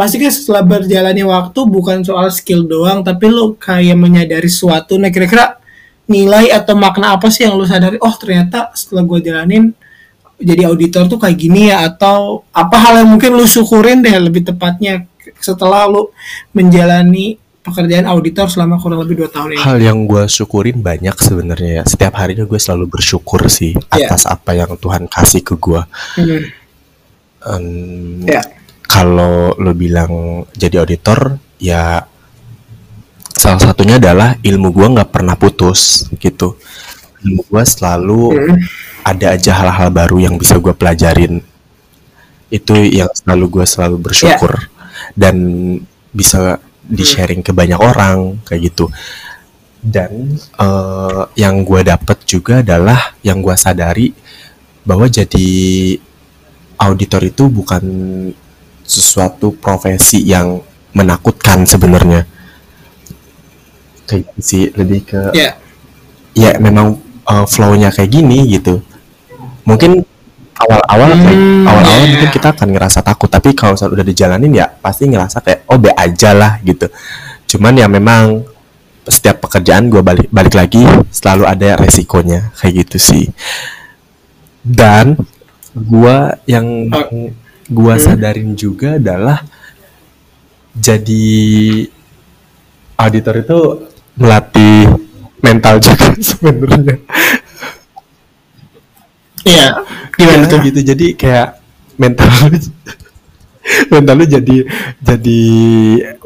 pasti 0.00 0.16
kan 0.16 0.32
setelah 0.32 0.64
berjalannya 0.64 1.28
waktu 1.28 1.60
bukan 1.68 2.00
soal 2.00 2.32
skill 2.32 2.64
doang 2.64 3.04
tapi 3.04 3.28
lo 3.28 3.52
kayak 3.60 4.00
menyadari 4.00 4.48
suatu 4.48 4.96
nah 4.96 5.12
kira-kira 5.12 5.60
nilai 6.08 6.48
atau 6.48 6.72
makna 6.72 7.20
apa 7.20 7.28
sih 7.28 7.44
yang 7.44 7.60
lo 7.60 7.68
sadari 7.68 8.00
oh 8.00 8.14
ternyata 8.16 8.72
setelah 8.72 9.04
gue 9.04 9.20
jalanin 9.20 9.76
jadi 10.40 10.72
auditor 10.72 11.04
tuh 11.04 11.20
kayak 11.20 11.36
gini 11.36 11.68
ya 11.68 11.84
atau 11.84 12.48
apa 12.48 12.80
hal 12.80 13.04
yang 13.04 13.12
mungkin 13.12 13.36
lo 13.36 13.44
syukurin 13.44 14.00
deh 14.00 14.16
lebih 14.16 14.40
tepatnya 14.40 15.04
setelah 15.36 15.84
lo 15.84 16.16
menjalani 16.56 17.36
pekerjaan 17.60 18.08
auditor 18.08 18.48
selama 18.48 18.80
kurang 18.80 19.04
lebih 19.04 19.20
dua 19.20 19.28
tahun 19.28 19.52
ini. 19.52 19.60
Hal 19.60 19.84
yang 19.84 20.08
gue 20.08 20.24
syukurin 20.32 20.80
banyak 20.80 21.12
sebenarnya 21.12 21.72
ya. 21.76 21.84
Setiap 21.84 22.16
harinya 22.16 22.48
gue 22.48 22.56
selalu 22.56 22.88
bersyukur 22.88 23.52
sih 23.52 23.76
yeah. 23.76 24.08
atas 24.08 24.24
apa 24.24 24.56
yang 24.56 24.72
Tuhan 24.80 25.04
kasih 25.12 25.44
ke 25.44 25.60
gue. 25.60 25.82
Hmm. 26.16 26.42
Um, 27.44 28.24
yeah 28.24 28.48
kalau 28.90 29.54
lo 29.54 29.70
bilang 29.70 30.42
jadi 30.50 30.82
auditor 30.82 31.38
ya 31.62 32.02
salah 33.30 33.62
satunya 33.62 34.02
adalah 34.02 34.34
ilmu 34.42 34.74
gue 34.74 34.86
nggak 34.98 35.10
pernah 35.14 35.38
putus 35.38 36.10
gitu. 36.18 36.58
Ilmu 37.22 37.46
gue 37.46 37.62
selalu 37.62 38.22
hmm. 38.34 38.58
ada 39.06 39.38
aja 39.38 39.52
hal-hal 39.62 39.94
baru 39.94 40.18
yang 40.26 40.34
bisa 40.34 40.58
gue 40.58 40.74
pelajarin. 40.74 41.38
Itu 42.50 42.74
yang 42.74 43.08
selalu 43.14 43.62
gue 43.62 43.66
selalu 43.66 43.96
bersyukur. 44.10 44.58
Yeah. 44.58 44.78
dan 45.16 45.36
bisa 46.12 46.60
di 46.84 47.06
sharing 47.06 47.40
ke 47.40 47.54
banyak 47.54 47.78
orang 47.78 48.42
kayak 48.42 48.74
gitu. 48.74 48.90
Dan 49.80 50.36
uh, 50.60 51.24
yang 51.38 51.64
gue 51.64 51.80
dapet 51.86 52.18
juga 52.28 52.60
adalah 52.60 53.16
yang 53.24 53.40
gue 53.40 53.56
sadari 53.56 54.12
bahwa 54.84 55.08
jadi 55.08 55.50
auditor 56.80 57.22
itu 57.24 57.48
bukan 57.48 57.84
sesuatu 58.90 59.54
profesi 59.54 60.26
yang 60.26 60.58
menakutkan 60.90 61.62
sebenarnya 61.62 62.26
kayak 64.10 64.26
gitu 64.34 64.40
sih 64.42 64.64
lebih 64.74 65.06
ke 65.06 65.20
yeah. 65.38 65.54
ya 66.34 66.58
memang 66.58 66.98
uh, 67.30 67.46
flow-nya 67.46 67.94
kayak 67.94 68.10
gini 68.10 68.50
gitu 68.50 68.82
mungkin 69.62 70.02
awal-awal 70.58 71.14
hmm, 71.14 71.22
kayak 71.22 71.40
awal-awal 71.70 72.02
yeah. 72.02 72.10
mungkin 72.10 72.30
kita 72.34 72.48
akan 72.50 72.68
ngerasa 72.74 72.98
takut 73.06 73.30
tapi 73.30 73.54
kalau 73.54 73.78
udah 73.78 74.02
dijalanin 74.02 74.50
ya 74.50 74.66
pasti 74.66 75.06
ngerasa 75.06 75.38
kayak 75.38 75.70
oh 75.70 75.78
be 75.78 75.94
aja 75.94 76.34
lah 76.34 76.58
gitu 76.66 76.90
cuman 77.54 77.78
ya 77.78 77.86
memang 77.86 78.42
setiap 79.06 79.46
pekerjaan 79.46 79.86
gue 79.86 80.02
balik 80.02 80.28
balik 80.34 80.54
lagi 80.58 80.82
selalu 81.14 81.46
ada 81.46 81.78
resikonya 81.78 82.50
kayak 82.58 82.86
gitu 82.86 82.96
sih 82.98 83.24
dan 84.66 85.14
gue 85.72 86.16
yang 86.50 86.90
oh. 86.90 87.30
Gue 87.70 87.94
hmm. 87.94 88.02
sadarin 88.02 88.50
juga 88.58 88.98
adalah 88.98 89.46
jadi 90.74 91.26
auditor 92.98 93.34
itu 93.46 93.60
melatih 94.18 94.90
mental 95.40 95.78
juga 95.78 96.12
sebenarnya. 96.34 96.98
Iya, 99.40 99.66
gimana 100.12 100.44
ya, 100.44 100.50
tuh 100.50 100.58
gitu. 100.68 100.80
Jadi 100.84 101.06
kayak 101.16 101.62
mental 101.96 102.28
mental 103.92 104.14
lu 104.18 104.26
jadi 104.26 104.56
jadi 105.00 105.40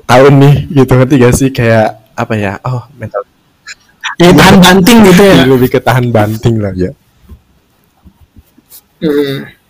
tahun 0.04 0.34
nih 0.40 0.54
gitu 0.82 0.92
ngerti 0.96 1.14
gak 1.22 1.34
sih 1.36 1.50
kayak 1.54 2.02
apa 2.18 2.34
ya? 2.34 2.52
Oh, 2.66 2.88
mental 2.98 3.22
ya, 4.18 4.34
tahan 4.34 4.56
banting 4.58 4.98
gitu 5.12 5.22
ya. 5.22 5.34
Lebih 5.46 5.68
ke 5.70 5.78
tahan 5.78 6.10
banting 6.10 6.56
lah 6.58 6.74
ya. 6.74 6.90
Hmm. 9.04 9.63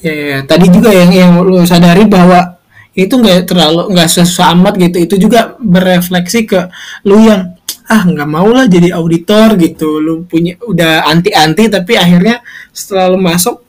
Ya, 0.00 0.14
ya, 0.16 0.38
tadi 0.48 0.72
juga 0.72 0.90
yang 0.96 1.12
yang 1.12 1.32
lu 1.44 1.60
sadari 1.68 2.08
bahwa 2.08 2.56
itu 2.96 3.12
nggak 3.12 3.52
terlalu 3.52 3.92
nggak 3.92 4.08
amat 4.56 4.74
gitu. 4.80 4.96
Itu 4.96 5.14
juga 5.20 5.54
berefleksi 5.60 6.48
ke 6.48 6.60
lu 7.04 7.20
yang 7.28 7.52
ah 7.90 8.02
nggak 8.06 8.28
mau 8.28 8.48
lah 8.48 8.64
jadi 8.64 8.96
auditor 8.96 9.60
gitu. 9.60 10.00
Lu 10.00 10.24
punya 10.24 10.56
udah 10.64 11.04
anti 11.04 11.36
anti 11.36 11.68
tapi 11.68 12.00
akhirnya 12.00 12.40
setelah 12.72 13.12
lu 13.12 13.20
masuk 13.20 13.60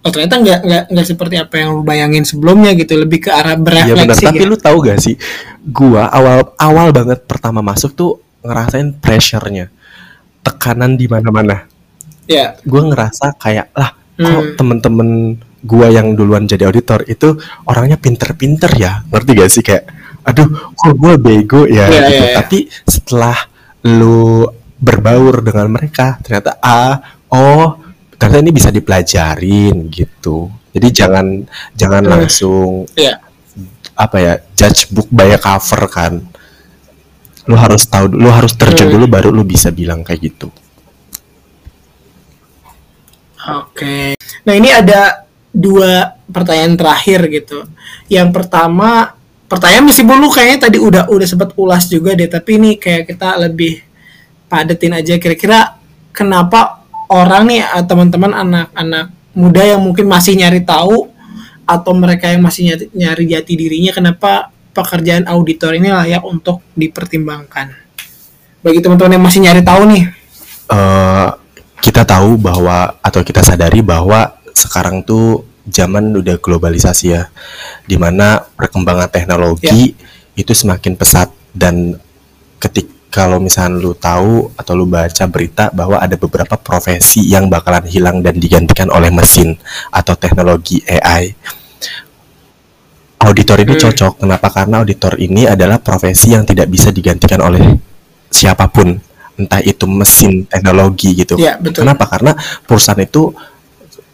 oh 0.00 0.08
ternyata 0.08 0.40
nggak 0.40 0.60
nggak 0.64 0.84
nggak 0.94 1.06
seperti 1.06 1.36
apa 1.36 1.54
yang 1.58 1.68
lu 1.74 1.82
bayangin 1.82 2.22
sebelumnya 2.22 2.70
gitu. 2.78 2.94
Lebih 2.94 3.26
ke 3.26 3.30
arah 3.34 3.58
berefleksi 3.58 3.90
ya 3.90 4.06
benar 4.06 4.16
tapi 4.30 4.44
lu 4.46 4.56
tahu 4.56 4.76
gak 4.86 4.98
sih 5.02 5.18
gua 5.66 6.06
awal 6.06 6.54
awal 6.54 6.94
banget 6.94 7.26
pertama 7.26 7.66
masuk 7.66 7.98
tuh 7.98 8.22
ngerasain 8.46 8.94
pressure-nya. 8.94 9.74
Tekanan 10.40 10.94
di 10.94 11.10
mana-mana. 11.10 11.66
Ya. 12.30 12.54
Gua 12.62 12.86
ngerasa 12.86 13.34
kayak 13.42 13.74
lah 13.74 13.98
kok 14.20 14.28
hmm. 14.28 14.56
temen-temen 14.60 15.08
gua 15.64 15.92
yang 15.92 16.16
duluan 16.16 16.48
jadi 16.48 16.68
auditor 16.68 17.04
itu 17.04 17.36
orangnya 17.68 18.00
pinter-pinter 18.00 18.72
ya 18.76 19.04
ngerti 19.08 19.30
gak 19.36 19.50
sih 19.52 19.62
kayak 19.64 19.84
aduh 20.24 20.48
kok 20.76 20.94
gua 20.96 21.16
bego 21.16 21.64
ya 21.64 21.86
yeah, 21.86 21.88
gitu 21.88 22.12
yeah, 22.12 22.24
yeah. 22.24 22.36
tapi 22.36 22.58
setelah 22.84 23.36
lu 23.88 24.44
berbaur 24.80 25.44
dengan 25.44 25.68
mereka 25.68 26.16
ternyata 26.24 26.56
ah 26.60 27.20
oh 27.32 27.76
ternyata 28.16 28.44
ini 28.44 28.52
bisa 28.52 28.68
dipelajarin 28.72 29.88
gitu 29.88 30.48
jadi 30.72 30.88
jangan 30.92 31.48
jangan 31.72 32.02
hmm. 32.04 32.12
langsung 32.12 32.84
yeah. 32.96 33.20
apa 33.96 34.16
ya 34.20 34.34
judge 34.56 34.88
book 34.92 35.08
by 35.08 35.32
cover 35.40 35.84
kan 35.88 36.20
lu 37.48 37.56
harus 37.56 37.88
tahu 37.88 38.12
lu 38.12 38.28
harus 38.28 38.52
terjun 38.54 38.88
hmm. 38.88 38.94
dulu 39.00 39.06
baru 39.08 39.28
lu 39.32 39.42
bisa 39.44 39.72
bilang 39.72 40.04
kayak 40.04 40.20
gitu 40.32 40.48
oke 43.48 43.72
okay. 43.72 44.12
nah 44.44 44.52
ini 44.52 44.68
ada 44.68 45.29
dua 45.50 46.14
pertanyaan 46.30 46.78
terakhir 46.78 47.26
gitu. 47.30 47.66
Yang 48.06 48.30
pertama, 48.30 49.14
pertanyaan 49.50 49.90
meskipun 49.90 50.16
lu 50.18 50.30
kayaknya 50.30 50.70
tadi 50.70 50.78
udah 50.78 51.10
udah 51.10 51.26
sempat 51.26 51.50
ulas 51.58 51.90
juga 51.90 52.14
deh, 52.14 52.30
tapi 52.30 52.58
ini 52.58 52.70
kayak 52.78 53.10
kita 53.10 53.38
lebih 53.38 53.82
padetin 54.50 54.94
aja 54.94 55.14
kira-kira 55.18 55.78
kenapa 56.10 56.82
orang 57.10 57.46
nih 57.50 57.60
eh, 57.62 57.84
teman-teman 57.86 58.32
anak-anak 58.34 59.06
muda 59.34 59.62
yang 59.62 59.82
mungkin 59.82 60.10
masih 60.10 60.34
nyari 60.34 60.62
tahu 60.66 61.10
atau 61.66 61.92
mereka 61.94 62.26
yang 62.26 62.42
masih 62.42 62.74
nyari, 62.74 62.84
nyari 62.90 63.24
jati 63.30 63.52
dirinya 63.54 63.92
kenapa 63.94 64.50
pekerjaan 64.74 65.26
auditor 65.30 65.74
ini 65.78 65.90
layak 65.90 66.22
untuk 66.26 66.62
dipertimbangkan. 66.74 67.74
Bagi 68.62 68.78
teman-teman 68.82 69.18
yang 69.18 69.24
masih 69.24 69.40
nyari 69.42 69.62
tahu 69.62 69.82
nih. 69.86 70.04
Uh, 70.70 71.30
kita 71.80 72.04
tahu 72.04 72.36
bahwa 72.36 72.98
atau 73.00 73.24
kita 73.24 73.40
sadari 73.42 73.80
bahwa 73.80 74.39
sekarang 74.52 75.02
tuh 75.06 75.46
zaman 75.68 76.14
udah 76.16 76.36
globalisasi 76.40 77.06
ya, 77.14 77.28
di 77.84 77.96
mana 78.00 78.42
perkembangan 78.42 79.12
teknologi 79.12 79.94
yeah. 79.94 80.40
itu 80.40 80.52
semakin 80.56 80.96
pesat 80.96 81.30
dan 81.54 81.98
ketik 82.60 83.00
kalau 83.10 83.42
misalnya 83.42 83.82
lu 83.82 83.92
tahu 83.98 84.54
atau 84.54 84.72
lu 84.78 84.86
baca 84.86 85.26
berita 85.26 85.68
bahwa 85.74 85.98
ada 85.98 86.14
beberapa 86.14 86.54
profesi 86.54 87.26
yang 87.26 87.50
bakalan 87.50 87.82
hilang 87.90 88.22
dan 88.22 88.38
digantikan 88.38 88.86
oleh 88.86 89.10
mesin 89.10 89.58
atau 89.90 90.14
teknologi 90.14 90.78
AI. 90.86 91.34
Auditor 93.20 93.60
ini 93.60 93.74
hmm. 93.76 93.82
cocok. 93.82 94.12
Kenapa? 94.24 94.48
Karena 94.48 94.80
auditor 94.80 95.18
ini 95.20 95.44
adalah 95.44 95.82
profesi 95.82 96.32
yang 96.32 96.46
tidak 96.46 96.70
bisa 96.70 96.94
digantikan 96.94 97.42
oleh 97.42 97.60
siapa 98.30 98.70
pun, 98.70 98.96
entah 99.36 99.60
itu 99.60 99.84
mesin 99.90 100.46
teknologi 100.46 101.18
gitu. 101.18 101.36
Ya, 101.36 101.58
betul. 101.58 101.84
Kenapa? 101.84 102.08
Karena 102.08 102.32
perusahaan 102.64 102.96
itu 103.02 103.34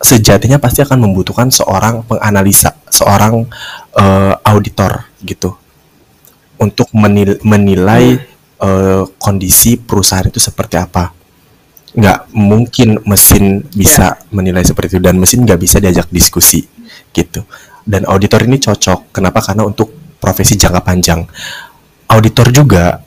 sejatinya 0.00 0.60
pasti 0.60 0.84
akan 0.84 1.08
membutuhkan 1.08 1.48
seorang 1.48 2.04
penganalisa, 2.04 2.76
seorang 2.88 3.48
uh, 3.96 4.34
auditor 4.44 5.08
gitu 5.24 5.56
untuk 6.60 6.88
menil 6.92 7.40
menilai 7.44 8.20
uh, 8.60 9.04
kondisi 9.20 9.80
perusahaan 9.80 10.28
itu 10.28 10.40
seperti 10.40 10.76
apa. 10.76 11.12
Nggak 11.96 12.18
mungkin 12.36 13.00
mesin 13.08 13.64
bisa 13.72 14.16
yeah. 14.16 14.32
menilai 14.32 14.64
seperti 14.64 15.00
itu 15.00 15.02
dan 15.04 15.16
mesin 15.16 15.48
nggak 15.48 15.60
bisa 15.60 15.80
diajak 15.80 16.08
diskusi 16.12 16.64
gitu. 17.12 17.44
Dan 17.86 18.04
auditor 18.04 18.44
ini 18.44 18.60
cocok. 18.60 19.14
Kenapa? 19.14 19.40
Karena 19.40 19.64
untuk 19.64 20.18
profesi 20.20 20.58
jangka 20.58 20.82
panjang. 20.84 21.24
Auditor 22.10 22.52
juga 22.52 23.00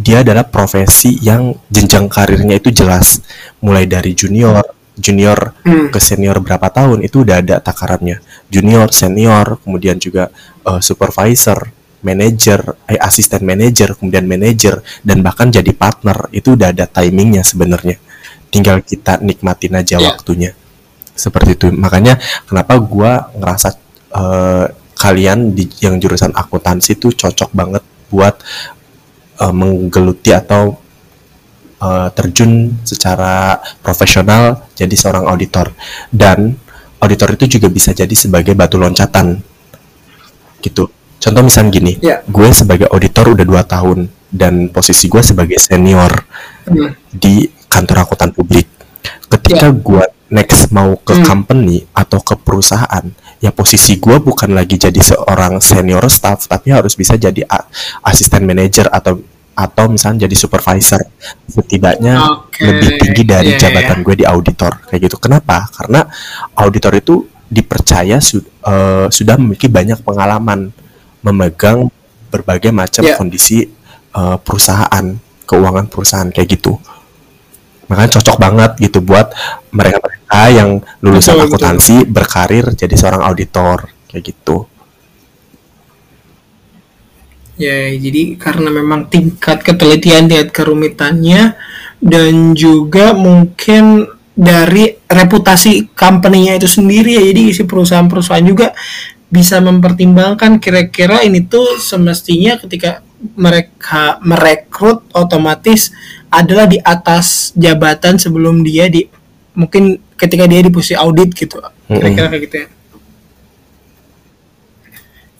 dia 0.00 0.24
adalah 0.24 0.48
profesi 0.48 1.20
yang 1.20 1.52
jenjang 1.68 2.08
karirnya 2.08 2.56
itu 2.56 2.72
jelas 2.72 3.20
mulai 3.60 3.84
dari 3.84 4.16
junior 4.16 4.79
junior 5.00 5.56
hmm. 5.64 5.88
ke 5.88 5.98
senior 5.98 6.38
berapa 6.44 6.68
tahun 6.68 7.00
itu 7.02 7.24
udah 7.24 7.40
ada 7.40 7.56
takarannya. 7.58 8.20
Junior 8.52 8.92
senior 8.92 9.58
kemudian 9.64 9.96
juga 9.96 10.28
uh, 10.68 10.78
supervisor 10.78 11.72
manager 12.00 12.80
eh, 12.88 12.96
asisten 12.96 13.44
manager 13.44 13.92
kemudian 13.96 14.24
manager 14.24 14.84
dan 15.00 15.24
bahkan 15.24 15.48
jadi 15.48 15.72
partner. 15.72 16.28
Itu 16.30 16.54
udah 16.54 16.70
ada 16.76 16.84
timingnya 16.84 17.42
sebenarnya. 17.42 17.96
Tinggal 18.52 18.84
kita 18.84 19.18
nikmatin 19.24 19.80
aja 19.80 19.96
yeah. 19.96 20.12
waktunya. 20.12 20.52
Seperti 21.16 21.56
itu. 21.56 21.66
Makanya 21.72 22.20
kenapa 22.44 22.76
gua 22.80 23.32
ngerasa 23.36 23.68
uh, 24.12 24.66
kalian 24.96 25.56
di 25.56 25.64
yang 25.80 25.96
jurusan 25.96 26.36
akuntansi 26.36 27.00
itu 27.00 27.08
cocok 27.16 27.50
banget 27.56 27.84
buat 28.12 28.36
uh, 29.40 29.54
menggeluti 29.54 30.32
atau 30.32 30.79
uh, 31.80 32.08
terjun 32.12 32.76
secara 32.84 33.58
profesional 33.80 34.68
jadi 34.76 34.92
seorang 34.94 35.26
auditor 35.26 35.72
dan 36.12 36.54
auditor 37.00 37.34
itu 37.34 37.58
juga 37.58 37.72
bisa 37.72 37.96
jadi 37.96 38.12
sebagai 38.12 38.52
batu 38.52 38.76
loncatan 38.76 39.40
gitu 40.60 40.92
contoh 41.20 41.42
misalnya 41.44 41.70
gini 41.72 41.92
yeah. 42.00 42.20
gue 42.24 42.48
sebagai 42.52 42.88
auditor 42.92 43.32
udah 43.32 43.44
dua 43.44 43.62
tahun 43.64 44.08
dan 44.30 44.70
posisi 44.70 45.10
gue 45.10 45.20
sebagai 45.24 45.58
senior 45.58 46.12
mm. 46.68 47.12
di 47.12 47.48
kantor 47.66 48.06
akuntan 48.06 48.30
publik 48.30 48.68
ketika 49.28 49.72
yeah. 49.72 49.76
gue 49.76 50.04
next 50.30 50.70
mau 50.70 50.94
ke 51.00 51.18
mm. 51.18 51.24
company 51.26 51.84
atau 51.96 52.22
ke 52.22 52.38
perusahaan 52.38 53.04
ya 53.40 53.50
posisi 53.50 53.96
gue 53.96 54.16
bukan 54.20 54.52
lagi 54.52 54.76
jadi 54.76 55.00
seorang 55.00 55.58
senior 55.64 56.04
staff 56.12 56.44
tapi 56.46 56.70
harus 56.70 56.94
bisa 56.94 57.16
jadi 57.16 57.42
asisten 58.04 58.44
manager 58.44 58.86
atau 58.92 59.20
atau 59.60 59.92
misalnya 59.92 60.24
jadi 60.24 60.36
supervisor 60.40 61.04
setidaknya 61.44 62.16
okay. 62.48 62.64
lebih 62.64 62.90
tinggi 62.96 63.22
dari 63.28 63.50
yeah, 63.52 63.60
jabatan 63.60 64.00
yeah. 64.00 64.06
gue 64.08 64.14
di 64.16 64.24
auditor 64.24 64.72
kayak 64.88 65.00
gitu 65.04 65.16
kenapa 65.20 65.68
karena 65.76 66.08
auditor 66.56 66.96
itu 66.96 67.28
dipercaya 67.44 68.16
su 68.24 68.40
uh, 68.40 69.12
sudah 69.12 69.36
memiliki 69.36 69.68
banyak 69.68 70.00
pengalaman 70.00 70.72
memegang 71.20 71.92
berbagai 72.32 72.72
macam 72.72 73.04
yeah. 73.04 73.20
kondisi 73.20 73.68
uh, 74.16 74.40
perusahaan 74.40 75.04
keuangan 75.44 75.86
perusahaan 75.92 76.30
kayak 76.32 76.56
gitu 76.56 76.80
makanya 77.90 78.16
cocok 78.16 78.36
banget 78.38 78.70
gitu 78.80 79.02
buat 79.02 79.34
mereka-mereka 79.74 80.40
yang 80.54 80.78
lulusan 81.02 81.36
Betul, 81.36 81.46
akuntansi 81.50 81.96
berkarir 82.06 82.70
jadi 82.78 82.94
seorang 82.94 83.26
auditor 83.26 83.90
kayak 84.06 84.30
gitu 84.30 84.70
Ya, 87.60 87.92
jadi 87.92 88.40
karena 88.40 88.72
memang 88.72 89.12
tingkat 89.12 89.60
ketelitian, 89.60 90.32
tingkat 90.32 90.48
kerumitannya, 90.56 91.60
dan 92.00 92.56
juga 92.56 93.12
mungkin 93.12 94.08
dari 94.32 94.96
reputasi 95.04 95.92
company-nya 95.92 96.56
itu 96.56 96.64
sendiri 96.64 97.20
ya. 97.20 97.24
Jadi 97.28 97.42
si 97.52 97.62
perusahaan-perusahaan 97.68 98.46
juga 98.48 98.72
bisa 99.28 99.60
mempertimbangkan 99.60 100.56
kira-kira 100.56 101.20
ini 101.20 101.44
tuh 101.44 101.76
semestinya 101.76 102.56
ketika 102.56 103.04
mereka 103.36 104.16
merekrut 104.24 105.04
otomatis 105.12 105.92
adalah 106.32 106.64
di 106.64 106.80
atas 106.80 107.52
jabatan 107.52 108.16
sebelum 108.16 108.64
dia 108.64 108.88
di 108.88 109.04
mungkin 109.52 110.00
ketika 110.16 110.48
dia 110.48 110.64
di 110.64 110.72
posisi 110.72 110.96
audit 110.96 111.36
gitu. 111.36 111.60
Kira-kira 111.84 112.26
kayak 112.32 112.42
gitu 112.48 112.56
ya. 112.56 112.68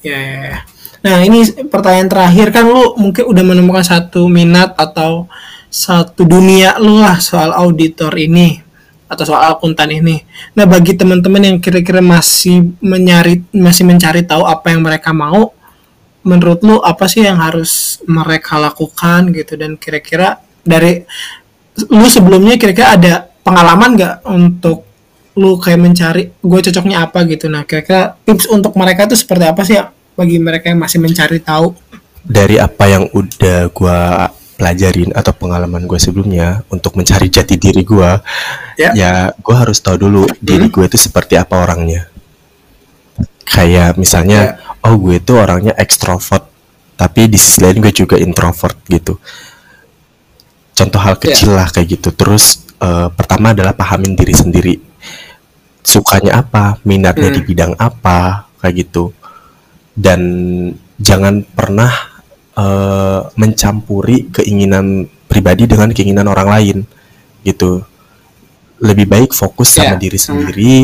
Ya, 0.01 0.19
ya, 0.21 0.39
ya. 0.45 0.59
Nah 1.01 1.25
ini 1.25 1.45
pertanyaan 1.69 2.09
terakhir. 2.13 2.53
Kan 2.53 2.69
lu 2.69 2.95
mungkin 3.01 3.25
udah 3.25 3.45
menemukan 3.45 3.85
satu 3.85 4.29
minat 4.29 4.77
atau 4.77 5.25
satu 5.71 6.27
dunia 6.27 6.77
lu 6.83 6.99
lah 6.99 7.23
soal 7.23 7.55
auditor 7.55 8.11
ini 8.19 8.61
atau 9.11 9.25
soal 9.27 9.55
akuntan 9.55 9.91
ini. 9.91 10.23
Nah 10.55 10.67
bagi 10.67 10.95
teman-teman 10.95 11.43
yang 11.43 11.57
kira-kira 11.59 11.99
masih 11.99 12.75
mencari 12.79 13.43
masih 13.51 13.83
mencari 13.87 14.23
tahu 14.23 14.47
apa 14.47 14.71
yang 14.71 14.87
mereka 14.87 15.11
mau, 15.11 15.51
menurut 16.23 16.63
lu 16.63 16.79
apa 16.79 17.11
sih 17.11 17.27
yang 17.27 17.39
harus 17.39 18.03
mereka 18.07 18.59
lakukan 18.59 19.35
gitu? 19.35 19.59
Dan 19.59 19.79
kira-kira 19.81 20.39
dari 20.63 21.03
lu 21.91 22.07
sebelumnya 22.07 22.61
kira-kira 22.61 22.99
ada 22.99 23.15
pengalaman 23.41 23.97
nggak 23.97 24.17
untuk 24.31 24.85
lu 25.39 25.57
kayak 25.57 25.81
mencari 25.81 26.23
gue 26.31 26.61
cocoknya 26.71 27.07
apa 27.07 27.25
gitu? 27.31 27.47
Nah 27.49 27.63
kira-kira 27.65 28.19
tips 28.27 28.51
untuk 28.51 28.75
mereka 28.77 29.07
itu 29.07 29.17
seperti 29.17 29.45
apa 29.47 29.63
sih 29.65 29.79
bagi 30.21 30.37
mereka 30.37 30.69
yang 30.69 30.85
masih 30.85 31.01
mencari 31.01 31.41
tahu? 31.41 31.73
Dari 32.21 32.61
apa 32.61 32.85
yang 32.85 33.09
udah 33.09 33.73
gua 33.73 34.29
pelajarin 34.61 35.17
atau 35.17 35.33
pengalaman 35.33 35.89
gue 35.89 35.97
sebelumnya 35.97 36.61
untuk 36.69 36.93
mencari 36.93 37.33
jati 37.33 37.57
diri 37.57 37.81
gua 37.81 38.21
Ya. 38.77 38.93
ya 38.93 39.13
gue 39.37 39.57
harus 39.57 39.77
tahu 39.81 39.97
dulu 40.09 40.25
diri 40.41 40.73
gue 40.73 40.85
itu 40.85 40.97
seperti 40.97 41.37
apa 41.37 41.65
orangnya. 41.65 42.09
Kayak 43.45 43.97
misalnya 44.01 44.57
oh 44.85 44.97
gue 45.01 45.21
itu 45.21 45.37
orangnya 45.37 45.77
ekstrovert 45.77 46.49
tapi 46.97 47.29
di 47.29 47.37
sisi 47.37 47.61
lain 47.61 47.81
gue 47.81 47.93
juga 47.93 48.17
introvert 48.17 48.77
gitu. 48.89 49.21
Contoh 50.77 51.01
hal 51.01 51.21
kecil 51.21 51.53
lah 51.57 51.69
kayak 51.69 52.01
gitu. 52.01 52.09
Terus 52.17 52.65
eh, 52.81 53.09
pertama 53.13 53.53
adalah 53.53 53.77
pahamin 53.77 54.17
diri 54.17 54.33
sendiri. 54.33 54.75
Sukanya 55.85 56.41
apa 56.41 56.81
minatnya 56.89 57.29
di 57.29 57.45
bidang 57.45 57.77
apa 57.77 58.49
kayak 58.65 58.89
gitu 58.89 59.13
dan 60.01 60.21
jangan 60.97 61.45
pernah 61.45 61.93
eh, 62.57 63.21
mencampuri 63.37 64.33
keinginan 64.33 65.05
pribadi 65.29 65.69
dengan 65.69 65.93
keinginan 65.93 66.25
orang 66.27 66.49
lain 66.49 66.77
gitu. 67.45 67.85
Lebih 68.81 69.07
baik 69.07 69.31
fokus 69.37 69.77
sama 69.77 70.01
Ya. 70.01 70.01
diri 70.01 70.17
sendiri 70.17 70.77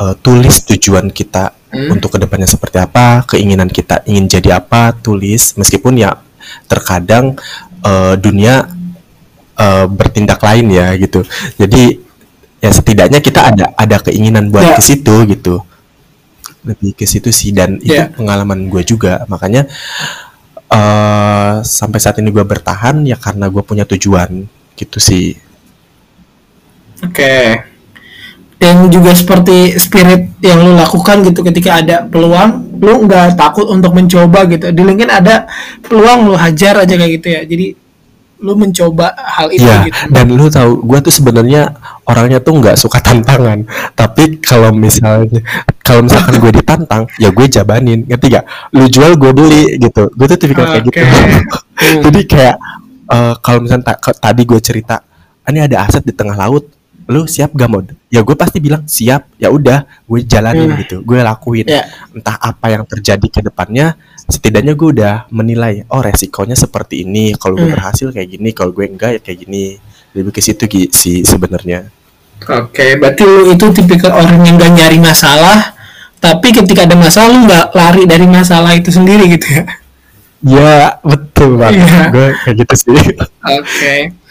eh, 0.00 0.14
tulis 0.24 0.64
tujuan 0.64 1.12
kita 1.12 1.52
untuk 1.92 2.16
ke 2.16 2.18
depannya 2.24 2.48
seperti 2.48 2.80
apa 2.80 3.28
keinginan 3.28 3.68
kita 3.68 4.00
ingin 4.08 4.24
jadi 4.26 4.64
apa 4.64 4.96
tulis. 4.96 5.52
Meskipun 5.54 6.00
ya 6.00 6.16
terkadang 6.64 7.36
eh, 7.84 8.14
dunia 8.16 8.64
eh, 9.56 9.86
bertindak 9.86 10.40
lain 10.40 10.72
ya 10.72 10.96
gitu. 10.96 11.20
Jadi 11.60 12.00
ya 12.56 12.72
setidaknya 12.72 13.20
kita 13.20 13.52
ada 13.52 13.66
ada 13.76 13.96
keinginan 14.00 14.48
buat 14.48 14.64
Ya. 14.64 14.76
ke 14.80 14.82
situ 14.82 15.12
gitu 15.28 15.60
lebih 16.66 16.98
ke 16.98 17.06
situ 17.06 17.30
sih 17.30 17.54
dan 17.54 17.78
itu 17.78 17.94
Ya. 17.94 18.10
pengalaman 18.10 18.66
gue 18.66 18.82
juga 18.82 19.22
makanya 19.30 19.70
eh 20.66 21.54
sampai 21.62 21.98
saat 22.02 22.18
ini 22.18 22.34
gue 22.34 22.42
bertahan 22.42 23.06
ya 23.06 23.14
karena 23.14 23.46
gue 23.46 23.62
punya 23.62 23.86
tujuan 23.86 24.44
gitu 24.74 24.98
sih 24.98 25.38
Oke. 27.04 27.60
Dan 28.56 28.88
juga 28.88 29.12
seperti 29.12 29.76
spirit 29.76 30.40
yang 30.40 30.64
lu 30.64 30.72
lakukan 30.80 31.28
gitu 31.28 31.44
ketika 31.44 31.76
ada 31.84 32.08
peluang, 32.08 32.72
lu 32.80 33.04
nggak 33.04 33.36
takut 33.36 33.68
untuk 33.68 33.92
mencoba 33.92 34.48
gitu. 34.48 34.72
Di 34.72 34.80
LinkedIn 34.80 35.12
ada 35.12 35.44
peluang 35.84 36.32
lu 36.32 36.34
hajar 36.40 36.80
aja 36.80 36.94
kayak 36.96 37.12
gitu 37.20 37.28
ya. 37.36 37.40
Jadi 37.44 37.66
lu 38.36 38.52
mencoba 38.52 39.16
hal 39.16 39.48
itu 39.48 39.64
Iya, 39.64 39.88
gitu. 39.88 40.12
dan 40.12 40.26
lu 40.28 40.46
tahu, 40.46 40.84
gue 40.84 40.98
tuh 41.00 41.10
sebenarnya 41.10 41.72
orangnya 42.04 42.36
tuh 42.36 42.52
nggak 42.54 42.76
suka 42.76 43.00
tantangan. 43.00 43.64
Tapi 43.92 44.38
kalau 44.38 44.70
misalnya, 44.70 45.40
kalau 45.80 46.04
misalkan 46.04 46.36
gue 46.36 46.52
ditantang, 46.52 47.08
ya 47.16 47.32
gue 47.32 47.46
jabanin, 47.46 48.04
ngerti 48.04 48.26
gak? 48.30 48.44
Lu 48.70 48.84
jual, 48.86 49.16
gue 49.16 49.32
beli 49.32 49.64
gitu. 49.76 50.12
Gue 50.12 50.26
tuh 50.26 50.36
tipikal 50.36 50.68
kayak 50.68 50.84
gitu. 50.84 51.00
Hmm. 51.00 52.02
Jadi 52.04 52.20
kayak 52.24 52.56
eh, 53.06 53.34
kalau 53.40 53.58
misalnya 53.62 53.94
ta- 53.94 54.20
tadi 54.20 54.42
gue 54.42 54.60
cerita, 54.60 55.00
"Ah, 55.40 55.48
ini 55.48 55.62
ada 55.62 55.86
aset 55.86 56.02
di 56.02 56.12
tengah 56.12 56.36
laut, 56.36 56.68
lu 57.06 57.22
siap 57.24 57.54
gak 57.54 57.70
mod? 57.70 57.86
Ya 58.10 58.20
gue 58.20 58.34
pasti 58.34 58.58
bilang 58.58 58.82
siap. 58.84 59.30
Ya 59.38 59.48
udah, 59.48 59.86
gue 60.04 60.20
jalanin 60.22 60.74
Hmm. 60.74 60.80
gitu, 60.82 60.96
gue 61.00 61.18
lakuin. 61.22 61.64
Ya. 61.64 61.86
Entah 62.12 62.36
apa 62.36 62.66
yang 62.68 62.82
terjadi 62.82 63.26
ke 63.30 63.40
depannya, 63.40 63.94
setidaknya 64.26 64.74
gue 64.74 64.88
udah 64.98 65.14
menilai, 65.30 65.86
oh 65.90 66.02
resikonya 66.02 66.58
seperti 66.58 67.06
ini. 67.06 67.34
Kalau 67.38 67.54
gue 67.56 67.70
Hmm. 67.70 67.76
berhasil 67.78 68.10
kayak 68.10 68.28
gini, 68.28 68.50
kalau 68.50 68.74
gue 68.74 68.86
enggak 68.86 69.10
ya 69.18 69.20
kayak 69.22 69.38
gini. 69.46 69.78
Lebih 70.16 70.32
ke 70.32 70.40
situ 70.40 70.64
sih 70.90 71.22
sebenarnya. 71.22 71.92
Oke, 72.46 72.96
berarti 73.00 73.22
lu 73.24 73.52
itu 73.52 73.64
tipikal 73.72 74.12
orang 74.16 74.44
yang 74.44 74.56
gak 74.60 74.72
nyari 74.76 74.98
masalah, 75.00 75.72
tapi 76.20 76.52
ketika 76.52 76.84
ada 76.84 76.96
masalah 76.96 77.32
lu 77.32 77.44
nggak 77.48 77.66
lari 77.72 78.02
dari 78.08 78.26
masalah 78.28 78.72
itu 78.76 78.88
sendiri 78.92 79.24
gitu 79.36 79.46
ya. 79.56 79.64
Ya 80.44 80.76
betul 81.00 81.56
banget. 81.56 81.84
Iya. 81.84 82.02
Gue 82.12 82.28
kayak 82.44 82.56
gitu 82.64 82.74
sih. 82.76 82.96
Oke. 83.44 83.96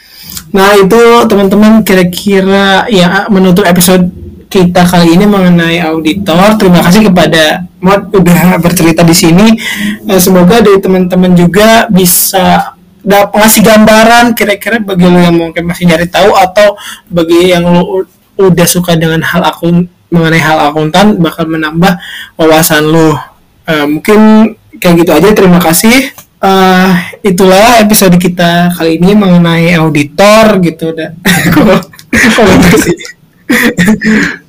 Nah 0.55 0.73
itu 0.75 0.97
teman-teman 1.29 1.83
kira-kira 1.85 2.87
ya 2.89 3.27
menutup 3.27 3.63
episode 3.67 4.07
kita 4.55 4.87
kali 4.87 5.19
ini 5.19 5.27
mengenai 5.27 5.83
auditor. 5.83 6.55
Terima 6.55 6.79
kasih 6.79 7.11
kepada 7.11 7.67
Mod 7.83 8.07
udah 8.15 8.55
bercerita 8.63 9.03
di 9.03 9.11
sini. 9.11 9.59
Eh, 10.07 10.19
semoga 10.23 10.63
dari 10.63 10.79
teman-teman 10.79 11.35
juga 11.35 11.91
bisa 11.91 12.71
dapat 13.03 13.35
ngasih 13.35 13.61
gambaran 13.61 14.25
kira-kira 14.33 14.79
bagi 14.79 15.05
lo 15.05 15.19
yang 15.19 15.35
mungkin 15.35 15.67
masih 15.67 15.85
nyari 15.91 16.07
tahu 16.07 16.33
atau 16.33 16.79
bagi 17.11 17.51
yang 17.51 17.67
lo 17.67 18.07
udah 18.39 18.67
suka 18.67 18.95
dengan 18.95 19.21
hal 19.21 19.43
akun 19.43 19.91
mengenai 20.09 20.41
hal 20.41 20.71
akuntan 20.71 21.19
bakal 21.19 21.43
menambah 21.51 21.99
wawasan 22.39 22.87
lo. 22.87 23.19
Eh, 23.67 23.83
mungkin 23.83 24.55
kayak 24.79 25.03
gitu 25.03 25.11
aja. 25.11 25.29
Terima 25.35 25.59
kasih. 25.59 26.15
Eh, 26.39 26.91
itulah 27.27 27.83
episode 27.83 28.15
kita 28.15 28.71
kali 28.71 29.03
ini 29.03 29.19
mengenai 29.19 29.75
auditor 29.75 30.63
gitu 30.63 30.95
dan 30.95 31.19
kok 31.51 32.45
gitu 32.45 32.77
sih 32.85 32.97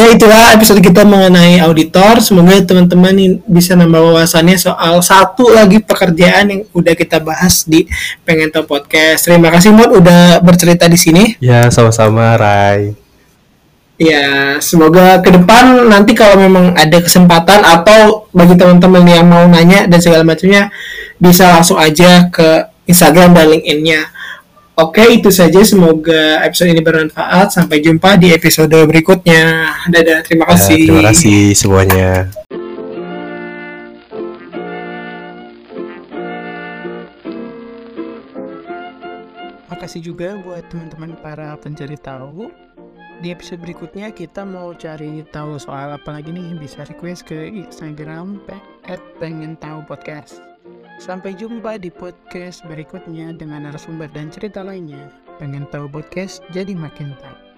ya 0.00 0.16
itulah 0.16 0.56
episode 0.56 0.80
kita 0.80 1.04
mengenai 1.04 1.60
auditor 1.60 2.24
semoga 2.24 2.56
teman-teman 2.64 3.44
bisa 3.44 3.76
nambah 3.76 4.00
wawasannya 4.00 4.56
soal 4.56 5.04
satu 5.04 5.52
lagi 5.52 5.84
pekerjaan 5.84 6.44
yang 6.48 6.60
udah 6.72 6.96
kita 6.96 7.20
bahas 7.20 7.68
di 7.68 7.84
pengen 8.24 8.48
tahu 8.48 8.64
podcast 8.64 9.28
terima 9.28 9.52
kasih 9.52 9.76
Mod 9.76 9.92
udah 9.92 10.40
bercerita 10.40 10.88
di 10.88 10.96
sini 10.96 11.24
ya 11.44 11.68
sama-sama 11.68 12.40
Rai. 12.40 12.96
Ya, 14.00 14.56
semoga 14.64 15.20
ke 15.20 15.28
depan 15.28 15.84
nanti 15.92 16.16
kalau 16.16 16.40
memang 16.40 16.72
ada 16.72 17.04
kesempatan 17.04 17.60
atau 17.60 18.32
bagi 18.32 18.56
teman-teman 18.56 19.04
yang 19.04 19.28
mau 19.28 19.44
nanya 19.44 19.84
dan 19.84 20.00
segala 20.00 20.24
macamnya 20.24 20.72
bisa 21.20 21.52
langsung 21.52 21.76
aja 21.76 22.32
ke 22.32 22.64
Instagram 22.88 23.36
dan 23.36 23.52
LinkedIn-nya. 23.52 24.08
Oke, 24.80 25.04
itu 25.12 25.28
saja. 25.28 25.60
Semoga 25.60 26.40
episode 26.40 26.72
ini 26.72 26.80
bermanfaat. 26.80 27.52
Sampai 27.52 27.84
jumpa 27.84 28.16
di 28.16 28.32
episode 28.32 28.72
berikutnya. 28.88 29.42
Dadah, 29.86 30.24
terima 30.24 30.48
Ya, 30.48 30.50
kasih. 30.56 30.78
terima 30.88 31.02
kasih 31.12 31.40
semuanya. 31.52 32.10
Makasih 39.70 40.02
juga 40.02 40.36
buat 40.42 40.66
teman-teman 40.68 41.14
para 41.22 41.54
pencari 41.56 41.96
tahu. 41.96 42.50
Di 43.20 43.30
episode 43.30 43.60
berikutnya 43.60 44.08
kita 44.10 44.48
mau 44.48 44.72
cari 44.72 45.20
tahu 45.28 45.60
soal 45.60 45.92
apa 45.92 46.08
lagi 46.10 46.32
nih 46.32 46.56
bisa 46.56 46.88
request 46.88 47.28
ke 47.28 47.52
Instagram 47.52 48.40
pe- 48.48 48.60
at 48.88 49.00
pengen 49.20 49.60
tahu 49.60 49.84
podcast. 49.84 50.40
Sampai 51.00 51.32
jumpa 51.32 51.80
di 51.80 51.88
podcast 51.88 52.60
berikutnya 52.68 53.32
dengan 53.32 53.64
narasumber 53.64 54.12
dan 54.12 54.28
cerita 54.28 54.60
lainnya. 54.60 55.08
Pengen 55.40 55.64
tahu 55.72 55.88
podcast 55.88 56.44
jadi 56.52 56.76
makin 56.76 57.16
tahu. 57.16 57.49